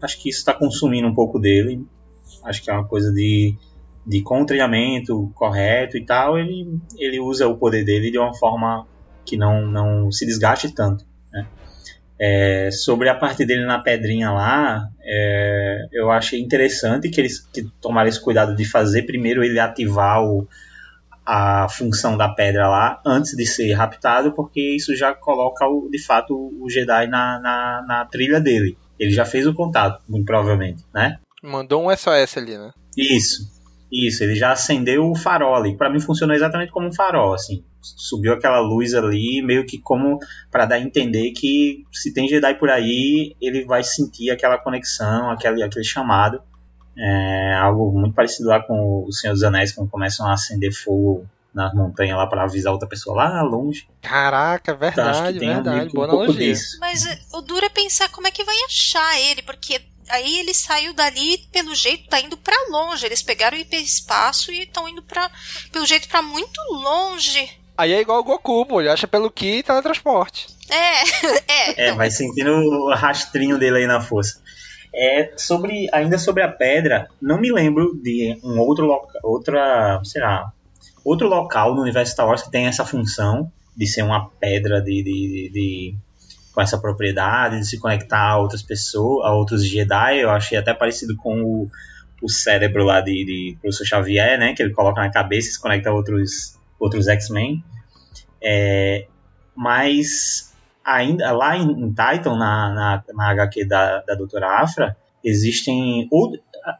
acho 0.01 0.21
que 0.21 0.29
isso 0.29 0.39
está 0.39 0.53
consumindo 0.53 1.07
um 1.07 1.13
pouco 1.13 1.39
dele. 1.39 1.85
Acho 2.43 2.63
que 2.63 2.69
é 2.69 2.73
uma 2.73 2.87
coisa 2.87 3.11
de, 3.11 3.55
de 4.05 4.21
com 4.21 4.41
o 4.41 4.45
treinamento 4.45 5.31
correto 5.35 5.97
e 5.97 6.05
tal, 6.05 6.37
ele, 6.37 6.79
ele 6.97 7.19
usa 7.19 7.47
o 7.47 7.57
poder 7.57 7.83
dele 7.83 8.09
de 8.09 8.17
uma 8.17 8.33
forma 8.33 8.87
que 9.25 9.37
não, 9.37 9.65
não 9.65 10.11
se 10.11 10.25
desgaste 10.25 10.73
tanto. 10.73 11.05
É, 12.23 12.69
sobre 12.69 13.09
a 13.09 13.15
parte 13.15 13.43
dele 13.43 13.65
na 13.65 13.79
pedrinha 13.79 14.31
lá, 14.31 14.87
é, 15.03 15.87
eu 15.91 16.11
achei 16.11 16.39
interessante 16.39 17.09
que 17.09 17.19
eles 17.19 17.39
que 17.39 17.63
tomaram 17.81 18.07
esse 18.07 18.21
cuidado 18.21 18.55
de 18.55 18.63
fazer 18.63 19.07
primeiro 19.07 19.43
ele 19.43 19.59
ativar 19.59 20.23
o, 20.23 20.47
a 21.25 21.67
função 21.67 22.15
da 22.15 22.29
pedra 22.29 22.67
lá 22.67 23.01
antes 23.03 23.35
de 23.35 23.45
ser 23.45 23.73
raptado, 23.73 24.33
porque 24.33 24.75
isso 24.75 24.95
já 24.95 25.15
coloca 25.15 25.65
o, 25.65 25.89
de 25.89 25.97
fato 25.97 26.35
o 26.35 26.69
Jedi 26.69 27.07
na, 27.07 27.39
na, 27.39 27.85
na, 27.87 28.05
trilha 28.05 28.39
dele. 28.39 28.77
Ele 28.99 29.11
já 29.11 29.25
fez 29.25 29.47
o 29.47 29.53
contato, 29.55 30.03
muito 30.07 30.25
provavelmente, 30.25 30.83
né? 30.93 31.17
Mandou 31.41 31.83
um 31.83 31.95
SOS 31.95 32.37
ali, 32.37 32.55
né? 32.55 32.71
Isso, 32.95 33.49
isso. 33.91 34.23
Ele 34.23 34.35
já 34.35 34.51
acendeu 34.51 35.09
o 35.09 35.15
farol 35.15 35.55
ali. 35.55 35.75
Para 35.75 35.89
mim 35.89 35.99
funcionou 35.99 36.35
exatamente 36.35 36.71
como 36.71 36.87
um 36.87 36.93
farol, 36.93 37.33
assim. 37.33 37.63
Subiu 37.81 38.33
aquela 38.33 38.59
luz 38.59 38.93
ali, 38.93 39.41
meio 39.43 39.65
que 39.65 39.79
como 39.79 40.19
para 40.49 40.65
dar 40.65 40.75
a 40.75 40.81
entender 40.81 41.31
que 41.31 41.83
se 41.91 42.13
tem 42.13 42.27
Jedi 42.27 42.53
por 42.55 42.69
aí, 42.69 43.35
ele 43.41 43.65
vai 43.65 43.83
sentir 43.83 44.29
aquela 44.29 44.57
conexão, 44.57 45.31
aquele, 45.31 45.63
aquele 45.63 45.83
chamado 45.83 46.41
é 46.97 47.53
algo 47.55 47.97
muito 47.97 48.13
parecido 48.13 48.49
lá 48.49 48.61
com 48.61 49.05
o 49.07 49.11
Senhor 49.11 49.33
dos 49.33 49.43
Anéis, 49.43 49.71
quando 49.71 49.89
começam 49.89 50.27
a 50.27 50.33
acender 50.33 50.73
fogo 50.73 51.25
nas 51.53 51.73
montanhas 51.73 52.17
lá 52.17 52.27
para 52.27 52.43
avisar 52.43 52.71
outra 52.71 52.87
pessoa 52.87 53.15
lá 53.15 53.41
longe. 53.41 53.87
Caraca, 54.01 54.73
verdade, 54.73 55.37
então, 55.37 55.53
verdade. 55.53 55.89
Um, 55.89 55.93
boa 55.93 56.07
um 56.07 56.11
analogia. 56.11 56.55
Mas 56.79 57.05
o 57.33 57.41
duro 57.41 57.65
é 57.65 57.69
pensar 57.69 58.09
como 58.09 58.27
é 58.27 58.31
que 58.31 58.43
vai 58.43 58.55
achar 58.65 59.19
ele, 59.19 59.41
porque 59.41 59.81
aí 60.11 60.39
ele 60.39 60.53
saiu 60.53 60.93
dali, 60.93 61.39
pelo 61.51 61.73
jeito, 61.73 62.09
tá 62.09 62.19
indo 62.19 62.37
para 62.37 62.69
longe. 62.69 63.05
Eles 63.05 63.21
pegaram 63.21 63.57
o 63.57 63.61
hiperespaço 63.61 64.51
e 64.51 64.63
estão 64.63 64.87
indo 64.87 65.01
para 65.01 65.29
pelo 65.71 65.85
jeito, 65.85 66.07
para 66.07 66.21
muito 66.21 66.59
longe. 66.69 67.49
Aí 67.77 67.93
é 67.93 68.01
igual 68.01 68.19
o 68.19 68.23
Goku, 68.23 68.65
pô, 68.65 68.79
ele 68.79 68.89
acha 68.89 69.07
pelo 69.07 69.31
Ki 69.31 69.57
e 69.57 69.63
teletransporte. 69.63 70.47
É, 70.69 71.01
é. 71.51 71.87
É, 71.87 71.93
vai 71.93 72.11
sentindo 72.11 72.51
o 72.51 72.93
rastrinho 72.93 73.57
dele 73.57 73.77
aí 73.77 73.87
na 73.87 74.01
força. 74.01 74.39
É 74.93 75.33
sobre 75.37 75.87
ainda 75.93 76.17
sobre 76.17 76.43
a 76.43 76.49
pedra, 76.49 77.07
não 77.21 77.39
me 77.39 77.51
lembro 77.51 77.95
de 77.95 78.37
um 78.43 78.59
outro 78.59 78.85
local, 78.85 79.21
outra, 79.23 80.01
sei 80.03 80.21
lá, 80.21 80.51
outro 81.03 81.27
local 81.27 81.73
no 81.73 81.81
universo 81.81 82.11
Star 82.11 82.27
Wars 82.27 82.41
que 82.41 82.51
tem 82.51 82.67
essa 82.67 82.85
função 82.85 83.49
de 83.75 83.87
ser 83.87 84.03
uma 84.03 84.29
pedra 84.39 84.81
de, 84.81 85.01
de, 85.01 85.03
de, 85.03 85.49
de 85.49 85.95
com 86.53 86.61
essa 86.61 86.77
propriedade 86.79 87.59
de 87.59 87.65
se 87.65 87.79
conectar 87.79 88.31
a 88.31 88.37
outras 88.37 88.61
pessoas, 88.61 89.25
a 89.25 89.33
outros 89.33 89.65
Jedi. 89.65 90.19
Eu 90.19 90.29
achei 90.29 90.57
até 90.57 90.73
parecido 90.73 91.15
com 91.15 91.41
o, 91.41 91.69
o 92.21 92.29
cérebro 92.29 92.83
lá 92.83 93.01
de, 93.01 93.25
de 93.25 93.57
Professor 93.61 93.85
Xavier, 93.85 94.37
né? 94.37 94.53
Que 94.53 94.61
ele 94.61 94.73
coloca 94.73 95.01
na 95.01 95.11
cabeça 95.11 95.49
e 95.49 95.51
se 95.53 95.61
conecta 95.61 95.89
a 95.89 95.93
outros, 95.93 96.57
outros 96.79 97.07
X-Men. 97.07 97.63
É, 98.43 99.07
mas 99.55 100.53
ainda 100.83 101.31
lá 101.31 101.55
em, 101.55 101.69
em 101.69 101.89
Titan, 101.89 102.35
na, 102.35 102.73
na, 102.73 103.03
na, 103.13 103.29
HQ 103.31 103.65
da, 103.65 104.01
da 104.01 104.15
Doutora 104.15 104.61
Afra, 104.61 104.97
existem. 105.23 106.07
Ou, 106.11 106.33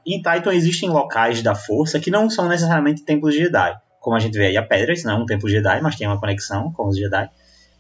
em 0.06 0.18
Titan 0.18 0.54
existem 0.54 0.90
locais 0.90 1.42
da 1.42 1.56
força 1.56 2.00
que 2.00 2.12
não 2.12 2.30
são 2.30 2.48
necessariamente 2.48 3.04
templos 3.04 3.36
Jedi. 3.36 3.76
Como 4.00 4.16
a 4.16 4.20
gente 4.20 4.38
vê 4.38 4.48
aí, 4.48 4.58
a 4.58 4.64
Pedra, 4.64 4.94
isso 4.94 5.06
não 5.06 5.14
é 5.14 5.18
um 5.18 5.26
templo 5.26 5.48
Jedi, 5.48 5.80
mas 5.82 5.96
tem 5.96 6.08
uma 6.08 6.20
conexão 6.20 6.72
com 6.72 6.88
os 6.88 6.98
Jedi. 6.98 7.30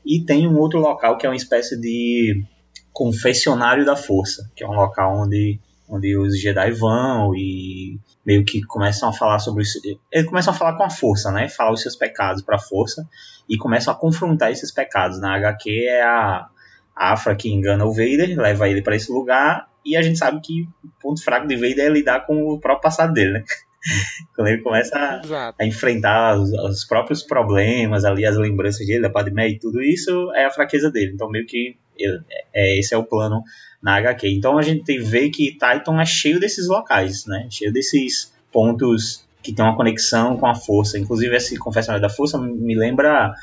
E 0.05 0.23
tem 0.25 0.47
um 0.47 0.57
outro 0.57 0.79
local 0.79 1.17
que 1.17 1.25
é 1.25 1.29
uma 1.29 1.35
espécie 1.35 1.79
de 1.79 2.43
confessionário 2.91 3.85
da 3.85 3.95
força, 3.95 4.49
que 4.55 4.63
é 4.63 4.67
um 4.67 4.73
local 4.73 5.21
onde, 5.21 5.59
onde 5.87 6.17
os 6.17 6.39
Jedi 6.39 6.71
vão 6.71 7.33
e 7.35 7.99
meio 8.25 8.43
que 8.43 8.61
começam 8.61 9.09
a 9.09 9.13
falar 9.13 9.39
sobre 9.39 9.63
isso. 9.63 9.79
Eles 10.11 10.27
começam 10.27 10.53
a 10.53 10.57
falar 10.57 10.75
com 10.75 10.83
a 10.83 10.89
força, 10.89 11.31
né? 11.31 11.47
Falar 11.49 11.71
os 11.71 11.81
seus 11.81 11.95
pecados 11.95 12.41
para 12.41 12.57
a 12.57 12.59
força 12.59 13.07
e 13.49 13.57
começam 13.57 13.93
a 13.93 13.97
confrontar 13.97 14.51
esses 14.51 14.71
pecados. 14.71 15.19
Na 15.19 15.35
HQ 15.35 15.85
é 15.87 16.01
a 16.01 16.47
Afra 16.95 17.35
que 17.35 17.49
engana 17.49 17.85
o 17.85 17.93
Vader, 17.93 18.37
leva 18.37 18.69
ele 18.69 18.81
para 18.81 18.95
esse 18.95 19.11
lugar 19.11 19.67
e 19.85 19.95
a 19.95 20.01
gente 20.01 20.19
sabe 20.19 20.39
que 20.41 20.63
o 20.83 20.89
ponto 21.01 21.23
fraco 21.23 21.47
de 21.47 21.55
Vader 21.55 21.87
é 21.87 21.89
lidar 21.89 22.25
com 22.25 22.43
o 22.51 22.59
próprio 22.59 22.83
passado 22.83 23.13
dele, 23.13 23.33
né? 23.33 23.43
Quando 24.35 24.47
ele 24.47 24.61
começa 24.61 24.95
a, 24.97 25.53
a 25.59 25.65
enfrentar 25.65 26.37
os, 26.37 26.51
os, 26.53 26.85
próprios 26.85 27.23
problemas 27.23 28.05
ali, 28.05 28.25
as 28.25 28.37
lembranças 28.37 28.85
dele, 28.85 29.01
da 29.01 29.09
Padmé 29.09 29.49
e 29.49 29.59
tudo 29.59 29.81
isso, 29.81 30.31
é 30.33 30.45
a 30.45 30.51
fraqueza 30.51 30.91
dele. 30.91 31.13
Então, 31.13 31.29
meio 31.29 31.45
que 31.45 31.75
ele, 31.97 32.21
é, 32.53 32.77
esse 32.77 32.93
é 32.93 32.97
o 32.97 33.03
plano 33.03 33.43
na 33.81 33.95
HQ. 33.95 34.27
Então, 34.29 34.57
a 34.57 34.61
gente 34.61 34.97
vê 34.99 35.29
que 35.29 35.51
Titan 35.51 35.99
é 35.99 36.05
cheio 36.05 36.39
desses 36.39 36.67
locais, 36.67 37.25
né? 37.25 37.47
Cheio 37.49 37.73
desses 37.73 38.31
pontos 38.51 39.25
que 39.41 39.51
tem 39.51 39.65
uma 39.65 39.75
conexão 39.75 40.37
com 40.37 40.45
a 40.45 40.53
força. 40.53 40.99
Inclusive, 40.99 41.35
esse 41.35 41.57
confessionário 41.57 42.01
da 42.01 42.13
força 42.13 42.37
me 42.37 42.75
lembra. 42.75 43.33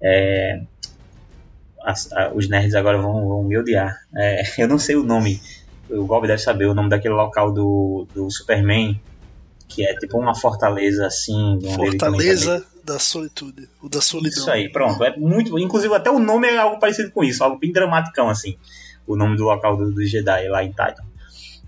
É, 0.00 0.60
as, 1.82 2.12
a, 2.12 2.32
os 2.32 2.48
nerds 2.48 2.74
agora 2.74 2.98
vão, 2.98 3.26
vão 3.26 3.42
me 3.42 3.58
odiar. 3.58 3.96
É, 4.16 4.42
eu 4.62 4.68
não 4.68 4.78
sei 4.78 4.94
o 4.94 5.02
nome. 5.02 5.40
O 5.90 6.04
Gob 6.04 6.26
deve 6.26 6.40
saber 6.40 6.66
o 6.66 6.74
nome 6.74 6.90
daquele 6.90 7.14
local 7.14 7.50
do, 7.50 8.06
do 8.14 8.30
Superman 8.30 9.00
que 9.68 9.86
é 9.86 9.94
tipo 9.96 10.18
uma 10.18 10.34
fortaleza 10.34 11.06
assim. 11.06 11.58
Fortaleza 11.76 12.64
da 12.82 12.98
solitude, 12.98 13.68
o 13.82 13.88
da 13.88 14.00
solidão. 14.00 14.38
Isso 14.38 14.50
aí, 14.50 14.72
pronto. 14.72 15.04
É 15.04 15.16
muito, 15.16 15.58
inclusive 15.58 15.94
até 15.94 16.10
o 16.10 16.18
nome 16.18 16.48
é 16.48 16.56
algo 16.56 16.78
parecido 16.78 17.10
com 17.10 17.22
isso, 17.22 17.44
algo 17.44 17.58
bem 17.58 17.70
dramaticão 17.70 18.30
assim. 18.30 18.56
O 19.06 19.16
nome 19.16 19.36
do 19.36 19.44
local 19.44 19.76
do, 19.76 19.92
do 19.92 20.04
Jedi 20.04 20.48
lá 20.48 20.64
em 20.64 20.70
Titan. 20.70 21.06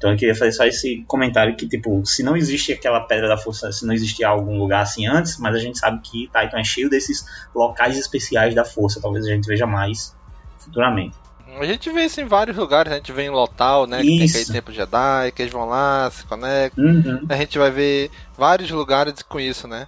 Então 0.01 0.11
eu 0.11 0.17
queria 0.17 0.35
fazer 0.35 0.53
só 0.53 0.65
esse 0.65 1.05
comentário 1.07 1.55
que, 1.55 1.69
tipo, 1.69 2.03
se 2.07 2.23
não 2.23 2.35
existe 2.35 2.73
aquela 2.73 3.01
pedra 3.01 3.29
da 3.29 3.37
força, 3.37 3.71
se 3.71 3.85
não 3.85 3.93
existia 3.93 4.29
algum 4.29 4.57
lugar 4.59 4.81
assim 4.81 5.07
antes, 5.07 5.37
mas 5.37 5.55
a 5.55 5.59
gente 5.59 5.79
sabe 5.79 6.01
que 6.01 6.27
Titan 6.29 6.59
é 6.59 6.65
cheio 6.65 6.89
desses 6.89 7.23
locais 7.55 7.99
especiais 7.99 8.55
da 8.55 8.65
força, 8.65 8.99
talvez 8.99 9.27
a 9.27 9.29
gente 9.29 9.47
veja 9.47 9.67
mais 9.67 10.17
futuramente. 10.59 11.19
A 11.59 11.65
gente 11.65 11.91
vê 11.91 12.05
isso 12.05 12.21
em 12.21 12.27
vários 12.27 12.57
lugares, 12.57 12.93
a 12.93 12.97
gente 12.97 13.13
vê 13.13 13.23
em 13.23 13.31
Lotal, 13.31 13.87
né? 13.87 14.01
Isso. 14.03 14.11
Que 14.11 14.19
tem 14.19 14.29
aquele 14.29 14.53
templo 14.53 14.75
Jedi, 14.75 15.33
que 15.33 15.43
eles 15.43 15.53
vão 15.53 15.67
lá, 15.67 16.11
se 16.11 16.25
conectam. 16.25 16.85
Uhum. 16.85 17.27
A 17.29 17.37
gente 17.37 17.59
vai 17.59 17.71
ver 17.71 18.11
vários 18.37 18.71
lugares 18.71 19.23
com 19.23 19.41
isso, 19.41 19.67
né? 19.67 19.87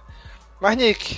Mas, 0.59 0.77
Nick, 0.77 1.17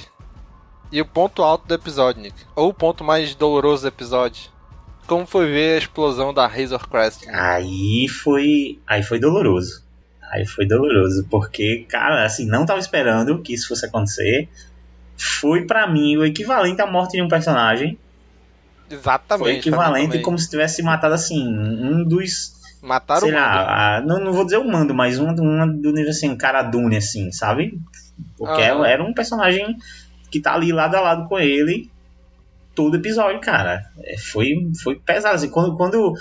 e 0.92 1.02
o 1.02 1.06
ponto 1.06 1.44
alto 1.44 1.68
do 1.68 1.74
episódio, 1.74 2.22
Nick? 2.22 2.36
Ou 2.56 2.70
o 2.70 2.74
ponto 2.74 3.04
mais 3.04 3.36
doloroso 3.36 3.84
do 3.84 3.88
episódio? 3.88 4.50
Como 5.08 5.26
foi 5.26 5.46
ver 5.48 5.76
a 5.76 5.78
explosão 5.78 6.34
da 6.34 6.48
Razor 6.48 6.88
Crest? 6.88 7.28
Aí 7.30 8.08
foi. 8.08 8.80
Aí 8.88 9.04
foi 9.04 9.20
doloroso. 9.20 9.84
Aí 10.32 10.46
foi 10.46 10.66
doloroso, 10.66 11.28
porque, 11.30 11.86
cara, 11.88 12.26
assim, 12.26 12.46
não 12.48 12.66
tava 12.66 12.80
esperando 12.80 13.42
que 13.42 13.54
isso 13.54 13.68
fosse 13.68 13.86
acontecer. 13.86 14.50
Foi 15.18 15.66
para 15.66 15.88
mim 15.88 16.18
o 16.18 16.26
equivalente 16.26 16.82
à 16.82 16.88
morte 16.88 17.18
de 17.18 17.22
um 17.22 17.28
personagem 17.28 17.98
Exatamente. 18.90 19.48
Foi 19.48 19.58
equivalente 19.58 20.20
como 20.20 20.38
se 20.38 20.50
tivesse 20.50 20.82
matado 20.84 21.14
assim, 21.14 21.48
um 21.48 22.04
dos. 22.04 22.54
Mataram 22.82 23.22
sei 23.22 23.32
o 23.32 23.36
lá, 23.36 23.98
a, 23.98 24.02
não, 24.02 24.20
não 24.20 24.32
vou 24.32 24.46
dizer 24.46 24.58
o 24.58 24.68
mando, 24.68 24.94
mas 24.94 25.18
um, 25.18 25.30
um 25.30 25.82
do 25.82 25.92
nível 25.92 26.12
assim, 26.12 26.36
cara 26.38 26.62
Dune, 26.62 26.98
assim, 26.98 27.32
sabe? 27.32 27.80
Porque 28.38 28.62
ah. 28.62 28.88
era 28.88 29.04
um 29.04 29.14
personagem 29.14 29.76
que 30.30 30.40
tá 30.40 30.54
ali 30.54 30.72
lado 30.72 30.96
a 30.96 31.02
lado 31.02 31.28
com 31.28 31.40
ele 31.40 31.90
todo 32.76 32.98
episódio, 32.98 33.40
cara. 33.40 33.90
É, 34.04 34.18
foi, 34.18 34.70
foi 34.84 34.96
pesado. 35.00 35.36
Assim, 35.36 35.50
quando, 35.50 35.76
quando, 35.76 36.14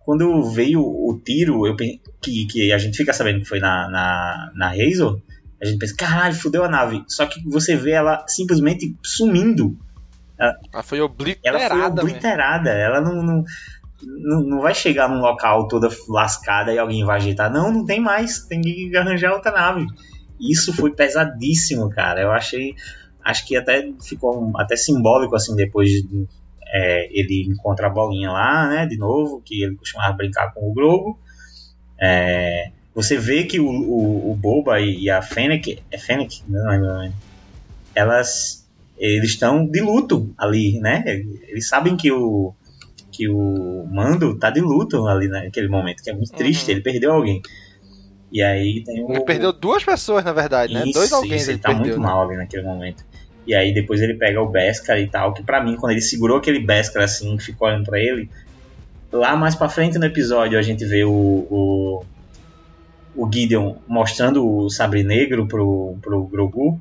quando 0.00 0.50
veio 0.50 0.80
o 0.80 1.20
tiro, 1.24 1.66
eu, 1.66 1.76
que, 1.76 2.00
que 2.46 2.72
a 2.72 2.78
gente 2.78 2.96
fica 2.96 3.12
sabendo 3.12 3.40
que 3.40 3.48
foi 3.48 3.60
na, 3.60 3.88
na, 3.88 4.52
na 4.56 4.68
Razor, 4.70 5.20
a 5.60 5.66
gente 5.66 5.78
pensa, 5.78 5.94
caralho, 5.96 6.34
fudeu 6.34 6.64
a 6.64 6.68
nave. 6.68 7.04
Só 7.06 7.26
que 7.26 7.42
você 7.48 7.76
vê 7.76 7.92
ela 7.92 8.24
simplesmente 8.26 8.96
sumindo 9.04 9.76
ela, 10.38 10.58
ela 10.72 10.82
foi 10.82 11.00
obliterada. 11.00 11.64
Ela 11.64 11.68
foi 11.68 12.02
obliterada. 12.02 12.70
Ela 12.70 13.00
não, 13.00 13.22
não, 13.22 13.44
não, 14.02 14.40
não, 14.42 14.60
vai 14.60 14.74
chegar 14.74 15.08
num 15.08 15.20
local 15.20 15.66
toda 15.66 15.88
lascada 16.08 16.72
e 16.72 16.78
alguém 16.78 17.04
vai 17.04 17.16
ajeitar. 17.16 17.52
Não, 17.52 17.72
não 17.72 17.84
tem 17.84 18.00
mais. 18.00 18.46
Tem 18.46 18.60
que 18.60 18.96
arranjar 18.96 19.32
outra 19.32 19.50
nave. 19.50 19.86
Isso 20.40 20.72
foi 20.72 20.92
pesadíssimo, 20.92 21.90
cara. 21.90 22.20
Eu 22.20 22.30
achei. 22.30 22.74
Acho 23.24 23.46
que 23.46 23.56
até 23.56 23.90
ficou 24.00 24.52
até 24.56 24.76
simbólico 24.76 25.34
assim 25.34 25.54
depois 25.54 25.90
de, 25.90 26.26
é, 26.68 27.08
ele 27.10 27.46
encontra 27.50 27.88
a 27.88 27.90
bolinha 27.90 28.30
lá, 28.30 28.68
né? 28.68 28.86
De 28.86 28.96
novo, 28.96 29.42
que 29.44 29.62
ele 29.62 29.76
costumava 29.76 30.16
brincar 30.16 30.52
com 30.54 30.70
o 30.70 30.72
Grogo. 30.72 31.18
É, 32.00 32.70
você 32.94 33.16
vê 33.16 33.44
que 33.44 33.58
o, 33.58 33.66
o, 33.66 34.30
o 34.30 34.36
Boba 34.36 34.80
e 34.80 35.10
a 35.10 35.20
Fennec. 35.20 35.82
É 35.90 35.98
Fennec? 35.98 36.42
Não 36.46 36.70
lembro. 36.70 37.12
Elas 37.94 38.67
eles 38.98 39.30
estão 39.30 39.66
de 39.66 39.80
luto 39.80 40.32
ali, 40.36 40.78
né? 40.80 41.04
Eles 41.48 41.68
sabem 41.68 41.96
que 41.96 42.10
o 42.10 42.54
que 43.10 43.28
o 43.28 43.84
Mando 43.90 44.38
tá 44.38 44.48
de 44.48 44.60
luto 44.60 45.06
ali 45.08 45.26
naquele 45.26 45.66
momento, 45.66 46.04
que 46.04 46.10
é 46.10 46.12
muito 46.12 46.32
triste, 46.32 46.66
uhum. 46.66 46.70
ele 46.70 46.82
perdeu 46.82 47.12
alguém. 47.12 47.42
E 48.30 48.40
aí 48.40 48.84
tem 48.84 49.02
o... 49.02 49.10
Ele 49.10 49.24
perdeu 49.24 49.52
duas 49.52 49.82
pessoas, 49.82 50.24
na 50.24 50.32
verdade, 50.32 50.72
né? 50.72 50.84
Dois 50.92 51.12
alguém 51.12 51.32
ele, 51.32 51.50
ele 51.50 51.58
tá 51.58 51.70
perdeu, 51.70 51.86
muito 51.86 52.00
né? 52.00 52.06
mal 52.06 52.28
ali 52.28 52.36
naquele 52.36 52.62
momento. 52.62 53.04
E 53.44 53.54
aí 53.54 53.74
depois 53.74 54.00
ele 54.00 54.14
pega 54.14 54.40
o 54.40 54.48
Beskar 54.48 55.00
e 55.00 55.08
tal, 55.08 55.32
que 55.32 55.42
para 55.42 55.64
mim, 55.64 55.74
quando 55.76 55.92
ele 55.92 56.00
segurou 56.00 56.36
aquele 56.36 56.60
Beskar 56.60 57.02
assim, 57.02 57.36
ficou 57.38 57.66
olhando 57.66 57.86
pra 57.86 57.98
ele, 57.98 58.30
lá 59.10 59.34
mais 59.34 59.54
pra 59.54 59.68
frente 59.68 59.98
no 59.98 60.04
episódio 60.04 60.58
a 60.58 60.62
gente 60.62 60.84
vê 60.84 61.02
o, 61.02 61.10
o, 61.10 62.04
o 63.16 63.32
Gideon 63.32 63.76
mostrando 63.88 64.46
o 64.46 64.70
sabre 64.70 65.02
negro 65.02 65.48
pro, 65.48 65.96
pro 66.00 66.24
Grogu, 66.26 66.80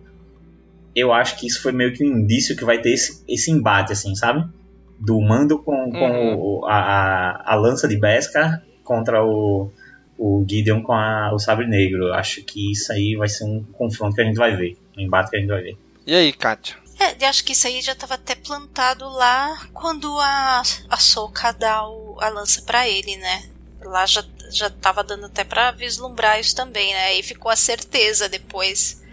eu 0.98 1.14
acho 1.14 1.38
que 1.38 1.46
isso 1.46 1.62
foi 1.62 1.72
meio 1.72 1.94
que 1.94 2.04
um 2.04 2.18
indício 2.18 2.56
que 2.56 2.66
vai 2.66 2.82
ter 2.82 2.92
esse, 2.92 3.24
esse 3.28 3.52
embate, 3.52 3.94
assim, 3.94 4.16
sabe? 4.16 4.50
Do 5.00 5.22
Mando 5.22 5.60
com, 5.60 5.92
com 5.92 6.10
uhum. 6.10 6.40
o, 6.40 6.66
a, 6.66 7.54
a, 7.54 7.54
lança 7.54 7.88
de 7.88 7.96
Beskar 7.96 8.64
contra 8.84 9.24
o, 9.24 9.72
o 10.18 10.44
Gideon 10.50 10.82
com 10.82 10.94
a, 10.94 11.32
o 11.32 11.38
Sabre 11.38 11.68
Negro. 11.68 12.08
Eu 12.08 12.16
acho 12.16 12.44
que 12.44 12.72
isso 12.72 12.92
aí 12.92 13.16
vai 13.16 13.28
ser 13.28 13.44
um 13.44 13.64
confronto 13.74 14.16
que 14.16 14.22
a 14.22 14.24
gente 14.24 14.38
vai 14.38 14.56
ver, 14.56 14.76
um 14.98 15.02
embate 15.02 15.30
que 15.30 15.38
a 15.38 15.40
gente 15.40 15.50
vai 15.50 15.62
ver. 15.62 15.78
E 16.08 16.16
aí, 16.16 16.34
Kátia? 16.34 16.76
É, 17.00 17.24
eu 17.24 17.30
acho 17.30 17.44
que 17.44 17.52
isso 17.52 17.68
aí 17.68 17.80
já 17.80 17.92
estava 17.92 18.16
até 18.16 18.34
plantado 18.34 19.08
lá 19.08 19.68
quando 19.76 20.12
a, 20.20 20.64
a 20.90 20.98
Soka 20.98 21.54
dá 21.54 21.88
o, 21.88 22.18
a 22.20 22.30
lança 22.30 22.64
para 22.64 22.90
ele, 22.90 23.18
né? 23.18 23.44
Lá 23.84 24.04
já, 24.08 24.26
já 24.52 24.68
tava 24.68 25.04
dando 25.04 25.28
até 25.28 25.44
para 25.44 25.70
vislumbrar 25.70 26.40
isso 26.40 26.56
também, 26.56 26.92
né? 26.92 27.20
E 27.20 27.22
ficou 27.22 27.52
a 27.52 27.56
certeza 27.56 28.28
depois 28.28 29.06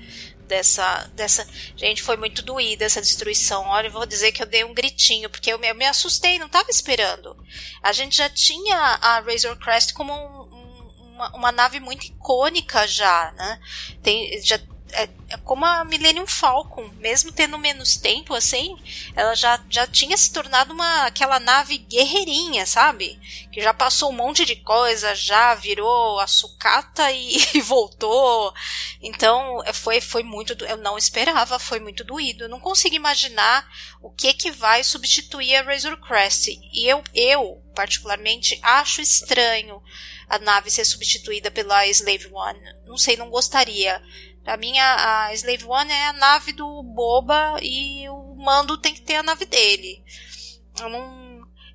dessa, 0.47 1.11
dessa. 1.15 1.47
Gente, 1.77 2.03
foi 2.03 2.17
muito 2.17 2.43
doída 2.43 2.85
essa 2.85 3.01
destruição. 3.01 3.65
Olha, 3.67 3.89
eu 3.89 3.93
vou 3.93 4.07
dizer 4.07 4.33
que 4.33 4.43
eu 4.43 4.47
dei 4.47 4.65
um 4.65 4.75
gritinho, 4.75 5.29
porque 5.31 5.53
eu 5.53 5.59
me, 5.59 5.69
eu 5.69 5.75
me 5.75 5.87
assustei, 5.87 6.39
não 6.39 6.47
estava 6.47 6.71
esperando. 6.71 7.37
A 7.83 7.93
gente 7.93 8.17
já 8.17 8.29
tinha 8.29 8.77
a 8.77 9.21
Razor 9.21 9.57
Crest 9.59 9.93
como 9.93 10.13
um, 10.13 10.43
um, 10.55 11.15
uma, 11.15 11.37
uma, 11.37 11.53
nave 11.53 11.81
muito 11.81 12.07
icônica 12.07 12.87
já, 12.87 13.33
né? 13.33 13.61
Tem, 14.03 14.41
já 14.43 14.59
é, 14.93 15.09
é, 15.31 15.37
como 15.39 15.65
a 15.65 15.85
Millennium 15.85 16.27
Falcon, 16.27 16.89
mesmo 16.99 17.33
tendo 17.33 17.59
menos 17.59 17.97
tempo 17.97 18.35
assim, 18.35 18.77
ela 19.17 19.35
já, 19.35 19.61
já 19.69 19.87
tinha 19.87 20.17
se 20.17 20.33
tornado 20.33 20.73
uma 20.73 21.07
aquela 21.07 21.41
nave 21.41 21.79
guerreirinha, 21.79 22.67
sabe? 22.67 23.19
Que 23.53 23.61
já 23.61 23.75
passou 23.75 24.11
um 24.11 24.17
monte 24.17 24.45
de 24.45 24.57
coisa, 24.57 25.15
já 25.15 25.55
virou 25.55 26.21
a 26.21 26.27
sucata 26.27 27.11
e, 27.11 27.37
e 27.55 27.61
voltou. 27.61 28.53
Então, 29.01 29.63
é, 29.65 29.73
foi 29.73 30.01
foi 30.01 30.23
muito 30.23 30.53
eu 30.65 30.77
não 30.77 30.97
esperava, 30.97 31.59
foi 31.59 31.81
muito 31.81 32.05
doído. 32.05 32.45
Eu 32.45 32.49
não 32.49 32.61
consigo 32.61 32.95
imaginar 32.95 33.67
o 34.01 34.11
que 34.11 34.33
que 34.35 34.51
vai 34.51 34.85
substituir 34.85 35.57
a 35.57 35.63
Razor 35.63 35.97
Crest. 36.01 36.49
E 36.73 36.87
eu 36.87 37.03
eu 37.15 37.63
particularmente 37.75 38.59
acho 38.63 39.01
estranho 39.01 39.83
a 40.29 40.39
nave 40.39 40.71
ser 40.71 40.85
substituída 40.85 41.51
pela 41.51 41.87
Slave 41.87 42.29
One. 42.33 42.61
Não 42.87 42.97
sei, 42.97 43.17
não 43.17 43.29
gostaria. 43.29 44.03
Pra 44.45 44.59
mim, 44.59 44.79
a, 44.79 45.25
a 45.25 45.35
Slave 45.35 45.65
One 45.65 45.91
é 45.91 46.09
a 46.09 46.13
nave 46.13 46.53
do 46.53 46.83
Boba 46.83 47.57
e 47.63 48.07
o 48.11 48.37
Mando 48.37 48.77
tem 48.77 48.93
que 48.93 49.01
ter 49.01 49.17
a 49.17 49.23
nave 49.23 49.47
dele. 49.47 50.05
Eu 50.79 50.91
não. 50.91 51.25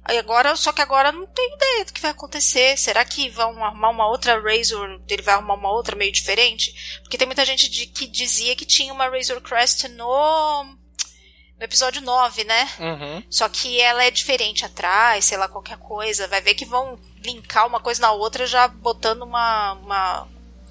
Agora, 0.03 0.55
só 0.55 0.72
que 0.72 0.82
agora 0.82 1.11
não 1.11 1.26
tenho 1.26 1.55
ideia 1.55 1.86
do 1.86 1.93
que 1.93 2.01
vai 2.01 2.11
acontecer. 2.11 2.78
Será 2.78 3.03
que 3.03 3.30
vão 3.30 3.63
arrumar 3.63 3.89
uma 3.89 4.07
outra 4.07 4.39
Razor? 4.39 5.01
Ele 5.07 5.22
vai 5.22 5.34
arrumar 5.34 5.55
uma 5.55 5.72
outra 5.72 5.95
meio 5.95 6.11
diferente? 6.11 6.99
Porque 7.01 7.17
tem 7.17 7.28
muita 7.28 7.43
gente 7.43 7.67
de, 7.70 7.88
que 7.88 8.05
dizia 8.05 8.55
que 8.55 8.65
tinha 8.65 8.93
uma 8.93 9.09
Razor 9.09 9.41
Crest 9.41 9.88
no, 9.89 10.63
no 10.63 11.63
episódio 11.63 12.01
9, 12.01 12.43
né? 12.43 12.70
Uhum. 12.80 13.24
Só 13.30 13.49
que 13.49 13.80
ela 13.82 14.03
é 14.03 14.11
diferente 14.11 14.63
atrás, 14.63 15.26
sei 15.26 15.38
lá, 15.38 15.47
qualquer 15.47 15.78
coisa. 15.78 16.28
Vai 16.28 16.41
ver 16.41 16.53
que 16.53 16.65
vão 16.65 16.99
linkar 17.24 17.65
uma 17.65 17.80
coisa 17.80 18.01
na 18.01 18.11
outra 18.11 18.45
já 18.45 18.67
botando 18.67 19.24
uma, 19.24 19.74
uma 19.74 20.28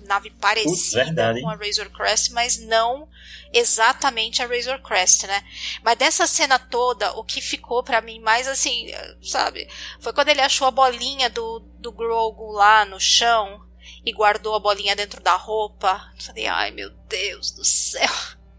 nave 0.08 0.30
parecida 0.30 1.28
Putz, 1.28 1.42
com 1.42 1.50
a 1.50 1.54
Razor 1.54 1.90
Crest, 1.90 2.32
mas 2.32 2.58
não 2.58 3.08
exatamente 3.52 4.42
a 4.42 4.46
Razor 4.46 4.80
Crest, 4.82 5.26
né? 5.26 5.42
Mas 5.82 5.96
dessa 5.96 6.26
cena 6.26 6.58
toda, 6.58 7.12
o 7.12 7.22
que 7.22 7.40
ficou 7.40 7.82
para 7.82 8.00
mim 8.00 8.18
mais 8.20 8.48
assim, 8.48 8.90
sabe, 9.22 9.68
foi 10.00 10.12
quando 10.12 10.28
ele 10.28 10.40
achou 10.40 10.66
a 10.66 10.72
bolinha 10.72 11.30
do, 11.30 11.60
do 11.78 11.92
Grogu 11.92 12.50
lá 12.50 12.84
no 12.84 12.98
chão. 12.98 13.64
e 14.04 14.12
guardou 14.12 14.54
a 14.54 14.60
bolinha 14.60 14.96
dentro 14.96 15.22
da 15.22 15.36
roupa. 15.36 16.12
Falei, 16.18 16.46
ai 16.46 16.70
meu 16.70 16.90
Deus 17.08 17.52
do 17.52 17.64
céu. 17.64 18.10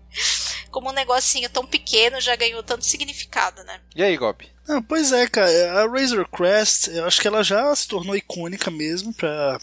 Como 0.71 0.89
um 0.89 0.93
negocinho 0.93 1.49
tão 1.49 1.65
pequeno 1.65 2.21
já 2.21 2.35
ganhou 2.35 2.61
tanto 2.61 2.85
significado, 2.85 3.63
né? 3.63 3.81
E 3.95 4.03
aí, 4.03 4.15
Gob? 4.15 4.47
Ah, 4.67 4.81
pois 4.87 5.11
é, 5.11 5.27
cara, 5.27 5.81
a 5.81 5.87
Razor 5.87 6.27
Crest, 6.29 6.89
eu 6.89 7.05
acho 7.05 7.19
que 7.19 7.27
ela 7.27 7.43
já 7.43 7.75
se 7.75 7.87
tornou 7.87 8.15
icônica 8.15 8.69
mesmo 8.69 9.11
pra, 9.11 9.59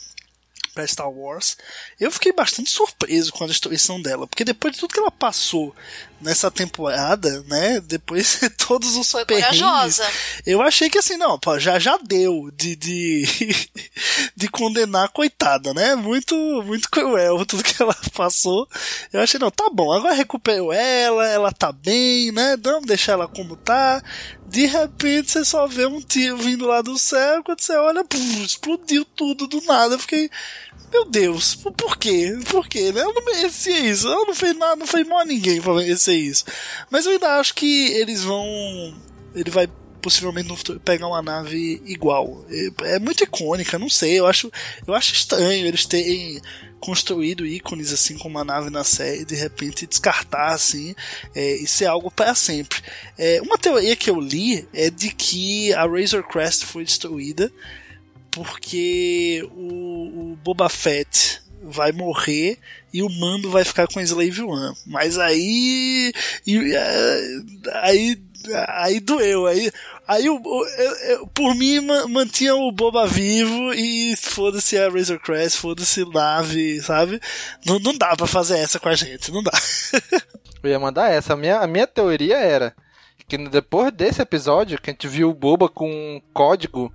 pra 0.77 0.87
Star 0.87 1.11
Wars. 1.11 1.57
Eu 1.99 2.13
fiquei 2.13 2.33
bastante 2.33 2.71
surpreso 2.71 3.33
com 3.33 3.45
a 3.45 3.47
destruição 3.47 4.01
dela, 4.01 4.27
porque 4.27 4.45
depois 4.45 4.75
de 4.75 4.81
tudo 4.81 4.93
que 4.93 5.01
ela 5.01 5.11
passou 5.11 5.75
nessa 6.21 6.51
temporada, 6.51 7.43
né, 7.47 7.81
depois 7.81 8.39
de 8.41 8.49
todos 8.57 8.97
os 8.97 9.11
Foi 9.11 9.25
perrengues, 9.25 9.61
corajosa. 9.61 10.05
eu 10.47 10.63
achei 10.63 10.89
que 10.89 10.99
assim, 10.99 11.17
não, 11.17 11.39
pô, 11.39 11.59
já 11.59 11.79
já 11.79 11.99
deu 11.99 12.51
de, 12.57 12.75
de, 12.77 13.25
de 14.35 14.49
condenar 14.49 15.05
a 15.05 15.09
coitada, 15.09 15.75
né, 15.75 15.95
muito, 15.95 16.35
muito 16.65 16.91
cruel 16.91 17.45
tudo 17.47 17.63
que 17.63 17.81
ela 17.83 17.95
passou. 18.15 18.69
Eu 19.13 19.21
achei, 19.21 19.39
não, 19.39 19.51
tá 19.51 19.69
bom, 19.73 19.93
agora 19.93 20.15
recuperou 20.15 20.73
ela, 20.73 21.27
ela 21.29 21.53
tá 21.53 21.71
bem, 21.73 22.33
né, 22.33 22.57
vamos 22.63 22.87
deixar 22.87 23.13
ela 23.13 23.29
como 23.29 23.57
tá. 23.57 24.03
De 24.49 24.65
repente 24.65 25.33
você 25.33 25.45
só 25.45 25.67
vê 25.67 25.87
um 25.87 26.01
tiro 26.01 26.37
vindo 26.37 26.67
lá 26.67 26.81
do 26.81 26.97
céu, 26.97 27.43
quando 27.43 27.61
você 27.61 27.77
olha, 27.77 28.05
pum, 28.05 28.43
explodiu 28.45 29.05
tudo 29.05 29.47
do 29.47 29.61
nada. 29.63 29.97
Eu 29.97 29.99
fiquei, 29.99 30.31
meu 30.97 31.05
Deus, 31.05 31.55
por 31.55 31.99
quê? 31.99 32.39
Por 32.51 32.67
quê? 32.67 32.91
Né? 32.91 33.01
Ela 33.01 33.13
não 33.13 33.25
merecia 33.25 33.79
isso. 33.79 34.09
Ela 34.09 34.25
não 34.25 34.35
fez 34.35 34.57
nada, 34.57 34.77
não 34.77 34.87
fez 34.87 35.07
mal 35.07 35.21
a 35.21 35.25
ninguém 35.25 35.61
pra 35.61 35.75
merecer 35.75 36.17
isso. 36.17 36.45
Mas 36.91 37.05
eu 37.05 37.13
ainda 37.13 37.39
acho 37.39 37.55
que 37.55 37.89
eles 37.93 38.25
vão. 38.25 38.43
Ele 39.35 39.51
vai 39.51 39.69
possivelmente 40.01 40.49
no 40.49 40.57
futuro 40.57 40.81
pegar 40.81 41.09
uma 41.09 41.21
nave 41.21 41.83
igual. 41.85 42.45
É, 42.49 42.95
é 42.95 42.99
muito 42.99 43.23
icônica, 43.23 43.79
não 43.79 43.91
sei. 43.91 44.19
Eu 44.19 44.27
acho, 44.27 44.51
eu 44.87 44.95
acho 44.95 45.13
estranho 45.13 45.67
eles 45.67 45.85
terem 45.85 46.41
construído 46.79 47.45
ícones 47.45 47.93
assim 47.93 48.17
como 48.17 48.39
uma 48.39 48.45
nave 48.45 48.71
na 48.71 48.85
série 48.85 49.23
e 49.23 49.25
de 49.25 49.35
repente 49.35 49.87
descartar 49.87 50.53
assim 50.53 50.95
é, 51.35 51.57
e 51.57 51.67
ser 51.67 51.87
algo 51.87 52.11
para 52.11 52.35
sempre. 52.35 52.81
É, 53.19 53.41
uma 53.43 53.59
teoria 53.59 53.97
que 53.97 54.09
eu 54.09 54.21
li 54.21 54.67
é 54.73 54.89
de 54.89 55.11
que 55.11 55.75
a 55.75 55.87
Razor 55.87 56.23
Crest 56.23 56.65
foi 56.65 56.85
destruída 56.85 57.53
porque 58.45 59.49
o, 59.55 60.33
o 60.33 60.39
Boba 60.45 60.69
Fett 60.69 61.41
vai 61.63 61.91
morrer 61.91 62.59
e 62.93 63.03
o 63.03 63.09
mando 63.09 63.51
vai 63.51 63.65
ficar 63.65 63.87
com 63.89 64.01
Slave 64.01 64.43
One. 64.43 64.77
Mas 64.87 65.19
aí. 65.19 66.13
E, 66.47 66.75
é, 66.75 67.21
aí. 67.83 68.21
Aí 68.69 69.01
doeu. 69.01 69.47
Aí, 69.47 69.73
aí 70.07 70.29
o- 70.31 70.41
eu- 70.79 70.97
eu- 71.11 71.27
por 71.29 71.55
mim 71.57 71.81
ma- 71.81 72.07
mantinha 72.07 72.55
o 72.55 72.71
Boba 72.71 73.07
vivo 73.07 73.73
e 73.75 74.15
foda-se 74.17 74.79
a 74.79 74.89
Razor 74.89 75.19
Crest, 75.19 75.57
foda-se 75.59 76.05
nave, 76.13 76.81
sabe? 76.83 77.21
Não, 77.65 77.79
não 77.81 77.97
dá 77.97 78.15
pra 78.15 78.27
fazer 78.27 78.59
essa 78.59 78.79
com 78.79 78.89
a 78.89 78.95
gente, 78.95 79.33
não 79.33 79.43
dá. 79.43 79.51
Eu 80.63 80.71
ia 80.71 80.79
mandar 80.79 81.11
essa. 81.11 81.33
A 81.33 81.37
minha, 81.37 81.59
a 81.59 81.67
minha 81.67 81.87
teoria 81.87 82.37
era 82.37 82.75
que 83.29 83.37
depois 83.49 83.91
desse 83.93 84.21
episódio, 84.23 84.81
que 84.81 84.91
a 84.91 84.93
gente 84.93 85.09
viu 85.09 85.29
o 85.31 85.35
Boba 85.35 85.69
com 85.69 85.89
um 85.91 86.21
código 86.33 86.93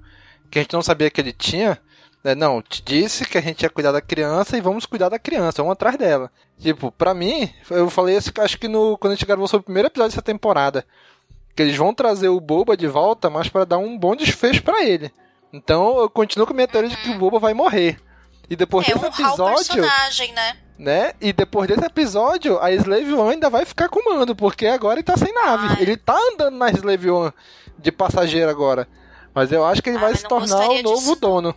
que 0.52 0.60
a 0.60 0.62
gente 0.62 0.74
não 0.74 0.84
sabia 0.84 1.10
que 1.10 1.22
ele 1.22 1.32
tinha, 1.32 1.80
né, 2.24 2.36
não, 2.36 2.62
te 2.62 2.84
disse 2.84 3.26
que 3.26 3.38
a 3.38 3.42
gente 3.42 3.64
ia 3.64 3.70
cuidar 3.70 3.92
da 3.92 4.02
criança 4.02 4.58
e 4.58 4.62
vamos 4.62 4.86
cuidar 4.86 5.10
da 5.10 5.18
criança, 5.18 5.64
vamos 5.64 5.74
atrás 5.74 5.98
dela. 5.98 6.30
Tipo, 6.60 6.92
pra 6.92 7.14
mim, 7.14 7.50
eu 7.70 7.90
falei 7.90 8.18
isso 8.18 8.32
acho 8.40 8.60
que 8.60 8.68
no, 8.68 8.98
quando 8.98 9.14
a 9.14 9.16
gente 9.16 9.26
gravou 9.26 9.48
sobre 9.48 9.62
o 9.62 9.66
primeiro 9.66 9.88
episódio 9.88 10.12
dessa 10.12 10.22
temporada, 10.22 10.86
que 11.56 11.64
eles 11.64 11.76
vão 11.76 11.94
trazer 11.94 12.30
o 12.30 12.40
Boba 12.40 12.78
de 12.78 12.88
volta, 12.88 13.30
mas 13.30 13.50
para 13.50 13.66
dar 13.66 13.78
um 13.78 13.98
bom 13.98 14.16
desfecho 14.16 14.62
pra 14.62 14.84
ele. 14.84 15.12
Então 15.52 15.98
eu 16.00 16.10
continuo 16.10 16.46
com 16.46 16.54
a 16.54 16.56
minha 16.56 16.68
teoria 16.68 16.90
de 16.90 16.98
que 16.98 17.10
o 17.10 17.18
Boba 17.18 17.40
vai 17.40 17.54
morrer. 17.54 17.98
E 18.50 18.56
depois 18.56 18.88
É 18.88 18.94
desse 18.94 19.06
episódio, 19.06 19.56
personagem, 19.56 20.34
né? 20.34 20.58
né? 20.78 21.14
E 21.22 21.32
depois 21.32 21.68
desse 21.70 21.86
episódio, 21.86 22.60
a 22.60 22.72
Slave 22.72 23.14
One 23.14 23.32
ainda 23.32 23.50
vai 23.50 23.66
ficar 23.66 23.88
com 23.88 24.00
o 24.00 24.14
mando, 24.14 24.36
porque 24.36 24.68
agora 24.68 24.96
ele 25.00 25.04
tá 25.04 25.16
sem 25.16 25.34
nave. 25.34 25.82
Ele 25.82 25.96
tá 25.96 26.18
andando 26.34 26.58
na 26.58 26.70
Slave 26.70 27.10
One 27.10 27.34
de 27.80 27.92
passageiro 27.92 28.50
agora. 28.50 28.88
Mas 29.34 29.52
eu 29.52 29.66
acho 29.66 29.82
que 29.82 29.90
ele 29.90 29.98
vai 30.00 30.16
se 30.16 30.24
tornar 30.28 30.70
o 30.70 30.82
novo 30.84 31.00
disso. 31.00 31.16
dono. 31.16 31.56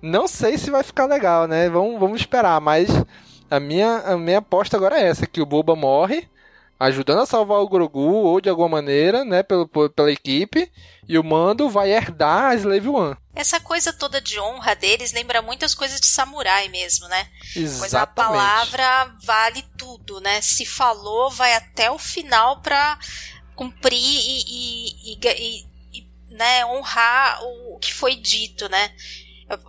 Não 0.00 0.26
sei 0.26 0.58
se 0.58 0.70
vai 0.70 0.82
ficar 0.82 1.06
legal, 1.06 1.46
né? 1.46 1.68
Vamos, 1.68 1.98
vamos 1.98 2.20
esperar, 2.20 2.60
mas 2.60 2.88
a 3.50 3.60
minha, 3.60 3.98
a 3.98 4.16
minha 4.16 4.38
aposta 4.38 4.76
agora 4.76 4.98
é 5.00 5.06
essa, 5.08 5.26
que 5.26 5.40
o 5.40 5.46
Boba 5.46 5.76
morre, 5.76 6.28
ajudando 6.78 7.20
a 7.20 7.26
salvar 7.26 7.60
o 7.60 7.68
Grogu, 7.68 8.00
ou 8.00 8.40
de 8.40 8.48
alguma 8.48 8.68
maneira, 8.68 9.24
né, 9.24 9.42
pelo, 9.44 9.68
pela 9.68 10.10
equipe, 10.10 10.70
e 11.08 11.16
o 11.18 11.22
Mando 11.24 11.68
vai 11.70 11.92
herdar 11.92 12.46
a 12.46 12.54
Slave 12.56 12.88
One. 12.88 13.16
Essa 13.34 13.60
coisa 13.60 13.92
toda 13.92 14.20
de 14.20 14.38
honra 14.40 14.74
deles 14.74 15.12
lembra 15.12 15.40
muitas 15.40 15.74
coisas 15.74 16.00
de 16.00 16.06
samurai 16.06 16.68
mesmo, 16.68 17.06
né? 17.08 17.26
Coisa, 17.54 17.84
a 17.84 17.86
Exatamente. 17.86 18.14
palavra 18.32 19.14
vale 19.24 19.64
tudo, 19.78 20.20
né? 20.20 20.40
Se 20.40 20.66
falou, 20.66 21.30
vai 21.30 21.54
até 21.54 21.90
o 21.90 21.98
final 21.98 22.60
pra 22.60 22.98
cumprir 23.54 23.98
e, 23.98 24.42
e- 24.48 25.12
e- 25.14 25.18
e, 25.60 25.71
né, 26.32 26.64
honrar 26.66 27.42
o 27.42 27.78
que 27.78 27.92
foi 27.92 28.16
dito, 28.16 28.68
né? 28.68 28.94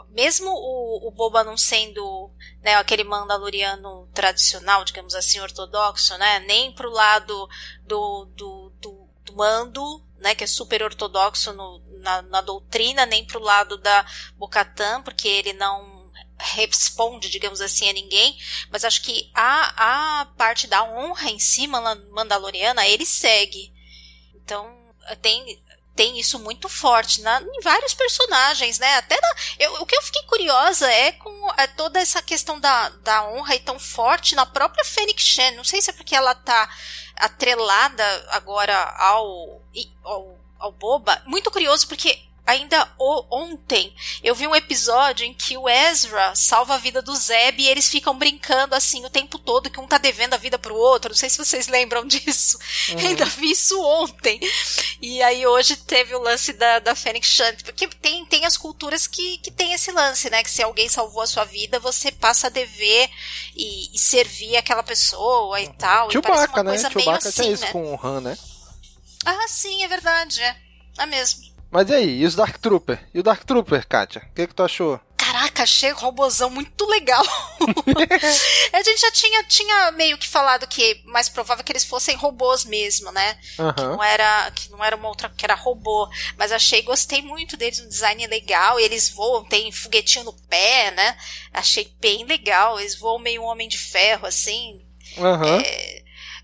Mesmo 0.10 0.50
o, 0.50 1.08
o 1.08 1.12
Boba 1.12 1.44
não 1.44 1.58
sendo 1.58 2.32
né, 2.62 2.76
aquele 2.76 3.04
mandaloriano 3.04 4.08
tradicional, 4.14 4.86
digamos 4.86 5.14
assim, 5.14 5.40
ortodoxo, 5.40 6.18
né? 6.18 6.40
Nem 6.42 6.72
pro 6.72 6.90
lado 6.90 7.48
do, 7.86 8.26
do, 8.36 8.74
do, 8.80 9.10
do 9.26 9.36
mando, 9.36 10.04
né? 10.20 10.34
Que 10.36 10.46
é 10.46 10.48
super 10.48 10.84
ortodoxo 10.84 11.52
no, 11.54 11.84
na, 12.00 12.22
na 12.22 12.42
doutrina, 12.42 13.06
nem 13.06 13.26
pro 13.26 13.40
lado 13.42 13.78
da 13.78 14.06
Bocatã, 14.38 15.02
porque 15.02 15.28
ele 15.28 15.54
não 15.54 16.04
responde, 16.38 17.30
digamos 17.30 17.62
assim, 17.62 17.90
a 17.90 17.94
ninguém, 17.94 18.38
mas 18.70 18.84
acho 18.84 19.02
que 19.02 19.32
a, 19.34 20.22
a 20.22 20.26
parte 20.26 20.68
da 20.68 20.84
honra 20.84 21.30
em 21.30 21.40
si, 21.40 21.68
manda- 21.68 22.04
mandaloriana, 22.12 22.86
ele 22.88 23.06
segue. 23.06 23.74
Então, 24.36 24.94
tem, 25.22 25.62
tem 25.96 26.20
isso 26.20 26.40
muito 26.40 26.68
forte 26.68 27.22
na, 27.22 27.40
em 27.42 27.62
vários 27.62 27.94
personagens, 27.94 28.80
né? 28.80 28.96
Até 28.96 29.16
na- 29.20 29.36
eu- 29.60 29.82
o 29.82 29.86
que 29.86 29.96
eu 29.96 30.02
fiquei 30.02 30.24
curiosa 30.24 30.90
é 30.92 31.12
com 31.12 31.54
é, 31.58 31.68
toda 31.68 32.00
essa 32.00 32.22
questão 32.22 32.60
da, 32.60 32.90
da 32.90 33.24
honra 33.30 33.56
e 33.56 33.60
tão 33.60 33.80
forte 33.80 34.34
na 34.36 34.46
própria 34.46 34.84
Fênix 34.84 35.22
Shen. 35.24 35.52
Não 35.56 35.64
sei 35.64 35.82
se 35.82 35.90
é 35.92 35.94
porque 35.94 36.16
ela 36.16 36.34
tá 36.34 36.70
atrelada 37.16 38.04
agora 38.32 38.76
ao, 38.98 39.62
ao, 40.04 40.38
ao 40.60 40.72
Boba. 40.72 41.22
Muito 41.26 41.52
curioso 41.52 41.88
porque 41.88 42.20
ainda 42.46 42.92
o- 43.00 43.26
ontem 43.32 43.94
eu 44.24 44.36
vi 44.36 44.46
um 44.48 44.56
episódio 44.56 45.26
em 45.26 45.34
que 45.34 45.58
o 45.58 45.70
Ezra 45.70 46.36
salva 46.36 46.76
a 46.76 46.78
vida 46.78 47.02
do 47.02 47.16
Zeb 47.16 47.60
e 47.62 47.68
eles 47.70 47.88
ficam 47.90 48.18
brincando 48.18 48.76
assim 48.76 49.06
o 49.06 49.10
tempo 49.10 49.38
todo 49.40 49.70
que 49.70 49.80
um 49.80 49.88
tá 49.88 49.98
devendo 49.98 50.34
a 50.34 50.38
vida 50.38 50.60
pro 50.60 50.76
outro. 50.76 51.10
Não 51.12 51.16
sei 51.18 51.30
se 51.30 51.38
vocês 51.38 51.68
lembram 51.70 52.06
disso. 52.06 52.58
Uhum. 52.90 53.00
Ainda 53.00 53.26
vi 53.26 53.52
isso 53.52 53.82
ontem. 53.82 54.40
E 55.02 55.22
aí 55.24 55.46
hoje 55.48 55.76
teve 55.78 56.16
o 56.16 56.20
lance 56.22 56.54
da, 56.54 56.80
da 56.80 56.96
Fênix 56.96 57.28
Shan, 57.28 57.56
porque 57.64 57.88
tem, 57.88 58.26
tem 58.26 58.46
as 58.46 58.58
culturas 58.58 59.08
que, 59.08 59.38
que 59.40 59.52
tem 59.52 59.74
esse 59.74 59.92
lance, 59.92 60.30
né? 60.30 60.44
Que 60.44 60.52
se 60.52 60.62
alguém 60.64 60.90
salvou 60.90 61.22
a 61.22 61.28
sua 61.28 61.46
vida, 61.46 61.80
você 61.80 62.12
passa 62.12 62.48
a 62.48 62.50
dever 62.50 63.10
e, 63.56 63.94
e 63.96 64.00
servir 64.00 64.56
aquela 64.58 64.84
pessoa 64.84 65.60
e 65.62 65.68
tal. 65.74 66.10
e 66.10 66.12
Chewbacca, 66.14 66.54
uma 66.62 66.64
né? 66.64 66.72
coisa 66.72 66.90
meio 66.90 67.04
Chewbacca 67.06 67.30
assim, 67.30 67.42
tinha 67.42 67.54
isso 67.54 67.66
né? 67.66 67.72
com 67.72 67.94
o 67.94 68.00
Han, 68.04 68.22
né? 68.22 68.38
Ah, 69.26 69.48
sim, 69.48 69.84
é 69.84 69.88
verdade, 69.88 70.42
é. 70.42 70.56
É 70.98 71.06
mesmo. 71.06 71.53
Mas 71.74 71.90
e 71.90 71.96
aí, 71.96 72.22
e 72.22 72.26
os 72.26 72.36
Dark 72.36 72.56
Trooper? 72.60 73.04
E 73.12 73.20
o 73.20 73.24
Dark 73.24 73.44
Trooper, 73.46 73.88
Kátia? 73.88 74.22
O 74.30 74.36
que, 74.36 74.46
que 74.46 74.54
tu 74.54 74.62
achou? 74.62 75.02
Caraca, 75.18 75.64
achei 75.64 75.92
o 75.92 75.96
robozão 75.96 76.48
muito 76.52 76.86
legal. 76.86 77.24
a 78.72 78.84
gente 78.84 79.02
já 79.02 79.12
tinha, 79.12 79.44
tinha 79.46 79.92
meio 79.94 80.16
que 80.20 80.28
falado 80.28 80.68
que 80.68 81.02
mais 81.06 81.30
provável 81.30 81.64
que 81.64 81.72
eles 81.72 81.84
fossem 81.84 82.16
robôs 82.16 82.64
mesmo, 82.64 83.12
né? 83.12 83.40
Aham. 83.58 83.94
Não 83.94 84.04
era, 84.04 84.52
que 84.52 84.70
não 84.70 84.84
era 84.84 84.96
uma 84.96 85.08
outra, 85.08 85.30
que 85.36 85.44
era 85.44 85.56
robô. 85.56 86.08
Mas 86.38 86.52
achei, 86.52 86.84
gostei 86.84 87.24
muito 87.24 87.58
deles, 87.58 87.80
um 87.80 87.90
design 87.90 88.28
legal. 88.28 88.80
E 88.80 88.84
eles 88.84 89.10
voam, 89.10 89.44
tem 89.44 89.72
foguetinho 89.72 90.26
no 90.26 90.34
pé, 90.34 90.92
né? 90.92 91.18
Achei 91.52 91.92
bem 92.00 92.24
legal. 92.26 92.80
Eles 92.80 93.00
voam 93.00 93.18
meio 93.18 93.42
um 93.42 93.46
homem 93.46 93.68
de 93.68 93.80
ferro, 93.80 94.28
assim. 94.28 94.80
Aham. 95.18 95.58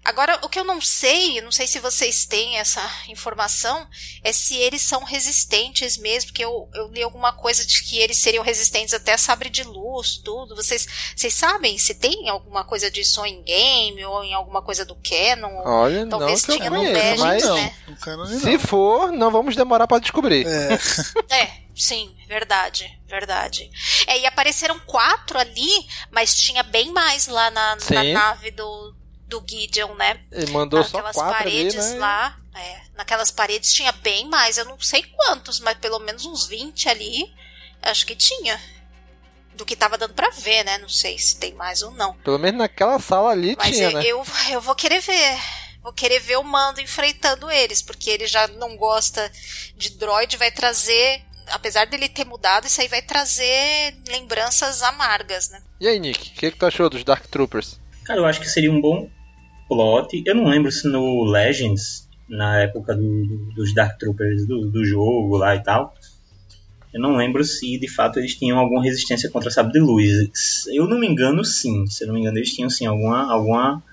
Agora, 0.09 0.39
o 0.41 0.49
que 0.49 0.59
eu 0.59 0.63
não 0.63 0.81
sei, 0.81 1.39
não 1.39 1.51
sei 1.51 1.67
se 1.67 1.79
vocês 1.79 2.25
têm 2.25 2.57
essa 2.57 2.81
informação, 3.09 3.87
é 4.23 4.33
se 4.33 4.55
eles 4.57 4.81
são 4.81 5.03
resistentes 5.03 5.97
mesmo, 5.97 6.31
porque 6.31 6.43
eu, 6.43 6.67
eu 6.73 6.87
li 6.87 7.03
alguma 7.03 7.31
coisa 7.31 7.63
de 7.63 7.83
que 7.83 7.99
eles 7.99 8.17
seriam 8.17 8.43
resistentes 8.43 8.91
até 8.91 9.13
a 9.13 9.19
sabre 9.19 9.51
de 9.51 9.61
luz, 9.61 10.17
tudo. 10.17 10.55
Vocês, 10.55 10.87
vocês 11.15 11.31
sabem 11.31 11.77
se 11.77 11.93
tem 11.93 12.27
alguma 12.27 12.63
coisa 12.63 12.89
disso 12.89 13.23
em 13.23 13.43
game 13.43 14.03
ou 14.03 14.23
em 14.23 14.33
alguma 14.33 14.63
coisa 14.63 14.83
do 14.83 14.95
Canon? 14.95 15.61
Olha, 15.63 16.07
Talvez 16.07 16.41
não 16.41 16.47
que 16.47 16.51
eu 16.53 16.57
tinha 16.57 16.69
no 16.71 16.81
Legends, 16.81 17.21
mas 17.21 17.43
né? 17.45 17.75
se 18.39 18.57
for, 18.57 19.11
não 19.11 19.29
vamos 19.29 19.55
demorar 19.55 19.85
pra 19.85 19.99
descobrir. 19.99 20.47
É, 21.29 21.51
sim, 21.75 22.15
verdade, 22.27 22.99
verdade. 23.07 23.69
É, 24.07 24.17
e 24.17 24.25
apareceram 24.25 24.79
quatro 24.79 25.37
ali, 25.37 25.69
mas 26.09 26.35
tinha 26.35 26.63
bem 26.63 26.91
mais 26.91 27.27
lá 27.27 27.51
na, 27.51 27.77
na 27.91 28.03
nave 28.03 28.49
do, 28.51 28.95
do 29.29 29.43
Gideon, 29.47 29.93
né? 29.95 30.19
Ele 30.31 30.51
mandou 30.51 30.83
só 30.83 30.97
Naquelas 30.97 31.15
quatro 31.15 31.35
ali, 31.35 31.51
paredes 31.51 31.91
né? 31.93 31.99
lá, 31.99 32.37
é, 32.55 32.81
naquelas 32.95 33.31
paredes 33.31 33.73
tinha 33.73 33.91
bem 33.91 34.27
mais, 34.27 34.57
eu 34.57 34.65
não 34.65 34.79
sei 34.79 35.03
quantos, 35.03 35.59
mas 35.59 35.77
pelo 35.77 35.99
menos 35.99 36.25
uns 36.25 36.47
20 36.47 36.89
ali, 36.89 37.31
acho 37.81 38.05
que 38.05 38.15
tinha. 38.15 38.59
do 39.55 39.65
que 39.65 39.75
tava 39.75 39.97
dando 39.97 40.13
pra 40.13 40.29
ver, 40.29 40.63
né? 40.63 40.77
Não 40.77 40.89
sei 40.89 41.17
se 41.17 41.37
tem 41.37 41.53
mais 41.53 41.81
ou 41.81 41.91
não. 41.91 42.13
Pelo 42.15 42.39
menos 42.39 42.59
naquela 42.59 42.97
sala 42.99 43.31
ali 43.31 43.55
Mas 43.57 43.75
tinha, 43.75 43.89
eu, 43.89 43.93
né? 43.93 44.03
eu, 44.05 44.25
eu 44.51 44.61
vou 44.61 44.75
querer 44.75 44.99
ver. 45.01 45.37
Vou 45.81 45.93
querer 45.93 46.19
ver 46.19 46.37
o 46.37 46.43
Mando 46.43 46.81
enfrentando 46.81 47.49
eles, 47.49 47.81
porque 47.81 48.09
ele 48.09 48.27
já 48.27 48.47
não 48.47 48.75
gosta 48.75 49.31
de 49.77 49.91
droid, 49.91 50.35
vai 50.37 50.51
trazer. 50.51 51.21
Apesar 51.47 51.87
dele 51.87 52.07
ter 52.09 52.25
mudado, 52.25 52.67
isso 52.67 52.79
aí 52.81 52.87
vai 52.87 53.01
trazer 53.01 53.97
lembranças 54.07 54.81
amargas, 54.83 55.49
né? 55.49 55.61
E 55.79 55.87
aí, 55.87 55.97
Nick, 55.99 56.29
o 56.29 56.33
que, 56.33 56.51
que 56.51 56.57
tu 56.57 56.65
achou 56.65 56.89
dos 56.89 57.03
Dark 57.03 57.25
Troopers? 57.27 57.79
Cara, 58.03 58.19
eu 58.19 58.25
acho 58.25 58.39
que 58.41 58.49
seria 58.49 58.71
um 58.71 58.79
bom 58.81 59.09
plot. 59.69 60.23
Eu 60.25 60.35
não 60.35 60.45
lembro 60.45 60.71
se 60.71 60.89
no 60.89 61.23
Legends, 61.25 62.09
na 62.29 62.61
época 62.61 62.95
do- 62.95 63.53
dos 63.55 63.73
Dark 63.75 63.97
Troopers 63.99 64.47
do, 64.47 64.67
do 64.69 64.85
jogo 64.85 65.37
lá 65.37 65.55
e 65.55 65.63
tal, 65.63 65.93
eu 66.93 66.99
não 66.99 67.15
lembro 67.15 67.43
se 67.43 67.77
de 67.79 67.87
fato 67.87 68.17
eles 68.19 68.35
tinham 68.35 68.57
alguma 68.57 68.83
resistência 68.83 69.29
contra 69.29 69.51
sabre 69.51 69.73
de 69.73 69.79
luz. 69.79 70.65
Eu 70.73 70.87
não 70.87 70.99
me 70.99 71.07
engano, 71.07 71.45
sim. 71.45 71.85
Se 71.87 72.03
eu 72.03 72.07
não 72.07 72.15
me 72.15 72.21
engano, 72.21 72.37
eles 72.39 72.51
tinham 72.53 72.69
sim 72.69 72.85
alguma, 72.87 73.31
alguma, 73.31 73.83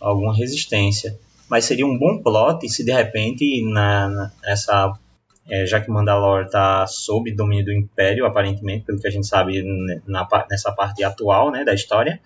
alguma 0.00 0.34
resistência. 0.36 1.18
Mas 1.50 1.64
seria 1.64 1.86
um 1.86 1.98
bom 1.98 2.22
plot 2.22 2.68
se 2.68 2.84
de 2.84 2.92
repente 2.92 3.62
na, 3.72 4.08
na- 4.08 4.32
nessa 4.44 4.98
é, 5.48 5.66
já 5.66 5.80
que 5.80 5.90
Mandalore 5.90 6.46
está 6.46 6.86
sob 6.88 7.32
domínio 7.32 7.64
do 7.66 7.72
Império, 7.72 8.26
aparentemente, 8.26 8.84
pelo 8.84 9.00
que 9.00 9.06
a 9.06 9.10
gente 9.10 9.26
sabe 9.28 9.62
né, 9.62 10.00
na, 10.06 10.26
nessa 10.50 10.72
parte 10.72 11.04
atual 11.04 11.52
né, 11.52 11.64
da 11.64 11.72
história, 11.74 12.20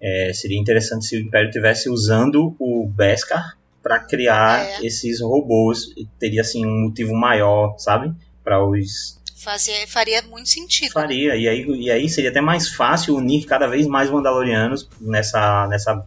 é, 0.00 0.32
seria 0.32 0.58
interessante 0.58 1.06
se 1.06 1.16
o 1.16 1.20
Império 1.20 1.48
estivesse 1.48 1.88
usando 1.90 2.54
o 2.58 2.86
Beskar 2.88 3.56
para 3.82 4.00
criar 4.00 4.84
esses 4.84 5.20
robôs. 5.20 5.94
Teria 6.18 6.40
assim 6.42 6.64
um 6.66 6.84
motivo 6.84 7.14
maior, 7.14 7.76
sabe? 7.78 8.12
Para 8.44 8.64
os 8.64 9.18
Fazia, 9.36 9.86
faria 9.86 10.20
muito 10.22 10.48
sentido. 10.48 10.90
faria 10.90 11.36
e 11.36 11.48
aí 11.48 11.64
e 11.64 11.90
aí 11.90 12.08
seria 12.08 12.28
até 12.30 12.40
mais 12.40 12.68
fácil 12.68 13.14
unir 13.16 13.46
cada 13.46 13.66
vez 13.68 13.86
mais 13.86 14.10
Mandalorianos 14.10 14.88
nessa 15.00 15.66
nessa 15.68 16.04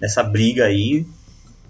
nessa 0.00 0.22
briga 0.24 0.64
aí 0.64 1.06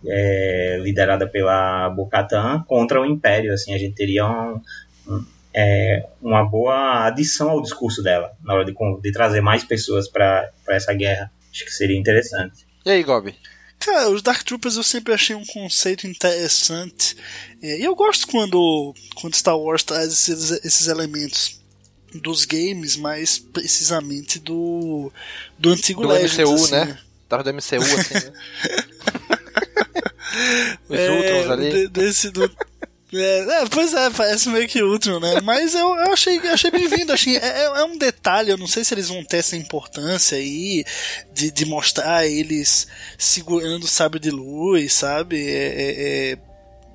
é, 0.06 0.78
liderada 0.82 1.28
pela 1.28 1.90
Bo-Katan 1.90 2.64
contra 2.66 3.00
o 3.00 3.04
Império 3.04 3.52
assim 3.52 3.74
a 3.74 3.78
gente 3.78 3.94
teria 3.94 4.26
um, 4.26 4.60
um- 5.06 5.24
é, 5.54 6.06
uma 6.22 6.44
boa 6.44 7.06
adição 7.06 7.50
ao 7.50 7.62
discurso 7.62 8.02
dela 8.02 8.32
na 8.44 8.54
hora 8.54 8.64
de, 8.64 8.72
de 9.02 9.12
trazer 9.12 9.40
mais 9.40 9.64
pessoas 9.64 10.08
para 10.08 10.50
essa 10.68 10.92
guerra 10.94 11.30
acho 11.52 11.64
que 11.64 11.70
seria 11.72 11.98
interessante 11.98 12.66
E 12.84 12.90
aí, 12.90 13.02
Gobi? 13.02 13.34
Cara, 13.80 14.10
os 14.10 14.20
Dark 14.22 14.42
Troopers 14.44 14.76
eu 14.76 14.82
sempre 14.82 15.14
achei 15.14 15.34
um 15.34 15.44
conceito 15.46 16.06
interessante. 16.06 17.16
É, 17.62 17.78
E 17.80 17.84
eu 17.84 17.94
gosto 17.96 18.26
quando, 18.26 18.94
quando 19.14 19.34
Star 19.34 19.58
Wars 19.58 19.82
traz 19.82 20.12
esses, 20.12 20.50
esses 20.64 20.86
elementos 20.86 21.58
dos 22.14 22.44
games, 22.44 22.96
mais 22.96 23.38
precisamente 23.38 24.38
do, 24.38 25.10
do 25.58 25.70
antigo 25.70 26.02
Do 26.02 26.08
Legends. 26.08 26.36
MCU, 26.38 26.54
assim, 26.54 26.70
né? 26.72 26.98
Tava 27.28 27.42
do 27.42 27.54
MCU, 27.54 27.76
assim, 27.80 28.14
né? 28.14 28.32
Os 30.88 30.98
É, 30.98 31.10
Ultrons 31.10 31.50
ali. 31.50 31.70
de- 31.70 31.88
desse 31.88 32.30
do. 32.30 32.50
É, 33.12 33.62
é, 33.62 33.66
pois 33.68 33.92
é, 33.92 34.08
parece 34.10 34.48
meio 34.48 34.68
que 34.68 34.82
Ultron, 34.82 35.18
né? 35.18 35.40
Mas 35.42 35.74
eu, 35.74 35.80
eu 35.96 36.12
achei, 36.12 36.38
achei 36.48 36.70
bem-vindo. 36.70 37.12
Achei, 37.12 37.36
é, 37.36 37.40
é- 37.40 37.64
é 37.80 37.84
um 37.84 37.98
detalhe, 37.98 38.50
eu 38.50 38.56
não 38.56 38.68
sei 38.68 38.84
se 38.84 38.94
eles 38.94 39.08
vão 39.08 39.24
ter 39.24 39.38
essa 39.38 39.56
importância 39.56 40.38
aí 40.38 40.84
de, 41.32 41.50
de 41.50 41.64
mostrar 41.66 42.24
eles 42.26 42.86
segurando 43.18 43.82
o 43.84 43.88
sabre 43.88 44.20
de 44.20 44.30
luz, 44.30 44.92
sabe? 44.92 45.44
É, 45.44 45.66
é- 45.66 46.32
é- 46.34 46.38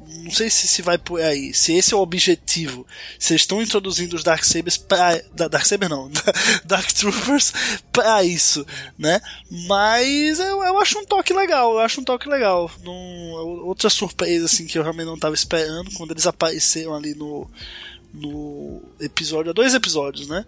não 0.07 0.31
sei 0.31 0.49
se, 0.49 0.67
se 0.67 0.81
vai 0.81 0.97
por 0.97 1.21
aí, 1.21 1.53
se 1.53 1.73
esse 1.73 1.93
é 1.93 1.97
o 1.97 2.01
objetivo. 2.01 2.85
Eles 3.29 3.41
estão 3.41 3.61
introduzindo 3.61 4.15
os 4.15 4.23
Darksabers 4.23 4.77
pra. 4.77 5.19
da- 5.33 5.47
Darksaber 5.47 5.89
não, 5.89 6.09
Dark 6.65 6.91
Troopers 6.93 7.53
pra 7.91 8.23
isso, 8.23 8.65
né? 8.97 9.19
Mas 9.67 10.39
eu, 10.39 10.63
eu 10.63 10.79
acho 10.79 10.99
um 10.99 11.05
toque 11.05 11.33
legal, 11.33 11.73
eu 11.73 11.79
acho 11.79 12.01
um 12.01 12.03
toque 12.03 12.27
legal. 12.29 12.69
Num- 12.83 13.31
outra 13.65 13.89
surpresa 13.89 14.45
assim 14.45 14.65
que 14.65 14.77
eu 14.77 14.83
realmente 14.83 15.05
não 15.07 15.15
estava 15.15 15.35
esperando 15.35 15.91
quando 15.91 16.11
eles 16.11 16.27
apareceram 16.27 16.93
ali 16.95 17.13
no, 17.15 17.49
no 18.13 18.81
episódio, 18.99 19.49
há 19.51 19.53
dois 19.53 19.73
episódios, 19.73 20.27
né? 20.27 20.45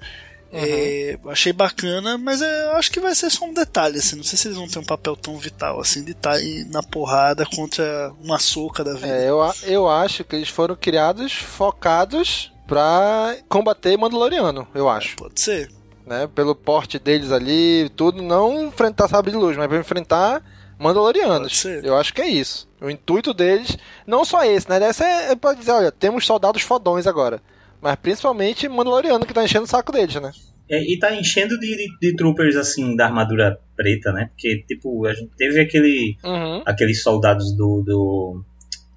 É, 0.51 1.17
eu 1.21 1.29
achei 1.29 1.51
bacana, 1.51 2.17
mas 2.17 2.41
é, 2.41 2.65
eu 2.65 2.71
acho 2.73 2.91
que 2.91 2.99
vai 2.99 3.13
ser 3.13 3.29
só 3.29 3.45
um 3.45 3.53
detalhe, 3.53 3.97
assim. 3.97 4.15
Não 4.15 4.23
sei 4.23 4.37
se 4.37 4.47
eles 4.47 4.57
vão 4.57 4.67
ter 4.67 4.79
um 4.79 4.85
papel 4.85 5.15
tão 5.15 5.37
vital 5.37 5.79
assim 5.79 6.03
de 6.03 6.11
estar 6.11 6.33
aí 6.33 6.65
na 6.71 6.81
porrada 6.81 7.45
contra 7.45 8.11
uma 8.23 8.39
soca 8.39 8.83
da 8.83 8.93
vida. 8.93 9.07
É, 9.07 9.29
eu, 9.29 9.39
eu 9.63 9.89
acho 9.89 10.23
que 10.23 10.35
eles 10.35 10.49
foram 10.49 10.75
criados 10.75 11.33
focados 11.33 12.51
pra 12.65 13.35
combater 13.47 13.97
Mandaloriano, 13.97 14.67
eu 14.73 14.89
acho. 14.89 15.15
Pode 15.15 15.39
ser. 15.39 15.69
Né? 16.05 16.27
Pelo 16.33 16.55
porte 16.55 16.97
deles 16.99 17.31
ali, 17.31 17.89
tudo, 17.95 18.21
não 18.21 18.65
enfrentar 18.65 19.09
sabre 19.09 19.31
de 19.31 19.37
luz, 19.37 19.57
mas 19.57 19.67
pra 19.67 19.77
enfrentar 19.77 20.41
Mandalorianos. 20.79 21.65
Eu 21.83 21.97
acho 21.97 22.13
que 22.13 22.21
é 22.21 22.27
isso. 22.27 22.67
O 22.79 22.89
intuito 22.89 23.33
deles, 23.33 23.77
não 24.05 24.23
só 24.23 24.43
esse, 24.45 24.69
né? 24.69 24.81
Essa 24.83 25.05
é, 25.05 25.31
é 25.31 25.35
pra 25.35 25.53
dizer, 25.53 25.71
olha, 25.71 25.91
temos 25.91 26.25
soldados 26.25 26.61
fodões 26.61 27.07
agora. 27.07 27.41
Mas 27.81 27.95
principalmente 27.95 28.67
Mandaloriano 28.67 29.25
que 29.25 29.33
tá 29.33 29.43
enchendo 29.43 29.65
o 29.65 29.67
saco 29.67 29.91
deles, 29.91 30.15
né? 30.15 30.31
É, 30.69 30.81
e 30.81 30.99
tá 30.99 31.15
enchendo 31.15 31.57
de, 31.59 31.77
de, 31.77 31.87
de 32.01 32.15
troopers 32.15 32.55
assim 32.57 32.95
da 32.95 33.05
armadura 33.05 33.57
preta, 33.75 34.11
né? 34.11 34.29
Porque, 34.33 34.63
tipo, 34.67 35.05
a 35.05 35.13
gente 35.13 35.31
teve 35.37 35.61
aquele. 35.61 36.17
Uhum. 36.23 36.61
aqueles 36.65 37.01
soldados 37.01 37.55
do, 37.55 37.81
do. 37.85 38.43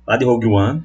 lá 0.06 0.16
de 0.16 0.24
Rogue 0.24 0.48
One. 0.48 0.82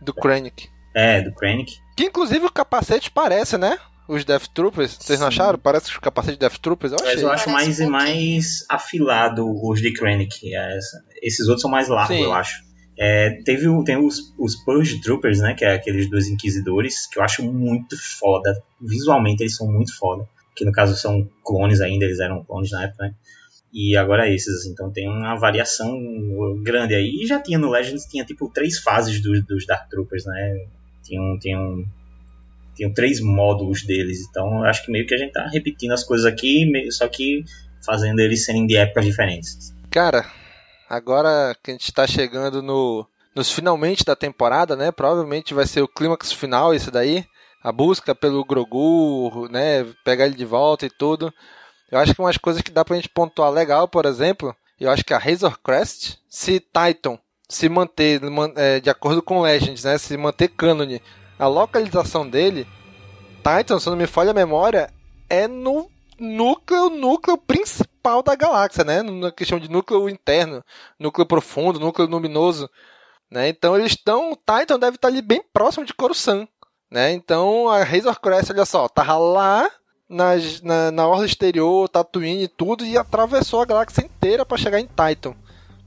Do 0.00 0.12
Krennic. 0.12 0.68
É, 0.94 1.20
do 1.22 1.32
Krennic. 1.32 1.76
Que 1.96 2.04
inclusive 2.06 2.44
o 2.46 2.50
capacete 2.52 3.10
parece, 3.10 3.56
né? 3.56 3.78
Os 4.08 4.24
Death 4.24 4.48
Troopers. 4.52 4.98
Vocês 5.00 5.20
não 5.20 5.28
acharam? 5.28 5.58
Parece 5.58 5.86
que 5.86 5.92
os 5.92 5.98
capacetes 5.98 6.34
de 6.36 6.40
Death 6.40 6.58
Troopers. 6.58 6.92
Eu 6.92 6.98
achei. 6.98 7.14
Mas 7.14 7.22
eu 7.22 7.30
acho 7.30 7.50
mais, 7.50 7.78
mais 7.80 8.66
afilado 8.68 9.46
os 9.66 9.80
de 9.80 9.92
Krennic. 9.92 10.52
é, 10.52 10.76
essa- 10.76 10.98
Esses 11.22 11.46
outros 11.46 11.62
são 11.62 11.70
mais 11.70 11.88
largos, 11.88 12.16
Sim. 12.16 12.22
eu 12.24 12.32
acho. 12.32 12.63
É, 12.96 13.42
teve 13.42 13.66
tem 13.84 13.96
os, 13.96 14.32
os 14.38 14.54
Purge 14.56 15.00
Troopers, 15.00 15.40
né? 15.40 15.54
Que 15.54 15.64
é 15.64 15.74
aqueles 15.74 16.08
dois 16.08 16.28
inquisidores, 16.28 17.06
que 17.06 17.18
eu 17.18 17.22
acho 17.22 17.42
muito 17.42 17.96
foda. 18.18 18.52
Visualmente 18.80 19.42
eles 19.42 19.56
são 19.56 19.66
muito 19.66 19.96
foda. 19.96 20.28
Que 20.54 20.64
no 20.64 20.72
caso 20.72 20.96
são 20.96 21.28
clones 21.42 21.80
ainda, 21.80 22.04
eles 22.04 22.20
eram 22.20 22.44
clones 22.44 22.70
na 22.70 22.84
época, 22.84 23.04
né? 23.04 23.14
E 23.72 23.96
agora 23.96 24.32
esses, 24.32 24.54
assim, 24.60 24.70
então 24.70 24.92
tem 24.92 25.08
uma 25.08 25.34
variação 25.34 25.98
grande 26.62 26.94
aí. 26.94 27.22
E 27.22 27.26
já 27.26 27.40
tinha 27.40 27.58
no 27.58 27.68
Legends, 27.68 28.04
tinha 28.04 28.24
tipo 28.24 28.48
três 28.48 28.78
fases 28.78 29.20
dos, 29.20 29.44
dos 29.44 29.66
Dark 29.66 29.88
Troopers, 29.90 30.24
né? 30.24 30.66
Tinham, 31.02 31.36
tinham, 31.40 31.84
tinham 32.76 32.92
três 32.92 33.20
módulos 33.20 33.82
deles. 33.82 34.20
Então 34.30 34.62
acho 34.62 34.84
que 34.84 34.92
meio 34.92 35.04
que 35.04 35.14
a 35.14 35.18
gente 35.18 35.32
tá 35.32 35.48
repetindo 35.48 35.90
as 35.90 36.04
coisas 36.04 36.24
aqui, 36.24 36.64
só 36.92 37.08
que 37.08 37.44
fazendo 37.84 38.20
eles 38.20 38.44
serem 38.44 38.64
de 38.64 38.76
épocas 38.76 39.04
diferentes. 39.04 39.74
Cara, 39.90 40.24
agora 40.88 41.56
que 41.62 41.70
a 41.70 41.74
gente 41.74 41.92
tá 41.92 42.06
chegando 42.06 42.62
no, 42.62 43.06
nos 43.34 43.50
finalmente 43.50 44.04
da 44.04 44.14
temporada, 44.16 44.76
né? 44.76 44.90
Provavelmente 44.92 45.54
vai 45.54 45.66
ser 45.66 45.82
o 45.82 45.88
clímax 45.88 46.32
final 46.32 46.74
esse 46.74 46.90
daí. 46.90 47.24
A 47.62 47.72
busca 47.72 48.14
pelo 48.14 48.44
Grogu, 48.44 49.48
né? 49.50 49.84
Pegar 50.04 50.26
ele 50.26 50.34
de 50.36 50.44
volta 50.44 50.84
e 50.84 50.90
tudo. 50.90 51.32
Eu 51.90 51.98
acho 51.98 52.14
que 52.14 52.20
umas 52.20 52.36
coisas 52.36 52.60
que 52.60 52.70
dá 52.70 52.84
pra 52.84 52.96
gente 52.96 53.08
pontuar 53.08 53.50
legal, 53.50 53.88
por 53.88 54.04
exemplo, 54.04 54.54
eu 54.78 54.90
acho 54.90 55.04
que 55.04 55.14
a 55.14 55.18
Razor 55.18 55.58
Crest, 55.62 56.18
se 56.28 56.60
Titan 56.60 57.18
se 57.48 57.68
manter 57.68 58.20
man- 58.22 58.52
é, 58.56 58.80
de 58.80 58.90
acordo 58.90 59.22
com 59.22 59.40
Legends, 59.40 59.84
né? 59.84 59.96
Se 59.98 60.16
manter 60.16 60.48
canon, 60.48 60.98
a 61.38 61.46
localização 61.46 62.28
dele, 62.28 62.66
Titan, 63.42 63.78
se 63.78 63.88
não 63.88 63.96
me 63.96 64.06
falha 64.06 64.30
a 64.30 64.34
memória, 64.34 64.90
é 65.28 65.46
no 65.46 65.90
núcleo, 66.18 66.90
núcleo 66.90 67.36
principal 67.36 68.22
da 68.22 68.34
galáxia, 68.34 68.84
né? 68.84 69.02
Na 69.02 69.30
questão 69.32 69.58
de 69.58 69.70
núcleo 69.70 70.08
interno, 70.08 70.62
núcleo 70.98 71.26
profundo, 71.26 71.80
núcleo 71.80 72.08
luminoso, 72.08 72.68
né? 73.30 73.48
Então 73.48 73.76
eles 73.76 73.92
estão, 73.92 74.32
o 74.32 74.36
Titan 74.36 74.78
deve 74.78 74.96
estar 74.96 75.08
ali 75.08 75.22
bem 75.22 75.42
próximo 75.52 75.84
de 75.84 75.94
Coruscant, 75.94 76.48
né? 76.90 77.12
Então 77.12 77.68
a 77.68 77.82
Razor 77.82 78.20
Crest, 78.20 78.50
olha 78.50 78.64
só, 78.64 78.88
tava 78.88 79.16
lá 79.16 79.70
nas- 80.08 80.60
na, 80.60 80.90
na 80.90 81.06
orla 81.08 81.26
exterior, 81.26 81.88
Tatooine 81.88 82.44
e 82.44 82.48
tudo, 82.48 82.84
e 82.84 82.96
atravessou 82.96 83.60
a 83.62 83.66
galáxia 83.66 84.04
inteira 84.04 84.44
para 84.44 84.58
chegar 84.58 84.80
em 84.80 84.86
Titan, 84.88 85.34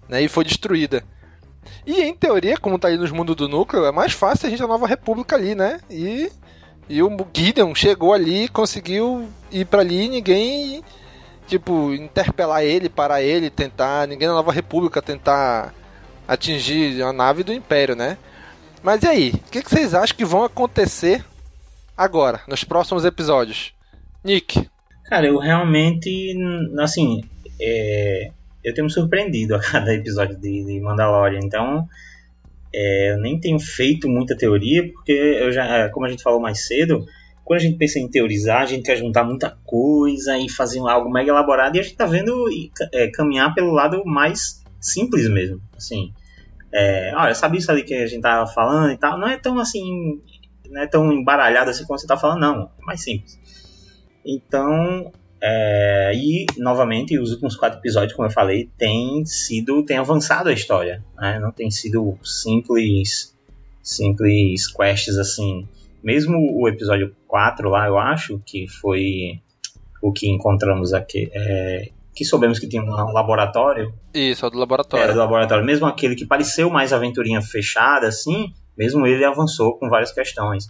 né? 0.10 0.22
E 0.22 0.28
foi 0.28 0.44
destruída. 0.44 1.04
E 1.86 2.02
em 2.02 2.14
teoria, 2.14 2.58
como 2.58 2.80
tá 2.80 2.88
aí 2.88 2.98
nos 2.98 3.12
mundos 3.12 3.36
do 3.36 3.48
núcleo, 3.48 3.86
é 3.86 3.92
mais 3.92 4.14
fácil 4.14 4.48
a 4.48 4.50
gente 4.50 4.64
a 4.64 4.68
Nova 4.68 4.88
República 4.88 5.36
ali, 5.36 5.54
né? 5.54 5.80
E, 5.90 6.32
e 6.90 7.02
o 7.04 7.28
Gideon 7.34 7.76
chegou 7.76 8.14
ali, 8.14 8.48
conseguiu 8.48 9.28
ir 9.52 9.66
para 9.66 9.82
ali 9.82 10.06
e 10.06 10.10
ninguém, 10.10 10.84
tipo, 11.48 11.94
interpelar 11.94 12.64
ele, 12.64 12.90
parar 12.90 13.22
ele, 13.22 13.50
tentar, 13.50 14.08
ninguém 14.08 14.28
na 14.28 14.34
Nova 14.34 14.52
República 14.52 15.02
tentar 15.02 15.74
atingir 16.28 17.02
a 17.02 17.12
nave 17.12 17.44
do 17.44 17.54
Império, 17.54 17.96
né? 17.96 18.18
Mas 18.82 19.04
e 19.04 19.08
aí? 19.08 19.30
O 19.30 19.52
que, 19.52 19.62
que 19.62 19.70
vocês 19.70 19.94
acham 19.94 20.16
que 20.16 20.26
vão 20.26 20.44
acontecer 20.44 21.24
agora, 21.96 22.42
nos 22.48 22.64
próximos 22.64 23.04
episódios? 23.04 23.74
Nick. 24.24 24.70
Cara, 25.06 25.28
eu 25.28 25.38
realmente, 25.40 26.36
assim, 26.80 27.24
é, 27.60 28.30
eu 28.64 28.74
tenho 28.74 28.86
me 28.86 28.94
surpreendido 28.94 29.56
a 29.56 29.60
cada 29.60 29.94
episódio 29.94 30.38
de, 30.38 30.66
de 30.66 30.80
Mandalorian, 30.80 31.40
então 31.44 31.88
é, 32.74 33.11
eu 33.13 33.18
nem 33.20 33.39
tenho 33.39 33.59
feito 33.59 34.09
muita 34.09 34.38
teoria, 34.38 34.91
porque 34.91 35.11
eu 35.11 35.51
já, 35.51 35.65
é, 35.65 35.89
como 35.89 36.05
a 36.05 36.09
gente 36.09 36.24
falou 36.24 36.39
mais 36.39 36.65
cedo, 36.68 37.05
quando 37.43 37.59
a 37.59 37.63
gente 37.63 37.78
pensa 37.78 37.97
em 37.97 38.09
teorizar, 38.09 38.61
a 38.61 38.65
gente 38.65 38.84
quer 38.84 38.97
juntar 38.97 39.24
muita 39.24 39.57
coisa 39.63 40.38
e 40.38 40.49
fazer 40.49 40.80
algo 40.80 41.09
mega 41.09 41.32
elaborado 41.32 41.78
e 41.78 41.80
a 41.80 41.84
gente 41.84 41.95
tá 41.95 42.05
vendo 42.05 42.45
é, 42.93 43.07
caminhar 43.09 43.53
pelo 43.55 43.72
lado 43.72 44.03
mais 44.05 44.61
simples 44.82 45.30
mesmo. 45.30 45.61
Assim, 45.76 46.11
é, 46.74 47.13
olha, 47.15 47.34
sabe 47.34 47.57
isso 47.57 47.72
ali 47.72 47.84
que 47.84 47.93
a 47.93 48.05
gente 48.05 48.22
tava 48.22 48.51
falando 48.51 48.91
e 48.91 48.97
tal? 48.97 49.18
Não 49.18 49.30
é 49.30 49.38
tão 49.38 49.57
assim, 49.59 50.22
não 50.70 50.82
é 50.82 50.88
tão 50.88 51.11
embaralhado 51.11 51.70
assim 51.70 51.86
como 51.86 51.97
você 51.97 52.05
tá 52.05 52.18
falando, 52.18 52.41
não. 52.41 52.63
É 52.82 52.86
mais 52.86 53.01
simples. 53.01 53.39
Então, 54.26 55.11
é, 55.42 56.12
e 56.16 56.46
novamente, 56.58 57.20
os 57.20 57.32
últimos 57.32 57.56
quatro 57.56 57.80
episódios, 57.80 58.14
como 58.14 58.28
eu 58.28 58.34
falei, 58.34 58.70
tem 58.78 59.26
sido, 59.26 59.84
tem 59.84 59.98
avançado 59.98 60.50
a 60.50 60.54
história, 60.54 61.04
né? 61.18 61.40
Não 61.40 61.52
tem 61.52 61.70
sido 61.70 62.18
simples, 62.24 63.36
simples 63.82 64.68
quests 64.68 65.18
assim 65.18 65.68
mesmo 66.04 66.38
o 66.38 66.68
episódio 66.68 67.14
4 67.28 67.70
lá, 67.70 67.88
eu 67.88 67.98
acho, 67.98 68.42
que 68.46 68.68
foi 68.68 69.42
o 70.02 70.12
que 70.12 70.30
encontramos 70.30 70.94
aqui, 70.94 71.30
é, 71.34 71.90
que 72.16 72.24
soubemos 72.24 72.60
que 72.60 72.68
tinha 72.68 72.82
um 72.82 73.12
laboratório. 73.12 73.94
Isso, 74.14 74.46
é 74.46 74.50
do 74.50 74.58
laboratório. 74.58 75.04
É, 75.04 75.12
do 75.12 75.20
laboratório. 75.20 75.66
Mesmo 75.66 75.86
aquele 75.86 76.16
que 76.16 76.26
pareceu 76.26 76.70
mais 76.70 76.94
aventurinha 76.94 77.42
fechada, 77.42 78.08
assim, 78.08 78.54
mesmo 78.78 79.06
ele 79.06 79.26
avançou 79.26 79.78
com 79.78 79.90
várias 79.90 80.12
questões. 80.12 80.68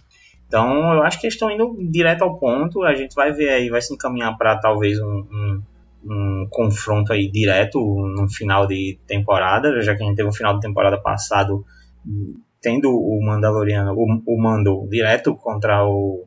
Então, 0.48 0.94
eu 0.94 1.02
acho 1.02 1.20
que 1.20 1.26
eles 1.26 1.34
estão 1.34 1.50
indo 1.50 1.76
direto 1.90 2.22
ao 2.22 2.38
ponto. 2.38 2.82
A 2.82 2.94
gente 2.94 3.14
vai 3.14 3.32
ver 3.32 3.50
aí, 3.50 3.68
vai 3.68 3.82
se 3.82 3.92
encaminhar 3.92 4.36
para 4.36 4.58
talvez 4.58 4.98
um, 4.98 5.26
um, 5.30 5.62
um, 6.04 6.46
confronto 6.50 7.12
aí 7.12 7.30
direto 7.30 7.78
no 7.78 8.26
final 8.28 8.66
de 8.66 8.98
temporada, 9.06 9.80
já 9.82 9.94
que 9.94 10.02
a 10.02 10.06
gente 10.06 10.16
teve 10.16 10.28
um 10.28 10.32
final 10.32 10.54
de 10.54 10.60
temporada 10.60 10.98
passado 11.00 11.64
tendo 12.60 12.90
o 12.90 13.20
Mandaloriano, 13.24 13.92
o, 13.92 14.22
o 14.26 14.42
Mando 14.42 14.88
direto 14.88 15.34
contra 15.34 15.86
o 15.86 16.24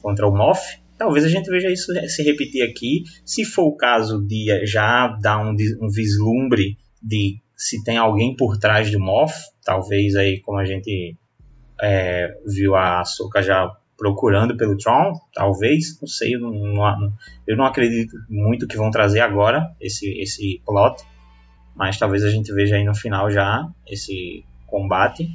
contra 0.00 0.28
o 0.28 0.34
Moff, 0.34 0.78
talvez 0.96 1.24
a 1.24 1.28
gente 1.28 1.50
veja 1.50 1.68
isso 1.70 1.92
se 2.08 2.22
repetir 2.22 2.62
aqui. 2.62 3.02
Se 3.24 3.44
for 3.44 3.64
o 3.64 3.76
caso 3.76 4.24
de 4.24 4.64
já 4.64 5.08
dar 5.20 5.38
um, 5.40 5.56
um 5.80 5.88
vislumbre 5.88 6.76
de 7.02 7.40
se 7.56 7.82
tem 7.82 7.96
alguém 7.96 8.36
por 8.36 8.56
trás 8.58 8.90
do 8.90 9.00
Moff, 9.00 9.34
talvez 9.64 10.14
aí 10.14 10.40
como 10.40 10.58
a 10.58 10.64
gente 10.64 11.16
é, 11.80 12.36
viu 12.46 12.74
a 12.74 13.04
Soka 13.04 13.42
já 13.42 13.70
procurando 13.96 14.56
pelo 14.56 14.76
Tron, 14.76 15.12
talvez, 15.34 16.00
não 16.00 16.06
sei, 16.06 16.36
eu 16.36 16.40
não, 16.40 17.12
eu 17.46 17.56
não 17.56 17.64
acredito 17.64 18.16
muito 18.28 18.68
que 18.68 18.76
vão 18.76 18.90
trazer 18.90 19.20
agora 19.20 19.74
esse, 19.80 20.08
esse 20.20 20.62
plot, 20.64 21.02
mas 21.74 21.98
talvez 21.98 22.22
a 22.24 22.30
gente 22.30 22.52
veja 22.52 22.76
aí 22.76 22.84
no 22.84 22.94
final 22.94 23.30
já 23.30 23.68
esse 23.86 24.44
combate 24.66 25.28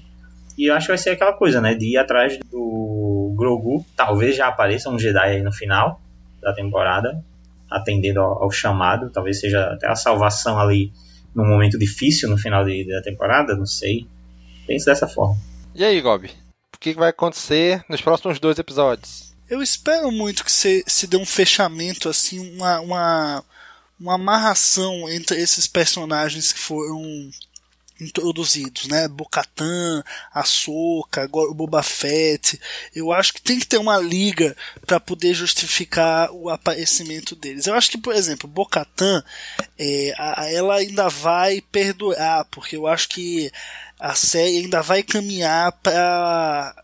e 0.58 0.70
eu 0.70 0.76
acho 0.76 0.86
que 0.86 0.92
vai 0.92 0.98
ser 0.98 1.12
aquela 1.12 1.34
coisa, 1.34 1.60
né? 1.60 1.74
De 1.74 1.94
ir 1.94 1.98
atrás 1.98 2.38
do 2.52 3.34
Grogu. 3.36 3.86
Talvez 3.96 4.36
já 4.36 4.48
apareça 4.48 4.90
um 4.90 5.00
Jedi 5.00 5.20
aí 5.20 5.42
no 5.42 5.52
final 5.52 6.00
da 6.42 6.54
temporada, 6.54 7.24
atendendo 7.70 8.20
ao, 8.20 8.44
ao 8.44 8.52
chamado. 8.52 9.10
Talvez 9.10 9.40
seja 9.40 9.74
até 9.74 9.88
a 9.88 9.96
salvação 9.96 10.60
ali 10.60 10.92
num 11.34 11.48
momento 11.48 11.78
difícil 11.80 12.30
no 12.30 12.38
final 12.38 12.64
de, 12.64 12.88
da 12.88 13.02
temporada, 13.02 13.56
não 13.56 13.66
sei. 13.66 14.06
Penso 14.68 14.86
dessa 14.86 15.08
forma. 15.08 15.36
E 15.76 15.84
aí, 15.84 16.00
Gob? 16.02 16.30
O 16.76 16.78
que 16.78 16.94
vai 16.94 17.10
acontecer 17.10 17.84
nos 17.90 18.00
próximos 18.00 18.40
dois 18.40 18.60
episódios? 18.60 19.34
Eu 19.50 19.62
espero 19.62 20.12
muito 20.12 20.46
que 20.46 20.52
se, 20.52 20.84
se 20.86 21.08
dê 21.08 21.18
um 21.18 21.26
fechamento, 21.26 22.10
assim, 22.10 22.56
uma, 22.56 22.80
uma, 22.80 23.46
uma 24.00 24.14
amarração 24.14 25.10
entre 25.10 25.42
esses 25.42 25.66
personagens 25.66 26.52
que 26.52 26.60
foram 26.60 27.32
introduzidos, 28.00 28.88
né? 28.88 29.08
Bocatan, 29.08 30.04
Ahsoka, 30.34 31.30
o 31.32 31.54
Boba 31.54 31.84
Fett. 31.84 32.60
Eu 32.96 33.12
acho 33.12 33.34
que 33.34 33.42
tem 33.42 33.60
que 33.60 33.68
ter 33.68 33.78
uma 33.78 33.98
liga 33.98 34.56
para 34.86 35.00
poder 35.00 35.34
justificar 35.34 36.32
o 36.32 36.50
aparecimento 36.50 37.36
deles. 37.36 37.68
Eu 37.68 37.76
acho 37.76 37.92
que, 37.92 37.98
por 37.98 38.16
exemplo, 38.16 38.50
Bocatan, 38.50 39.24
é, 39.78 40.14
ela 40.54 40.76
ainda 40.76 41.10
vai 41.10 41.62
perdurar, 41.62 42.46
porque 42.46 42.76
eu 42.76 42.88
acho 42.88 43.10
que 43.10 43.52
a 44.00 44.16
série 44.16 44.60
ainda 44.60 44.82
vai 44.82 45.02
caminhar 45.02 45.72
para 45.84 46.76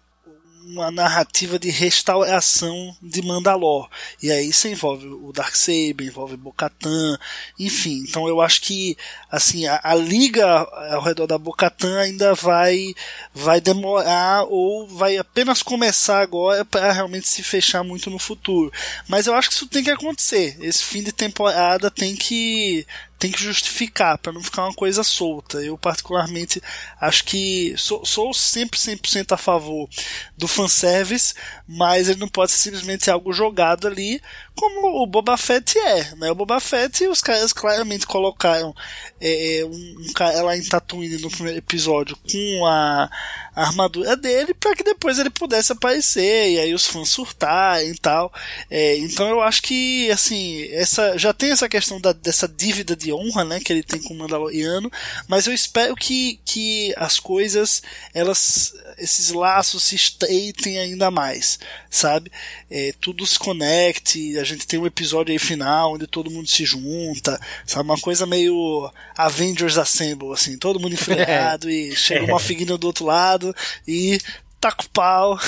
uma 0.70 0.92
narrativa 0.92 1.58
de 1.58 1.70
restauração 1.70 2.96
de 3.02 3.24
Mandalor. 3.24 3.90
E 4.22 4.32
aí 4.32 4.50
isso 4.50 4.68
envolve 4.68 5.08
o 5.08 5.32
Darksaber, 5.34 6.06
envolve 6.06 6.38
Bocatan, 6.38 7.18
enfim. 7.58 8.04
Então 8.08 8.28
eu 8.28 8.40
acho 8.40 8.62
que 8.62 8.96
assim 9.32 9.66
a, 9.66 9.80
a 9.84 9.96
liga 9.96 10.46
ao 10.92 11.02
redor 11.02 11.26
da 11.26 11.38
Bocatan 11.38 12.00
ainda 12.00 12.36
vai 12.36 12.94
vai 13.34 13.60
demorar 13.60 14.44
ou 14.44 14.88
vai 14.88 15.18
apenas 15.18 15.64
começar 15.64 16.22
agora 16.22 16.64
para 16.64 16.92
realmente 16.92 17.28
se 17.28 17.42
fechar 17.42 17.84
muito 17.84 18.10
no 18.10 18.20
futuro. 18.20 18.72
Mas 19.08 19.26
eu 19.26 19.34
acho 19.34 19.50
que 19.50 19.56
isso 19.56 19.68
tem 19.68 19.84
que 19.84 19.92
acontecer. 19.92 20.56
Esse 20.62 20.84
fim 20.84 21.02
de 21.02 21.12
temporada 21.12 21.90
tem 21.90 22.16
que 22.16 22.86
tem 23.20 23.32
que 23.32 23.44
justificar 23.44 24.18
para 24.18 24.32
não 24.32 24.42
ficar 24.42 24.64
uma 24.64 24.74
coisa 24.74 25.04
solta. 25.04 25.62
Eu 25.62 25.78
particularmente 25.78 26.62
acho 27.00 27.26
que 27.26 27.76
sou, 27.78 28.06
sou 28.06 28.34
sempre 28.34 28.80
100% 28.80 29.34
a 29.34 29.38
favor 29.38 29.90
do 30.38 30.48
fanservice, 30.48 31.34
mas 31.68 32.08
ele 32.08 32.20
não 32.20 32.30
pode 32.30 32.52
ser 32.52 32.70
simplesmente 32.70 33.12
algo 33.12 33.34
jogado 33.34 33.88
ali 33.88 34.22
como 34.56 35.02
o 35.02 35.08
Boba 35.08 35.38
Fett 35.38 35.78
é, 35.78 36.16
né? 36.16 36.32
O 36.32 36.36
Boba 36.36 36.60
Fett, 36.60 37.08
os 37.08 37.22
caras 37.22 37.54
claramente 37.54 38.06
colocaram 38.06 38.76
é, 39.22 39.64
um, 39.66 39.96
um 40.02 40.14
cara 40.14 40.42
lá 40.42 40.58
em 40.58 40.64
Tatooine 40.64 41.18
no 41.18 41.30
primeiro 41.30 41.60
episódio 41.60 42.18
com 42.30 42.66
a, 42.66 43.10
a 43.56 43.62
armadura 43.62 44.18
dele 44.18 44.54
para 44.54 44.76
que 44.76 44.84
depois 44.84 45.18
ele 45.18 45.30
pudesse 45.30 45.72
aparecer 45.72 46.52
e 46.52 46.60
aí 46.60 46.74
os 46.74 46.86
fãs 46.86 47.10
surtarem 47.10 47.92
e 47.92 47.98
tal. 47.98 48.34
É, 48.70 48.98
então 48.98 49.30
eu 49.30 49.42
acho 49.42 49.62
que, 49.62 50.12
assim, 50.12 50.64
essa 50.72 51.18
já 51.18 51.34
tem 51.34 51.52
essa 51.52 51.70
questão 51.70 52.00
da, 52.02 52.12
dessa 52.12 52.48
dívida 52.48 52.98
de 52.98 53.09
honra, 53.12 53.44
né, 53.44 53.60
que 53.60 53.72
ele 53.72 53.84
tem 53.84 54.02
com 54.02 54.14
o 54.14 54.18
Mandaloriano, 54.18 54.92
mas 55.28 55.48
eu 55.48 55.54
espero 55.54 55.96
que, 55.96 56.40
que 56.46 56.94
as 56.98 57.20
coisas, 57.20 57.82
elas, 58.14 58.74
esses 58.98 59.32
laços 59.32 59.84
se 59.84 59.96
estreitem 59.96 60.80
ainda 60.80 61.10
mais, 61.12 61.60
sabe? 61.90 62.32
É, 62.70 62.94
tudo 63.00 63.26
se 63.26 63.38
conecte, 63.38 64.38
a 64.38 64.44
gente 64.44 64.68
tem 64.68 64.80
um 64.80 64.86
episódio 64.86 65.32
aí 65.32 65.40
final 65.40 65.94
onde 65.94 66.08
todo 66.08 66.32
mundo 66.32 66.48
se 66.48 66.66
junta, 66.66 67.40
sabe? 67.66 67.84
Uma 67.84 68.00
coisa 68.00 68.26
meio 68.26 68.92
Avengers 69.18 69.78
Assemble, 69.78 70.34
assim, 70.34 70.58
todo 70.58 70.80
mundo 70.80 70.94
enfileirado 71.00 71.70
e 71.70 71.96
chega 71.96 72.26
uma 72.26 72.40
figuinha 72.40 72.78
do 72.78 72.88
outro 72.88 73.06
lado 73.06 73.56
e 73.88 74.20
taca 74.60 74.84
o 74.84 74.90
pau. 74.90 75.40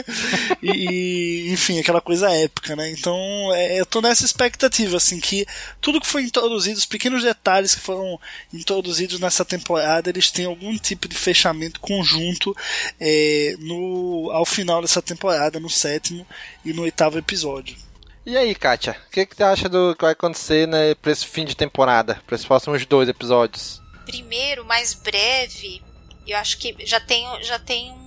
e, 0.62 1.48
enfim, 1.52 1.78
aquela 1.78 2.00
coisa 2.00 2.30
épica, 2.30 2.74
né? 2.74 2.90
Então, 2.90 3.16
é, 3.54 3.78
eu 3.78 3.86
tô 3.86 4.00
nessa 4.00 4.24
expectativa, 4.24 4.96
assim, 4.96 5.20
que 5.20 5.46
tudo 5.80 6.00
que 6.00 6.06
foi 6.06 6.22
introduzido, 6.22 6.78
os 6.78 6.86
pequenos 6.86 7.22
detalhes 7.22 7.74
que 7.74 7.80
foram 7.80 8.18
introduzidos 8.52 9.20
nessa 9.20 9.44
temporada, 9.44 10.08
eles 10.08 10.30
têm 10.30 10.46
algum 10.46 10.76
tipo 10.78 11.08
de 11.08 11.16
fechamento 11.16 11.80
conjunto 11.80 12.56
é, 13.00 13.54
no, 13.58 14.30
ao 14.32 14.44
final 14.44 14.80
dessa 14.80 15.02
temporada, 15.02 15.60
no 15.60 15.70
sétimo 15.70 16.26
e 16.64 16.72
no 16.72 16.82
oitavo 16.82 17.18
episódio. 17.18 17.76
E 18.24 18.36
aí, 18.36 18.56
Kátia, 18.56 18.96
o 19.06 19.10
que, 19.10 19.24
que 19.24 19.36
você 19.36 19.44
acha 19.44 19.68
do 19.68 19.94
que 19.94 20.02
vai 20.02 20.12
acontecer 20.12 20.66
né, 20.66 20.96
pra 20.96 21.12
esse 21.12 21.24
fim 21.24 21.44
de 21.44 21.56
temporada, 21.56 22.20
para 22.26 22.34
esses 22.34 22.46
próximos 22.46 22.84
dois 22.84 23.08
episódios? 23.08 23.80
Primeiro, 24.04 24.64
mais 24.64 24.94
breve, 24.94 25.80
eu 26.26 26.36
acho 26.36 26.58
que 26.58 26.74
já 26.84 26.98
tem, 26.98 27.24
já 27.44 27.56
tem 27.58 27.92
um 27.92 28.05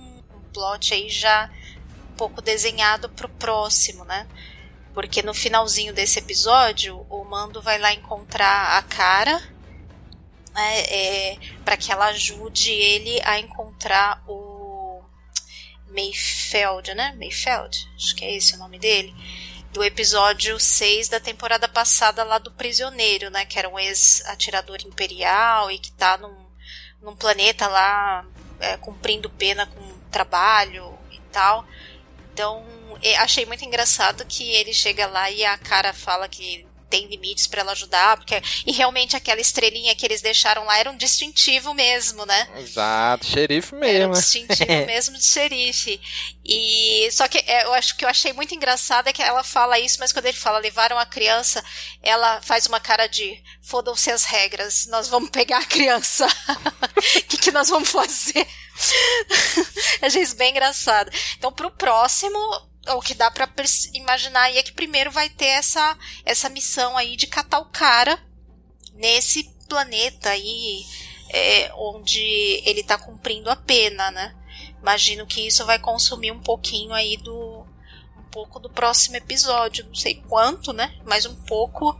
plot 0.52 0.94
aí 0.94 1.08
já 1.08 1.50
um 2.12 2.16
pouco 2.16 2.42
desenhado 2.42 3.08
pro 3.08 3.28
próximo, 3.28 4.04
né? 4.04 4.26
Porque 4.92 5.22
no 5.22 5.32
finalzinho 5.32 5.94
desse 5.94 6.18
episódio, 6.18 7.06
o 7.08 7.24
Mando 7.24 7.62
vai 7.62 7.78
lá 7.78 7.92
encontrar 7.92 8.78
a 8.78 8.82
cara, 8.82 9.38
né, 10.52 10.80
é, 10.80 11.38
para 11.64 11.76
que 11.76 11.92
ela 11.92 12.06
ajude 12.06 12.72
ele 12.72 13.20
a 13.24 13.38
encontrar 13.38 14.22
o 14.26 15.02
Mayfeld, 15.88 16.94
né? 16.94 17.14
Mayfeld, 17.16 17.88
acho 17.96 18.16
que 18.16 18.24
é 18.24 18.34
esse 18.34 18.54
o 18.54 18.58
nome 18.58 18.78
dele 18.78 19.14
do 19.72 19.84
episódio 19.84 20.58
6 20.58 21.08
da 21.08 21.20
temporada 21.20 21.68
passada 21.68 22.24
lá 22.24 22.38
do 22.38 22.50
Prisioneiro, 22.50 23.30
né? 23.30 23.44
Que 23.44 23.58
era 23.58 23.68
um 23.68 23.78
ex-atirador 23.78 24.78
imperial 24.84 25.70
e 25.70 25.78
que 25.78 25.92
tá 25.92 26.18
num, 26.18 26.36
num 27.00 27.14
planeta 27.14 27.68
lá 27.68 28.26
é, 28.58 28.76
cumprindo 28.76 29.30
pena 29.30 29.66
com 29.66 29.99
trabalho 30.10 30.98
e 31.10 31.20
tal. 31.32 31.64
Então, 32.32 32.64
achei 33.18 33.46
muito 33.46 33.64
engraçado 33.64 34.24
que 34.26 34.50
ele 34.50 34.72
chega 34.72 35.06
lá 35.06 35.30
e 35.30 35.44
a 35.44 35.56
cara 35.58 35.92
fala 35.92 36.28
que 36.28 36.66
tem 36.90 37.06
limites 37.06 37.46
para 37.46 37.60
ela 37.60 37.72
ajudar, 37.72 38.16
porque 38.16 38.42
e 38.66 38.72
realmente 38.72 39.14
aquela 39.14 39.40
estrelinha 39.40 39.94
que 39.94 40.04
eles 40.04 40.20
deixaram 40.20 40.64
lá 40.64 40.76
era 40.76 40.90
um 40.90 40.96
distintivo 40.96 41.72
mesmo, 41.72 42.26
né? 42.26 42.48
Exato, 42.56 43.26
xerife 43.26 43.74
mesmo. 43.76 43.96
Era 43.96 44.08
um 44.08 44.12
distintivo 44.12 44.72
mesmo 44.86 45.16
de 45.16 45.24
xerife. 45.24 46.00
E 46.44 47.08
só 47.12 47.28
que 47.28 47.38
é, 47.46 47.64
eu 47.64 47.72
acho 47.74 47.96
que 47.96 48.04
eu 48.04 48.08
achei 48.08 48.32
muito 48.32 48.54
engraçado 48.54 49.06
é 49.06 49.12
que 49.12 49.22
ela 49.22 49.44
fala 49.44 49.78
isso, 49.78 49.98
mas 50.00 50.12
quando 50.12 50.26
ele 50.26 50.36
fala 50.36 50.58
levaram 50.58 50.98
a 50.98 51.06
criança, 51.06 51.64
ela 52.02 52.42
faz 52.42 52.66
uma 52.66 52.80
cara 52.80 53.06
de 53.06 53.40
fodam-se 53.62 54.10
as 54.10 54.24
regras, 54.24 54.86
nós 54.86 55.06
vamos 55.06 55.30
pegar 55.30 55.58
a 55.58 55.66
criança. 55.66 56.26
O 56.26 57.22
que, 57.28 57.36
que 57.36 57.52
nós 57.52 57.68
vamos 57.68 57.88
fazer? 57.88 58.46
Achei 60.02 60.22
isso 60.22 60.36
bem 60.36 60.50
engraçado. 60.50 61.10
Então, 61.36 61.52
pro 61.52 61.70
próximo, 61.70 62.38
o 62.88 63.00
que 63.00 63.14
dá 63.14 63.30
para 63.30 63.48
imaginar 63.94 64.42
aí 64.42 64.58
é 64.58 64.62
que 64.62 64.72
primeiro 64.72 65.10
vai 65.10 65.28
ter 65.28 65.46
essa, 65.46 65.96
essa 66.24 66.48
missão 66.48 66.96
aí 66.96 67.16
de 67.16 67.26
catar 67.26 67.58
o 67.60 67.66
cara 67.66 68.18
nesse 68.94 69.44
planeta 69.68 70.30
aí 70.30 70.84
é, 71.30 71.72
onde 71.74 72.20
ele 72.64 72.82
tá 72.82 72.98
cumprindo 72.98 73.50
a 73.50 73.56
pena, 73.56 74.10
né? 74.10 74.34
Imagino 74.80 75.26
que 75.26 75.46
isso 75.46 75.64
vai 75.64 75.78
consumir 75.78 76.32
um 76.32 76.40
pouquinho 76.40 76.92
aí 76.92 77.16
do 77.18 77.66
um 78.18 78.30
pouco 78.30 78.58
do 78.58 78.70
próximo 78.70 79.16
episódio, 79.16 79.84
não 79.86 79.94
sei 79.94 80.22
quanto, 80.28 80.72
né? 80.72 80.94
Mas 81.04 81.26
um 81.26 81.34
pouco. 81.34 81.98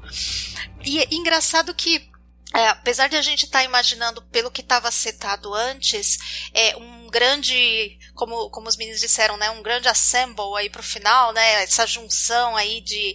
E 0.84 0.98
é 0.98 1.06
engraçado 1.10 1.74
que 1.74 2.09
é, 2.52 2.68
apesar 2.68 3.08
de 3.08 3.16
a 3.16 3.22
gente 3.22 3.44
estar 3.44 3.60
tá 3.60 3.64
imaginando 3.64 4.22
pelo 4.22 4.50
que 4.50 4.60
estava 4.60 4.90
setado 4.90 5.54
antes, 5.54 6.18
é 6.52 6.76
um 6.76 7.08
grande, 7.08 7.96
como, 8.14 8.50
como 8.50 8.68
os 8.68 8.76
meninos 8.76 9.00
disseram, 9.00 9.36
né, 9.36 9.50
um 9.50 9.62
grande 9.62 9.88
assemble 9.88 10.56
aí 10.56 10.68
pro 10.68 10.82
final, 10.82 11.32
né, 11.32 11.62
essa 11.62 11.86
junção 11.86 12.56
aí 12.56 12.80
de, 12.80 13.14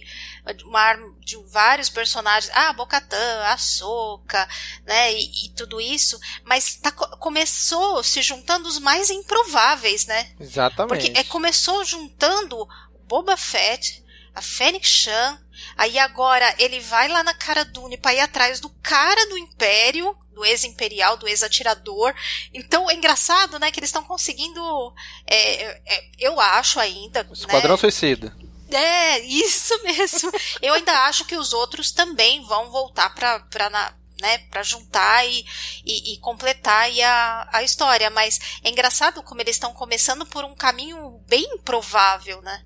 uma, 0.64 0.94
de 1.20 1.36
vários 1.48 1.90
personagens, 1.90 2.50
ah, 2.54 2.72
Bocatã, 2.72 3.42
Ahsoka, 3.44 4.48
né, 4.86 5.12
e, 5.12 5.46
e, 5.46 5.48
tudo 5.50 5.80
isso, 5.80 6.18
mas 6.42 6.76
tá, 6.76 6.90
começou 6.90 8.02
se 8.02 8.22
juntando 8.22 8.66
os 8.66 8.78
mais 8.78 9.10
improváveis, 9.10 10.06
né? 10.06 10.30
Exatamente. 10.40 10.88
Porque 10.88 11.18
é, 11.18 11.24
começou 11.24 11.84
juntando 11.84 12.66
Boba 13.06 13.36
Fett, 13.36 14.02
a 14.34 14.40
Fennec 14.40 14.86
Shan, 14.86 15.38
Aí 15.76 15.98
agora 15.98 16.54
ele 16.58 16.80
vai 16.80 17.08
lá 17.08 17.22
na 17.22 17.34
cara 17.34 17.64
Dune 17.64 17.96
para 17.96 18.14
ir 18.14 18.20
atrás 18.20 18.60
do 18.60 18.70
cara 18.82 19.26
do 19.28 19.38
Império, 19.38 20.16
do 20.36 20.44
ex-imperial, 20.44 21.16
do 21.16 21.26
ex-atirador. 21.26 22.14
Então 22.52 22.90
é 22.90 22.94
engraçado, 22.94 23.58
né, 23.58 23.70
que 23.70 23.80
eles 23.80 23.88
estão 23.88 24.04
conseguindo. 24.04 24.60
É, 25.26 25.80
é, 25.86 26.10
eu 26.18 26.38
acho 26.38 26.78
ainda. 26.78 27.24
Né, 27.24 27.30
Esquadrão 27.32 27.72
né, 27.72 27.76
Suicida. 27.78 28.36
É, 28.70 29.20
isso 29.20 29.74
mesmo. 29.82 30.30
eu 30.60 30.74
ainda 30.74 30.92
acho 31.06 31.24
que 31.24 31.36
os 31.36 31.52
outros 31.52 31.90
também 31.90 32.44
vão 32.46 32.70
voltar 32.70 33.14
pra, 33.14 33.40
pra, 33.40 33.70
na, 33.70 33.94
né, 34.20 34.38
para 34.50 34.62
juntar 34.62 35.26
e, 35.26 35.44
e, 35.84 36.14
e, 36.14 36.18
completar 36.18 36.90
a, 37.02 37.48
a 37.52 37.62
história. 37.62 38.10
Mas 38.10 38.38
é 38.62 38.68
engraçado 38.68 39.22
como 39.22 39.40
eles 39.40 39.56
estão 39.56 39.72
começando 39.72 40.26
por 40.26 40.44
um 40.44 40.54
caminho 40.54 41.20
bem 41.26 41.44
improvável, 41.54 42.42
né? 42.42 42.62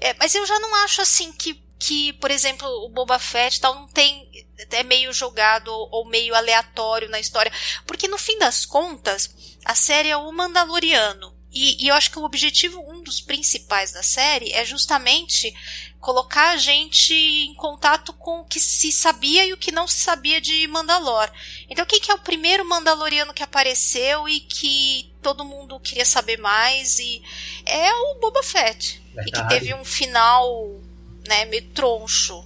É, 0.00 0.14
mas 0.14 0.34
eu 0.34 0.46
já 0.46 0.58
não 0.60 0.74
acho 0.76 1.02
assim 1.02 1.30
que 1.32 1.62
que, 1.82 2.12
por 2.14 2.30
exemplo, 2.30 2.68
o 2.84 2.88
Boba 2.88 3.18
Fett 3.18 3.60
tal 3.60 3.74
não 3.74 3.88
tem 3.88 4.30
é 4.70 4.84
meio 4.84 5.12
jogado 5.12 5.68
ou 5.90 6.04
meio 6.04 6.32
aleatório 6.32 7.10
na 7.10 7.18
história, 7.18 7.52
porque 7.84 8.06
no 8.06 8.16
fim 8.16 8.38
das 8.38 8.64
contas, 8.64 9.34
a 9.64 9.74
série 9.74 10.08
é 10.08 10.16
o 10.16 10.30
Mandaloriano. 10.30 11.34
E, 11.50 11.84
e 11.84 11.88
eu 11.88 11.94
acho 11.94 12.10
que 12.10 12.18
o 12.20 12.24
objetivo, 12.24 12.80
um 12.88 13.02
dos 13.02 13.20
principais 13.20 13.90
da 13.90 14.02
série, 14.02 14.52
é 14.52 14.64
justamente 14.64 15.52
colocar 16.00 16.50
a 16.50 16.56
gente 16.56 17.12
em 17.12 17.54
contato 17.54 18.12
com 18.12 18.40
o 18.40 18.44
que 18.44 18.60
se 18.60 18.92
sabia 18.92 19.44
e 19.44 19.52
o 19.52 19.58
que 19.58 19.72
não 19.72 19.88
se 19.88 20.00
sabia 20.00 20.40
de 20.40 20.66
Mandalor. 20.68 21.28
Então, 21.68 21.84
quem 21.84 22.00
que 22.00 22.12
é 22.12 22.14
o 22.14 22.20
primeiro 22.20 22.64
Mandaloriano 22.64 23.34
que 23.34 23.42
apareceu 23.42 24.28
e 24.28 24.38
que 24.38 25.12
todo 25.20 25.44
mundo 25.44 25.80
queria 25.80 26.04
saber 26.04 26.38
mais? 26.38 27.00
E 27.00 27.22
é 27.66 27.92
o 27.92 28.20
Boba 28.20 28.42
Fett. 28.42 29.02
Verdade. 29.12 29.28
E 29.28 29.32
que 29.32 29.48
teve 29.48 29.74
um 29.74 29.84
final 29.84 30.80
né, 31.26 31.44
meio 31.44 31.68
troncho. 31.70 32.44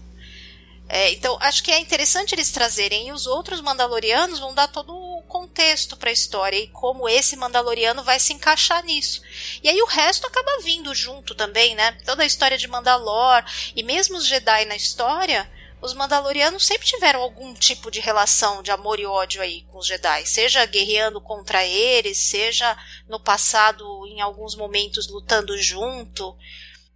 É, 0.89 1.11
então, 1.11 1.37
acho 1.41 1.64
que 1.64 1.72
é 1.72 1.81
interessante 1.81 2.33
eles 2.33 2.53
trazerem, 2.53 3.09
e 3.09 3.12
os 3.12 3.27
outros 3.27 3.61
Mandalorianos 3.61 4.39
vão 4.39 4.55
dar 4.55 4.68
todo 4.68 4.95
o 4.95 5.22
contexto 5.22 5.97
para 5.97 6.11
a 6.11 6.12
história 6.12 6.57
e 6.57 6.68
como 6.68 7.09
esse 7.09 7.35
Mandaloriano 7.35 8.05
vai 8.05 8.20
se 8.20 8.33
encaixar 8.33 8.85
nisso. 8.85 9.20
E 9.62 9.68
aí 9.68 9.83
o 9.83 9.87
resto 9.87 10.27
acaba 10.27 10.62
vindo 10.62 10.95
junto 10.95 11.35
também, 11.35 11.74
né? 11.74 11.93
Toda 12.05 12.22
a 12.22 12.27
história 12.27 12.57
de 12.57 12.68
Mandalor 12.68 13.45
e 13.74 13.83
mesmo 13.83 14.16
os 14.16 14.27
Jedi 14.27 14.64
na 14.66 14.77
história, 14.77 15.51
os 15.83 15.93
Mandalorianos 15.93 16.64
sempre 16.64 16.87
tiveram 16.87 17.20
algum 17.20 17.53
tipo 17.53 17.91
de 17.91 18.01
relação 18.01 18.62
de 18.62 18.70
amor 18.70 19.01
e 19.01 19.07
ódio 19.07 19.43
aí 19.43 19.62
com 19.70 19.79
os 19.79 19.87
Jedi, 19.87 20.24
seja 20.24 20.64
guerreando 20.66 21.20
contra 21.20 21.64
eles, 21.64 22.18
seja 22.18 22.77
no 23.09 23.18
passado 23.18 24.07
em 24.07 24.20
alguns 24.20 24.55
momentos 24.55 25.09
lutando 25.09 25.57
junto. 25.59 26.37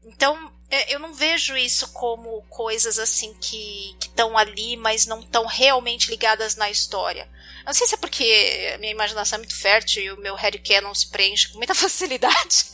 Então, 0.04 0.52
eu 0.88 1.00
não 1.00 1.12
vejo 1.12 1.56
isso 1.56 1.92
como 1.92 2.42
coisas 2.42 2.98
assim 2.98 3.34
que 3.40 3.96
estão 4.00 4.38
ali, 4.38 4.76
mas 4.76 5.06
não 5.06 5.20
estão 5.20 5.46
realmente 5.46 6.08
ligadas 6.08 6.54
na 6.56 6.70
história. 6.70 7.28
Não 7.66 7.74
sei 7.74 7.86
se 7.86 7.94
é 7.94 7.98
porque 7.98 8.72
a 8.74 8.78
minha 8.78 8.92
imaginação 8.92 9.36
é 9.36 9.38
muito 9.38 9.54
fértil 9.54 10.02
e 10.02 10.10
o 10.12 10.20
meu 10.20 10.34
headcanon 10.34 10.94
se 10.94 11.08
preenche 11.08 11.48
com 11.48 11.58
muita 11.58 11.74
facilidade, 11.76 12.66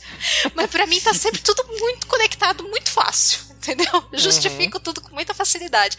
mas 0.53 0.69
para 0.69 0.85
mim 0.85 0.99
tá 1.01 1.13
sempre 1.13 1.41
tudo 1.41 1.63
muito 1.79 2.07
conectado, 2.07 2.63
muito 2.63 2.89
fácil, 2.89 3.41
entendeu? 3.57 4.07
Eu 4.11 4.19
justifico 4.19 4.77
uhum. 4.77 4.83
tudo 4.83 5.01
com 5.01 5.13
muita 5.13 5.33
facilidade. 5.33 5.97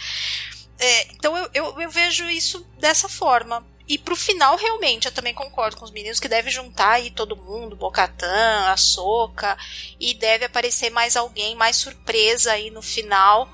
É, 0.78 1.12
então 1.12 1.36
eu, 1.36 1.50
eu, 1.52 1.80
eu 1.80 1.90
vejo 1.90 2.28
isso 2.30 2.64
dessa 2.78 3.08
forma. 3.08 3.66
E 3.88 3.96
pro 3.96 4.14
final, 4.14 4.54
realmente, 4.56 5.06
eu 5.06 5.12
também 5.12 5.32
concordo 5.32 5.76
com 5.78 5.84
os 5.84 5.90
meninos 5.90 6.20
que 6.20 6.28
deve 6.28 6.50
juntar 6.50 6.90
aí 6.90 7.10
todo 7.10 7.36
mundo, 7.36 7.74
Bocatã, 7.74 8.66
a 8.66 8.76
Soca, 8.76 9.56
e 9.98 10.12
deve 10.12 10.44
aparecer 10.44 10.90
mais 10.90 11.16
alguém, 11.16 11.54
mais 11.54 11.76
surpresa 11.76 12.52
aí 12.52 12.70
no 12.70 12.82
final. 12.82 13.50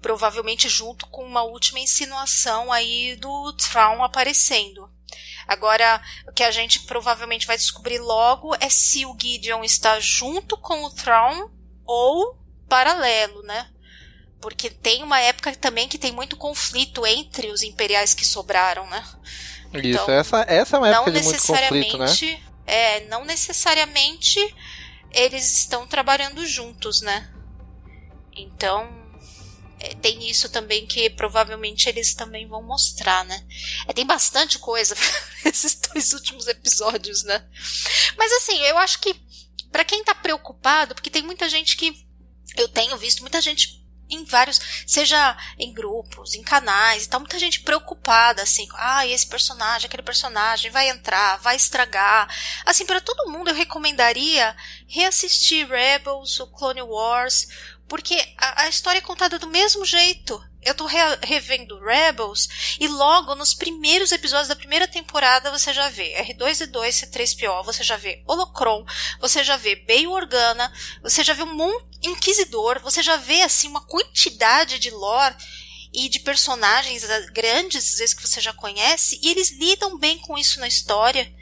Provavelmente 0.00 0.66
junto 0.66 1.06
com 1.08 1.22
uma 1.24 1.42
última 1.42 1.78
insinuação 1.78 2.72
aí 2.72 3.16
do 3.16 3.52
Thrawn 3.52 4.02
aparecendo. 4.02 4.90
Agora, 5.46 6.00
o 6.26 6.32
que 6.32 6.42
a 6.42 6.50
gente 6.50 6.80
provavelmente 6.80 7.46
vai 7.46 7.58
descobrir 7.58 7.98
logo 7.98 8.54
é 8.60 8.70
se 8.70 9.04
o 9.04 9.14
Gideon 9.20 9.62
está 9.62 10.00
junto 10.00 10.56
com 10.56 10.84
o 10.84 10.90
Thrawn 10.90 11.50
ou 11.84 12.38
paralelo, 12.66 13.42
né? 13.42 13.70
Porque 14.44 14.68
tem 14.68 15.02
uma 15.02 15.18
época 15.18 15.56
também 15.56 15.88
que 15.88 15.96
tem 15.96 16.12
muito 16.12 16.36
conflito 16.36 17.06
entre 17.06 17.50
os 17.50 17.62
imperiais 17.62 18.12
que 18.12 18.26
sobraram, 18.26 18.86
né? 18.90 19.02
Isso, 19.72 20.02
então, 20.02 20.10
essa, 20.10 20.44
essa 20.46 20.76
é 20.76 20.78
uma 20.78 20.88
época 20.90 21.12
de 21.12 21.22
muito 21.22 21.46
conflito, 21.46 21.96
né? 21.96 22.06
É, 22.66 23.00
não 23.06 23.24
necessariamente 23.24 24.38
eles 25.10 25.60
estão 25.60 25.86
trabalhando 25.86 26.46
juntos, 26.46 27.00
né? 27.00 27.32
Então, 28.36 28.86
é, 29.80 29.94
tem 29.94 30.28
isso 30.28 30.50
também 30.50 30.86
que 30.86 31.08
provavelmente 31.08 31.88
eles 31.88 32.12
também 32.12 32.46
vão 32.46 32.62
mostrar, 32.62 33.24
né? 33.24 33.46
É, 33.88 33.94
tem 33.94 34.04
bastante 34.04 34.58
coisa 34.58 34.94
esses 35.42 35.74
dois 35.76 36.12
últimos 36.12 36.48
episódios, 36.48 37.22
né? 37.22 37.42
Mas 38.18 38.30
assim, 38.30 38.60
eu 38.60 38.76
acho 38.76 39.00
que 39.00 39.16
para 39.72 39.86
quem 39.86 40.04
tá 40.04 40.14
preocupado, 40.14 40.94
porque 40.94 41.08
tem 41.08 41.22
muita 41.22 41.48
gente 41.48 41.78
que 41.78 42.06
eu 42.58 42.68
tenho 42.68 42.98
visto 42.98 43.22
muita 43.22 43.40
gente 43.40 43.82
em 44.08 44.24
vários, 44.24 44.60
seja 44.86 45.36
em 45.58 45.72
grupos, 45.72 46.34
em 46.34 46.42
canais 46.42 47.04
e 47.04 47.08
tal, 47.08 47.20
muita 47.20 47.38
gente 47.38 47.60
preocupada, 47.60 48.42
assim, 48.42 48.66
ah, 48.74 49.06
esse 49.06 49.26
personagem, 49.26 49.86
aquele 49.86 50.02
personagem 50.02 50.70
vai 50.70 50.88
entrar, 50.88 51.38
vai 51.38 51.56
estragar. 51.56 52.28
Assim, 52.64 52.84
para 52.84 53.00
todo 53.00 53.30
mundo 53.30 53.48
eu 53.48 53.54
recomendaria 53.54 54.54
reassistir 54.86 55.68
Rebels, 55.68 56.38
o 56.40 56.46
Clone 56.46 56.82
Wars, 56.82 57.48
porque 57.88 58.16
a, 58.38 58.62
a 58.62 58.68
história 58.68 58.98
é 58.98 59.02
contada 59.02 59.38
do 59.38 59.46
mesmo 59.46 59.84
jeito 59.84 60.42
eu 60.64 60.74
tô 60.74 60.86
re 60.86 60.98
revendo 61.22 61.78
Rebels 61.78 62.76
e 62.80 62.88
logo 62.88 63.34
nos 63.34 63.52
primeiros 63.52 64.12
episódios 64.12 64.48
da 64.48 64.56
primeira 64.56 64.88
temporada 64.88 65.50
você 65.50 65.72
já 65.72 65.88
vê 65.90 66.14
R2D2, 66.24 66.88
C3PO, 66.88 67.64
você 67.64 67.84
já 67.84 67.96
vê 67.96 68.22
Holocron, 68.26 68.84
você 69.20 69.44
já 69.44 69.56
vê 69.56 69.76
Bail 69.76 70.10
Organa, 70.10 70.72
você 71.02 71.22
já 71.22 71.34
vê 71.34 71.42
um 71.42 71.54
monte 71.54 71.84
Inquisidor, 72.02 72.80
você 72.80 73.02
já 73.02 73.16
vê 73.16 73.42
assim 73.42 73.68
uma 73.68 73.84
quantidade 73.86 74.78
de 74.78 74.90
lore 74.90 75.34
e 75.92 76.08
de 76.08 76.20
personagens 76.20 77.04
grandes, 77.32 77.92
às 77.92 77.98
vezes 77.98 78.14
que 78.14 78.26
você 78.26 78.40
já 78.40 78.52
conhece, 78.52 79.18
e 79.22 79.30
eles 79.30 79.50
lidam 79.52 79.96
bem 79.98 80.18
com 80.18 80.36
isso 80.36 80.60
na 80.60 80.68
história. 80.68 81.32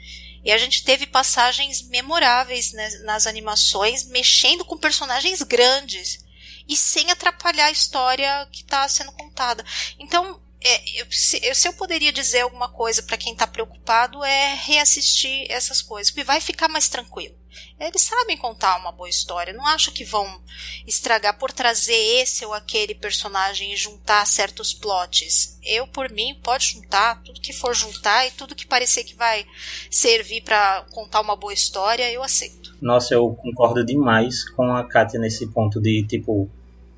E 0.45 0.51
a 0.51 0.57
gente 0.57 0.83
teve 0.83 1.07
passagens 1.07 1.81
memoráveis 1.81 2.71
né, 2.71 2.89
nas 3.03 3.25
animações, 3.25 4.05
mexendo 4.05 4.63
com 4.63 4.77
personagens 4.77 5.41
grandes 5.41 6.22
e 6.67 6.75
sem 6.77 7.11
atrapalhar 7.11 7.65
a 7.65 7.71
história 7.71 8.47
que 8.51 8.61
está 8.61 8.87
sendo 8.87 9.11
contada. 9.11 9.63
Então, 9.99 10.41
é, 10.61 11.01
eu, 11.01 11.05
se, 11.11 11.53
se, 11.53 11.67
eu 11.67 11.73
poderia 11.73 12.11
dizer 12.11 12.41
alguma 12.41 12.69
coisa 12.69 13.03
para 13.03 13.17
quem 13.17 13.33
está 13.33 13.45
preocupado 13.45 14.23
é 14.23 14.55
reassistir 14.55 15.45
essas 15.51 15.81
coisas, 15.81 16.09
porque 16.09 16.23
vai 16.23 16.39
ficar 16.39 16.69
mais 16.69 16.87
tranquilo. 16.87 17.35
Eles 17.79 18.01
sabem 18.01 18.37
contar 18.37 18.77
uma 18.77 18.91
boa 18.91 19.09
história, 19.09 19.53
não 19.53 19.65
acho 19.65 19.91
que 19.91 20.03
vão 20.03 20.41
estragar 20.87 21.37
por 21.37 21.51
trazer 21.51 21.93
esse 21.93 22.45
ou 22.45 22.53
aquele 22.53 22.95
personagem 22.95 23.73
e 23.73 23.77
juntar 23.77 24.25
certos 24.25 24.73
plots. 24.73 25.59
Eu, 25.63 25.87
por 25.87 26.09
mim, 26.09 26.39
pode 26.43 26.73
juntar 26.73 27.21
tudo 27.23 27.41
que 27.41 27.53
for 27.53 27.75
juntar 27.75 28.27
e 28.27 28.31
tudo 28.31 28.55
que 28.55 28.65
parecer 28.65 29.03
que 29.03 29.15
vai 29.15 29.45
servir 29.89 30.41
para 30.41 30.85
contar 30.91 31.21
uma 31.21 31.35
boa 31.35 31.53
história, 31.53 32.11
eu 32.11 32.23
aceito. 32.23 32.75
Nossa, 32.81 33.13
eu 33.13 33.33
concordo 33.35 33.85
demais 33.85 34.49
com 34.49 34.71
a 34.71 34.83
Katia 34.83 35.19
nesse 35.19 35.47
ponto 35.47 35.81
de 35.81 36.05
tipo 36.05 36.49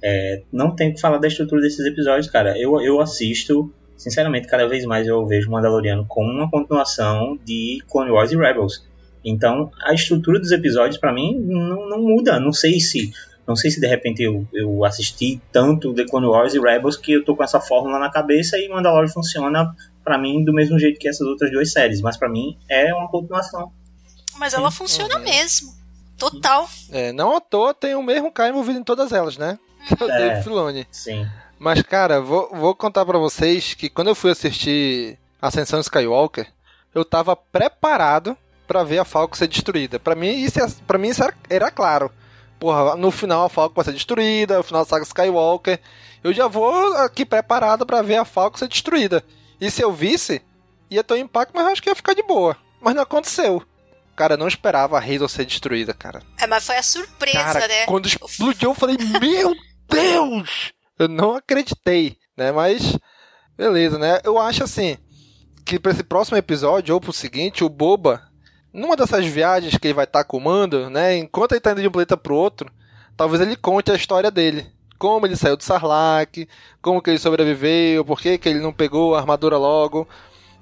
é, 0.03 0.43
não 0.51 0.75
tem 0.75 0.93
que 0.93 1.01
falar 1.01 1.17
da 1.17 1.27
estrutura 1.27 1.61
desses 1.61 1.83
episódios, 1.83 2.29
cara. 2.29 2.55
Eu, 2.59 2.79
eu 2.79 3.01
assisto, 3.01 3.73
sinceramente, 3.97 4.47
cada 4.47 4.67
vez 4.67 4.85
mais 4.85 5.07
eu 5.07 5.25
vejo 5.25 5.49
Mandaloriano 5.49 6.05
como 6.07 6.29
uma 6.29 6.49
continuação 6.49 7.39
de 7.43 7.83
Clone 7.89 8.11
Wars 8.11 8.31
e 8.31 8.37
Rebels. 8.37 8.85
Então, 9.25 9.71
a 9.83 9.93
estrutura 9.93 10.39
dos 10.39 10.51
episódios, 10.51 10.97
para 10.97 11.11
mim, 11.11 11.35
não, 11.39 11.89
não, 11.89 11.99
muda. 11.99 12.39
Não 12.39 12.53
sei 12.53 12.79
se 12.79 13.11
Não 13.47 13.55
sei 13.55 13.71
se 13.71 13.79
de 13.79 13.87
repente 13.87 14.21
eu, 14.21 14.47
eu 14.53 14.85
assisti 14.85 15.41
tanto 15.51 15.93
The 15.93 16.05
Clone 16.05 16.27
Wars 16.27 16.53
e 16.53 16.59
Rebels 16.59 16.95
que 16.95 17.13
eu 17.13 17.25
tô 17.25 17.35
com 17.35 17.43
essa 17.43 17.59
fórmula 17.59 17.99
na 17.99 18.11
cabeça 18.11 18.57
e 18.57 18.69
Mandalorian 18.69 19.11
funciona 19.11 19.75
para 20.03 20.17
mim 20.17 20.43
do 20.43 20.53
mesmo 20.53 20.79
jeito 20.79 20.99
que 20.99 21.09
essas 21.09 21.27
outras 21.27 21.51
duas 21.51 21.71
séries, 21.71 22.01
mas 22.01 22.17
para 22.17 22.29
mim 22.29 22.57
é 22.69 22.93
uma 22.93 23.09
continuação. 23.09 23.71
Mas 24.37 24.53
ela 24.53 24.69
funciona 24.69 25.17
mesmo. 25.19 25.73
Total. 26.17 26.69
É, 26.91 27.11
não 27.11 27.35
à 27.35 27.41
toa 27.41 27.73
tem 27.73 27.95
o 27.95 28.03
mesmo 28.03 28.31
cara 28.31 28.49
envolvido 28.49 28.79
em 28.79 28.83
todas 28.83 29.11
elas, 29.11 29.37
né? 29.37 29.59
Que 29.87 30.03
é 30.03 30.41
Filoni. 30.41 30.87
Sim. 30.91 31.27
Mas, 31.59 31.81
cara, 31.81 32.21
vou, 32.21 32.49
vou 32.53 32.75
contar 32.75 33.05
pra 33.05 33.17
vocês 33.17 33.73
que 33.73 33.89
quando 33.89 34.07
eu 34.07 34.15
fui 34.15 34.31
assistir 34.31 35.17
Ascensão 35.41 35.79
Skywalker, 35.79 36.47
eu 36.93 37.03
tava 37.05 37.35
preparado 37.35 38.37
pra 38.65 38.83
ver 38.83 38.99
a 38.99 39.05
Falcon 39.05 39.35
ser 39.35 39.47
destruída. 39.47 39.99
Pra 39.99 40.15
mim, 40.15 40.29
isso, 40.31 40.59
é- 40.59 40.67
pra 40.87 40.97
mim, 40.97 41.09
isso 41.09 41.23
era, 41.23 41.33
era 41.49 41.71
claro. 41.71 42.11
Porra, 42.59 42.95
no 42.95 43.11
final 43.11 43.45
a 43.45 43.49
Falcon 43.49 43.75
vai 43.75 43.85
ser 43.85 43.93
destruída, 43.93 44.57
no 44.57 44.63
final 44.63 44.83
da 44.83 44.89
saga 44.89 45.03
Skywalker. 45.03 45.79
Eu 46.23 46.33
já 46.33 46.47
vou 46.47 46.93
aqui 46.97 47.25
preparado 47.25 47.85
pra 47.85 48.01
ver 48.01 48.15
a 48.17 48.25
Falcon 48.25 48.57
ser 48.57 48.67
destruída. 48.67 49.23
E 49.59 49.69
se 49.69 49.81
eu 49.81 49.91
visse, 49.93 50.41
ia 50.89 51.03
ter 51.03 51.13
um 51.15 51.17
impacto, 51.17 51.51
mas 51.53 51.65
eu 51.65 51.71
acho 51.71 51.81
que 51.83 51.89
ia 51.89 51.95
ficar 51.95 52.13
de 52.13 52.23
boa. 52.23 52.57
Mas 52.81 52.95
não 52.95 53.03
aconteceu. 53.03 53.61
Cara, 54.15 54.35
eu 54.35 54.37
não 54.37 54.47
esperava 54.47 54.97
a 54.97 55.01
Hazel 55.01 55.27
ser 55.27 55.45
destruída, 55.45 55.93
cara. 55.93 56.21
É, 56.39 56.47
mas 56.47 56.65
foi 56.65 56.77
a 56.77 56.83
surpresa, 56.83 57.37
Cara, 57.37 57.67
né? 57.67 57.85
quando 57.85 58.07
explodiu, 58.07 58.69
eu 58.71 58.73
falei, 58.75 58.95
meu 59.19 59.53
Deus! 59.89 60.71
Eu 60.97 61.07
não 61.09 61.35
acreditei, 61.35 62.17
né? 62.37 62.51
Mas, 62.51 62.97
beleza, 63.57 63.97
né? 63.99 64.19
Eu 64.23 64.39
acho 64.39 64.63
assim, 64.63 64.97
que 65.65 65.77
pra 65.77 65.91
esse 65.91 66.03
próximo 66.03 66.37
episódio, 66.37 66.93
ou 66.95 67.01
pro 67.01 67.11
seguinte, 67.11 67.63
o 67.63 67.69
Boba, 67.69 68.21
numa 68.75 68.97
dessas 68.97 69.25
viagens 69.25 69.77
que 69.77 69.87
ele 69.87 69.93
vai 69.93 70.03
estar 70.03 70.25
o 70.29 70.39
Mando, 70.39 70.89
né? 70.89 71.17
Enquanto 71.17 71.53
ele 71.53 71.61
tá 71.61 71.71
indo 71.71 71.81
de 71.81 71.87
um 71.87 71.91
planeta 71.91 72.17
pro 72.17 72.35
outro, 72.35 72.69
talvez 73.15 73.41
ele 73.41 73.55
conte 73.55 73.89
a 73.89 73.95
história 73.95 74.29
dele. 74.29 74.67
Como 74.99 75.25
ele 75.25 75.35
saiu 75.35 75.55
do 75.55 75.63
Sarlacc, 75.63 76.47
como 76.81 77.01
que 77.01 77.09
ele 77.09 77.19
sobreviveu, 77.19 78.03
por 78.03 78.19
que, 78.19 78.37
que 78.37 78.49
ele 78.49 78.59
não 78.59 78.73
pegou 78.73 79.15
a 79.15 79.19
armadura 79.19 79.57
logo. 79.57 80.07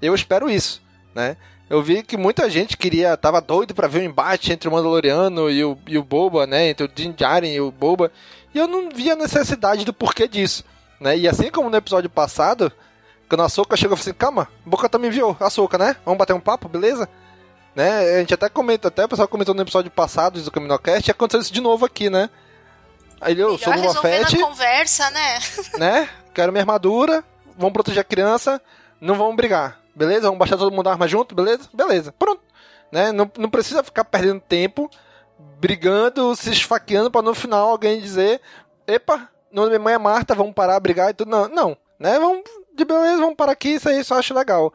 Eu 0.02 0.14
espero 0.14 0.50
isso, 0.50 0.82
né? 1.14 1.38
Eu 1.70 1.82
vi 1.82 2.04
que 2.04 2.16
muita 2.16 2.50
gente 2.50 2.78
queria, 2.78 3.18
tava 3.18 3.42
doido 3.42 3.74
pra 3.74 3.88
ver 3.88 4.02
o 4.02 4.04
embate 4.04 4.52
entre 4.52 4.70
o 4.70 4.72
Mandaloriano 4.72 5.50
e 5.50 5.64
o, 5.64 5.78
e 5.88 5.98
o 5.98 6.04
Boba, 6.04 6.46
né? 6.46 6.70
Entre 6.70 6.86
o 6.86 6.88
Din 6.88 7.14
Djarin 7.14 7.52
e 7.52 7.62
o 7.62 7.72
Boba. 7.72 8.12
E 8.54 8.60
eu 8.60 8.68
não 8.68 8.90
via 8.90 9.16
necessidade 9.16 9.84
do 9.84 9.94
porquê 9.94 10.28
disso, 10.28 10.64
né? 11.00 11.18
E 11.18 11.28
assim 11.28 11.50
como 11.50 11.70
no 11.70 11.78
episódio 11.78 12.10
passado, 12.10 12.72
quando 13.28 13.42
a 13.42 13.50
Soca 13.50 13.76
chegou 13.76 13.96
e 13.96 13.98
falou 13.98 14.12
assim, 14.12 14.18
calma, 14.18 14.48
Boca 14.64 14.88
também 14.88 15.10
viu, 15.10 15.36
a 15.40 15.50
Soca, 15.50 15.78
né? 15.80 15.96
Vamos 16.06 16.20
bater 16.20 16.34
um 16.34 16.40
papo, 16.40 16.70
beleza? 16.70 17.10
Né? 17.76 18.18
A 18.18 18.20
gente 18.20 18.34
até 18.34 18.50
comenta, 18.50 18.88
até 18.88 19.06
o 19.06 19.10
pessoal 19.10 19.28
comentou 19.28 19.56
no 19.56 19.62
episódio 19.62 19.90
passado 19.90 20.42
do 20.42 20.52
Caminocast, 20.52 21.08
e 21.08 21.12
aconteceu 21.12 21.42
isso 21.42 21.54
de 21.54 21.62
novo 21.62 21.86
aqui, 21.86 22.10
né? 22.10 22.30
Aí 23.20 23.40
eu 23.40 23.58
sou 23.58 23.74
Boba 23.74 23.88
resolver 23.88 24.26
Fett 24.26 24.38
conversa, 24.38 25.10
né? 25.10 25.40
né? 25.80 26.10
Quero 26.34 26.52
minha 26.52 26.62
armadura, 26.62 27.24
vamos 27.58 27.74
proteger 27.74 28.02
a 28.02 28.04
criança, 28.04 28.62
não 29.00 29.16
vamos 29.16 29.36
brigar, 29.36 29.80
beleza? 29.96 30.24
Vamos 30.24 30.40
baixar 30.40 30.58
todo 30.58 30.74
mundo 30.74 30.88
a 30.88 30.92
arma 30.92 31.08
junto, 31.08 31.34
beleza? 31.34 31.70
Beleza, 31.74 32.12
pronto. 32.12 32.42
Né? 32.92 33.12
Não, 33.12 33.30
não 33.38 33.50
precisa 33.50 33.84
ficar 33.84 34.04
perdendo 34.06 34.40
tempo 34.42 34.90
brigando, 35.60 36.36
se 36.36 36.52
esfaqueando 36.52 37.10
para 37.10 37.22
no 37.22 37.34
final 37.34 37.70
alguém 37.70 38.00
dizer: 38.00 38.40
Epa, 38.86 39.30
o 39.52 39.56
nome 39.56 39.68
da 39.68 39.72
minha 39.72 39.80
mãe 39.80 39.94
é 39.94 39.98
Marta, 39.98 40.36
vamos 40.36 40.54
parar 40.54 40.76
a 40.76 40.80
brigar 40.80 41.10
e 41.10 41.14
tudo. 41.14 41.32
Não, 41.32 41.48
não, 41.48 41.78
né? 41.98 42.20
Vamos, 42.20 42.44
de 42.76 42.86
beleza, 42.86 43.18
vamos 43.18 43.36
parar 43.36 43.54
aqui, 43.54 43.70
isso 43.70 43.90
aí 43.90 44.04
só 44.04 44.20
acho 44.20 44.34
legal. 44.34 44.72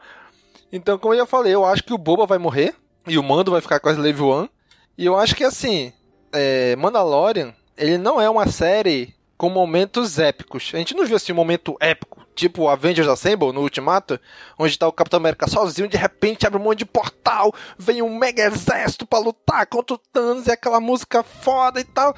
Então, 0.71 0.97
como 0.97 1.13
eu 1.13 1.19
já 1.19 1.25
falei, 1.25 1.53
eu 1.53 1.63
acho 1.63 1.83
que 1.83 1.93
o 1.93 1.97
Boba 1.97 2.25
vai 2.25 2.37
morrer 2.37 2.75
e 3.07 3.17
o 3.17 3.23
Mando 3.23 3.51
vai 3.51 3.61
ficar 3.61 3.79
com 3.79 3.89
a 3.89 3.93
Slave 3.93 4.21
One. 4.21 4.49
E 4.97 5.05
eu 5.05 5.17
acho 5.17 5.35
que 5.35 5.43
assim, 5.43 5.93
é, 6.31 6.75
Mandalorian, 6.75 7.53
ele 7.77 7.97
não 7.97 8.19
é 8.19 8.29
uma 8.29 8.47
série 8.47 9.15
com 9.37 9.49
momentos 9.49 10.19
épicos. 10.19 10.69
A 10.73 10.77
gente 10.77 10.93
não 10.93 11.05
viu 11.05 11.15
assim 11.15 11.31
um 11.31 11.35
momento 11.35 11.77
épico, 11.79 12.25
tipo 12.35 12.67
Avengers 12.67 13.07
Assemble 13.07 13.53
no 13.53 13.61
Ultimato, 13.61 14.19
onde 14.57 14.77
tá 14.77 14.87
o 14.87 14.91
Capitão 14.91 15.17
América 15.17 15.47
sozinho, 15.47 15.87
de 15.87 15.97
repente 15.97 16.45
abre 16.45 16.59
um 16.59 16.63
monte 16.63 16.79
de 16.79 16.85
portal, 16.85 17.53
vem 17.77 18.01
um 18.01 18.17
mega 18.17 18.43
exército 18.43 19.05
pra 19.05 19.19
lutar 19.19 19.65
contra 19.67 19.95
o 19.95 19.97
Thanos 19.97 20.47
e 20.47 20.51
aquela 20.51 20.79
música 20.79 21.23
foda 21.23 21.79
e 21.79 21.85
tal. 21.85 22.13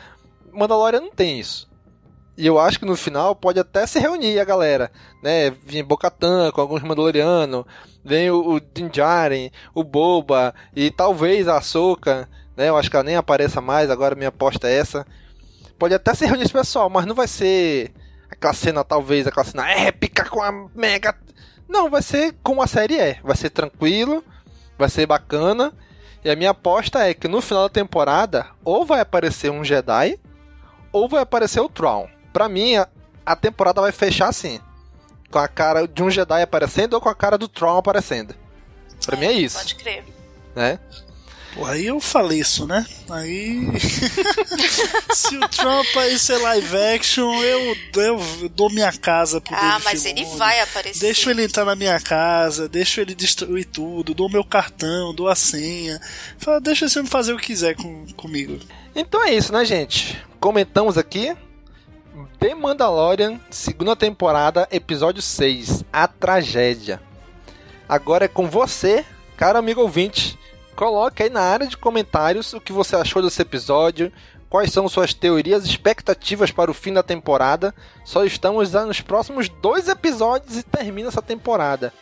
Mandalorian 0.51 1.01
não 1.01 1.11
tem 1.11 1.39
isso. 1.39 1.70
E 2.41 2.47
eu 2.47 2.57
acho 2.57 2.79
que 2.79 2.85
no 2.87 2.95
final 2.95 3.35
pode 3.35 3.59
até 3.59 3.85
se 3.85 3.99
reunir 3.99 4.39
a 4.39 4.43
galera, 4.43 4.91
né? 5.21 5.51
Vem 5.63 5.83
Bocatan 5.83 6.49
com 6.49 6.59
alguns 6.59 6.81
Mandalorianos, 6.81 7.65
vem 8.03 8.31
o, 8.31 8.53
o 8.53 8.59
Din 8.59 8.87
Djarin, 8.87 9.51
o 9.75 9.83
Boba 9.83 10.51
e 10.75 10.89
talvez 10.89 11.47
a 11.47 11.57
Ahsoka, 11.57 12.27
né? 12.57 12.69
Eu 12.69 12.77
acho 12.77 12.89
que 12.89 12.95
ela 12.95 13.03
nem 13.03 13.15
apareça 13.15 13.61
mais, 13.61 13.91
agora 13.91 14.15
minha 14.15 14.29
aposta 14.29 14.67
é 14.67 14.75
essa. 14.75 15.05
Pode 15.77 15.93
até 15.93 16.15
se 16.15 16.25
reunir 16.25 16.41
esse 16.41 16.51
pessoal, 16.51 16.89
mas 16.89 17.05
não 17.05 17.13
vai 17.13 17.27
ser 17.27 17.91
aquela 18.27 18.55
cena, 18.55 18.83
talvez, 18.83 19.27
aquela 19.27 19.45
cena 19.45 19.69
épica 19.69 20.27
com 20.27 20.41
a 20.41 20.51
mega. 20.73 21.15
Não, 21.69 21.91
vai 21.91 22.01
ser 22.01 22.33
como 22.41 22.63
a 22.63 22.65
série 22.65 22.97
é. 22.97 23.19
Vai 23.23 23.35
ser 23.35 23.51
tranquilo, 23.51 24.23
vai 24.79 24.89
ser 24.89 25.05
bacana. 25.05 25.71
E 26.25 26.29
a 26.31 26.35
minha 26.35 26.49
aposta 26.49 27.07
é 27.07 27.13
que 27.13 27.27
no 27.27 27.39
final 27.39 27.65
da 27.65 27.69
temporada, 27.69 28.47
ou 28.65 28.83
vai 28.83 28.99
aparecer 28.99 29.51
um 29.51 29.63
Jedi, 29.63 30.17
ou 30.91 31.07
vai 31.07 31.21
aparecer 31.21 31.59
o 31.59 31.69
Tron. 31.69 32.09
Pra 32.33 32.47
mim, 32.49 32.75
a, 32.75 32.87
a 33.25 33.35
temporada 33.35 33.81
vai 33.81 33.91
fechar 33.91 34.27
assim. 34.29 34.59
Com 35.29 35.39
a 35.39 35.47
cara 35.47 35.87
de 35.87 36.03
um 36.03 36.09
Jedi 36.09 36.41
aparecendo 36.41 36.93
ou 36.93 37.01
com 37.01 37.09
a 37.09 37.15
cara 37.15 37.37
do 37.37 37.47
Tron 37.47 37.77
aparecendo. 37.77 38.35
Pra 39.05 39.17
mim 39.17 39.25
é 39.25 39.31
isso. 39.33 39.57
Pode 39.57 39.75
crer. 39.75 40.03
Né? 40.55 40.79
Pô, 41.53 41.65
aí 41.65 41.85
eu 41.85 41.99
falei 41.99 42.39
isso, 42.39 42.65
né? 42.65 42.85
Aí. 43.09 43.67
Se 45.13 45.35
o 45.37 45.47
Trump 45.49 45.85
aí 45.97 46.17
ser 46.17 46.37
live 46.37 46.77
action, 46.95 47.41
eu, 47.43 47.75
eu 47.95 48.49
dou 48.49 48.69
minha 48.69 48.91
casa 48.93 49.41
pro 49.41 49.53
Ah, 49.55 49.79
mas 49.83 50.05
ele 50.05 50.21
Filoni. 50.21 50.37
vai 50.37 50.59
aparecer. 50.61 50.99
Deixo 50.99 51.29
ele 51.29 51.43
entrar 51.43 51.65
na 51.65 51.75
minha 51.75 51.99
casa, 51.99 52.69
deixo 52.69 53.01
ele 53.01 53.13
destruir 53.13 53.65
tudo, 53.65 54.13
dou 54.13 54.29
meu 54.29 54.43
cartão, 54.45 55.13
dou 55.13 55.27
a 55.27 55.35
senha. 55.35 55.99
Fala, 56.37 56.61
deixa 56.61 56.85
esse 56.85 56.97
homem 56.97 57.11
fazer 57.11 57.33
o 57.33 57.37
que 57.37 57.47
quiser 57.47 57.75
com, 57.75 58.05
comigo. 58.15 58.57
Então 58.95 59.21
é 59.23 59.33
isso, 59.33 59.51
né, 59.51 59.65
gente? 59.65 60.21
Comentamos 60.39 60.97
aqui. 60.97 61.35
The 62.39 62.53
Mandalorian, 62.53 63.39
segunda 63.49 63.95
temporada, 63.95 64.67
episódio 64.69 65.21
6, 65.21 65.85
A 65.93 66.07
Tragédia. 66.09 67.01
Agora 67.87 68.25
é 68.25 68.27
com 68.27 68.49
você, 68.49 69.05
caro 69.37 69.57
amigo 69.57 69.79
ouvinte. 69.81 70.37
Coloque 70.75 71.23
aí 71.23 71.29
na 71.29 71.41
área 71.41 71.67
de 71.67 71.77
comentários 71.77 72.53
o 72.53 72.59
que 72.59 72.73
você 72.73 72.97
achou 72.97 73.21
desse 73.21 73.41
episódio, 73.41 74.11
quais 74.49 74.73
são 74.73 74.89
suas 74.89 75.13
teorias 75.13 75.65
e 75.65 75.69
expectativas 75.69 76.51
para 76.51 76.69
o 76.69 76.73
fim 76.73 76.91
da 76.91 77.01
temporada. 77.01 77.73
Só 78.03 78.25
estamos 78.25 78.73
nos 78.73 78.99
próximos 78.99 79.47
dois 79.47 79.87
episódios 79.87 80.57
e 80.57 80.63
termina 80.63 81.07
essa 81.07 81.21
temporada. 81.21 81.93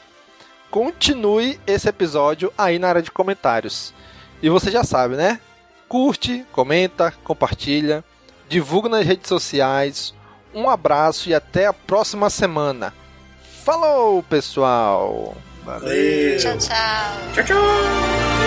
Continue 0.71 1.59
esse 1.67 1.87
episódio 1.87 2.51
aí 2.57 2.79
na 2.79 2.89
área 2.89 3.01
de 3.03 3.11
comentários. 3.11 3.93
E 4.41 4.49
você 4.49 4.71
já 4.71 4.83
sabe, 4.83 5.15
né? 5.15 5.39
Curte, 5.87 6.45
comenta, 6.51 7.13
compartilha, 7.23 8.03
divulga 8.49 8.89
nas 8.89 9.05
redes 9.05 9.29
sociais. 9.29 10.13
Um 10.53 10.69
abraço 10.69 11.29
e 11.29 11.33
até 11.33 11.67
a 11.67 11.73
próxima 11.73 12.29
semana. 12.29 12.93
Falou, 13.63 14.23
pessoal! 14.23 15.37
Valeu! 15.63 16.37
Tchau, 16.39 16.57
tchau. 16.57 16.75
Tchau, 17.35 17.43
tchau! 17.45 18.38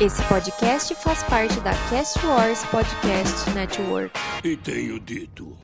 Esse 0.00 0.22
podcast 0.28 0.94
faz 0.94 1.24
parte 1.24 1.58
da 1.58 1.72
Cast 1.90 2.24
Wars 2.24 2.64
Podcast 2.66 3.50
Network. 3.50 4.12
E 4.44 4.56
tenho 4.56 5.00
dito. 5.00 5.58